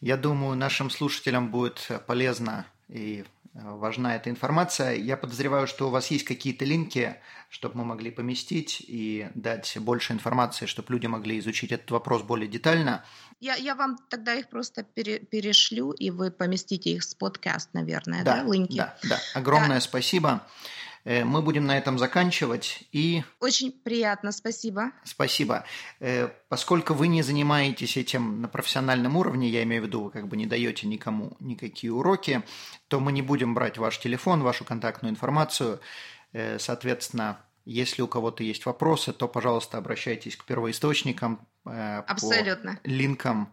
Я 0.00 0.16
думаю, 0.16 0.56
нашим 0.56 0.90
слушателям 0.90 1.50
будет 1.50 1.88
полезно 2.06 2.66
и 2.88 3.24
важна 3.52 4.16
эта 4.16 4.30
информация. 4.30 4.94
Я 4.94 5.16
подозреваю, 5.16 5.66
что 5.66 5.88
у 5.88 5.90
вас 5.90 6.10
есть 6.10 6.24
какие-то 6.24 6.64
линки, 6.64 7.16
чтобы 7.48 7.78
мы 7.78 7.84
могли 7.84 8.10
поместить 8.10 8.82
и 8.86 9.28
дать 9.34 9.76
больше 9.78 10.12
информации, 10.12 10.66
чтобы 10.66 10.92
люди 10.92 11.06
могли 11.06 11.38
изучить 11.40 11.72
этот 11.72 11.90
вопрос 11.90 12.22
более 12.22 12.48
детально. 12.48 13.04
Я, 13.40 13.56
я 13.56 13.74
вам 13.74 13.98
тогда 14.08 14.34
их 14.34 14.48
просто 14.48 14.82
пере, 14.82 15.18
перешлю, 15.18 15.90
и 15.92 16.10
вы 16.10 16.30
поместите 16.30 16.90
их 16.90 17.02
с 17.02 17.14
подкаст, 17.14 17.70
наверное, 17.72 18.22
да, 18.22 18.42
да 18.42 18.52
линки? 18.52 18.76
Да, 18.76 18.96
да. 19.02 19.18
Огромное 19.34 19.76
да. 19.76 19.80
спасибо. 19.80 20.46
Э, 21.04 21.24
мы 21.24 21.42
будем 21.42 21.66
на 21.66 21.78
этом 21.78 21.98
заканчивать. 21.98 22.84
И... 22.92 23.22
Очень 23.40 23.72
приятно, 23.72 24.32
спасибо. 24.32 24.92
Спасибо. 25.04 25.64
Э, 26.00 26.28
поскольку 26.48 26.94
вы 26.94 27.08
не 27.08 27.22
занимаетесь 27.22 27.96
этим 27.96 28.42
на 28.42 28.48
профессиональном 28.48 29.16
уровне, 29.16 29.48
я 29.48 29.62
имею 29.62 29.82
в 29.82 29.86
виду, 29.86 30.04
вы 30.04 30.10
как 30.10 30.28
бы 30.28 30.36
не 30.36 30.46
даете 30.46 30.86
никому 30.86 31.36
никакие 31.40 31.92
уроки, 31.92 32.42
то 32.88 33.00
мы 33.00 33.12
не 33.12 33.22
будем 33.22 33.54
брать 33.54 33.78
ваш 33.78 33.98
телефон, 33.98 34.42
вашу 34.42 34.64
контактную 34.64 35.12
информацию. 35.12 35.80
Э, 36.32 36.58
соответственно, 36.58 37.40
если 37.64 38.02
у 38.02 38.08
кого-то 38.08 38.42
есть 38.42 38.66
вопросы, 38.66 39.12
то, 39.12 39.28
пожалуйста, 39.28 39.78
обращайтесь 39.78 40.36
к 40.36 40.44
первоисточникам 40.44 41.46
Абсолютно. 41.64 42.80
по 42.82 42.88
линкам 42.88 43.52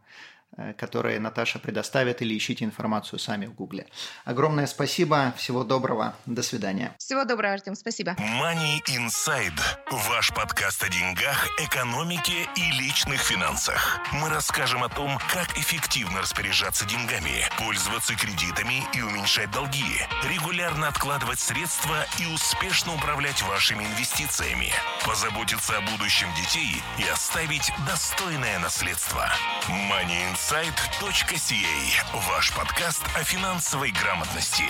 которые 0.77 1.19
Наташа 1.19 1.59
предоставит, 1.59 2.21
или 2.21 2.35
ищите 2.37 2.65
информацию 2.65 3.19
сами 3.19 3.45
в 3.45 3.53
Гугле. 3.53 3.87
Огромное 4.25 4.67
спасибо, 4.67 5.33
всего 5.37 5.63
доброго, 5.63 6.15
до 6.25 6.41
свидания. 6.41 6.95
Всего 6.97 7.25
доброго, 7.25 7.53
Артем, 7.53 7.75
спасибо. 7.75 8.11
Money 8.11 8.79
Inside– 8.87 9.59
ваш 10.09 10.33
подкаст 10.33 10.83
о 10.83 10.89
деньгах, 10.89 11.47
экономике 11.59 12.49
и 12.55 12.71
личных 12.79 13.21
финансах. 13.21 13.99
Мы 14.11 14.29
расскажем 14.29 14.83
о 14.83 14.89
том, 14.89 15.17
как 15.31 15.57
эффективно 15.57 16.21
распоряжаться 16.21 16.85
деньгами, 16.85 17.45
пользоваться 17.57 18.15
кредитами 18.15 18.83
и 18.93 19.01
уменьшать 19.01 19.51
долги, 19.51 20.01
регулярно 20.23 20.87
откладывать 20.87 21.39
средства 21.39 22.05
и 22.19 22.25
успешно 22.33 22.93
управлять 22.95 23.41
вашими 23.43 23.83
инвестициями, 23.83 24.71
позаботиться 25.05 25.77
о 25.77 25.81
будущем 25.81 26.27
детей 26.35 26.81
и 26.97 27.07
оставить 27.07 27.71
достойное 27.87 28.59
наследство. 28.59 29.29
Money 29.67 30.33
Inside 30.33 30.46
Insight.ca– 30.47 32.19
ваш 32.29 32.53
подкаст 32.53 33.03
о 33.15 33.23
финансовой 33.25 33.91
грамотности. 33.91 34.63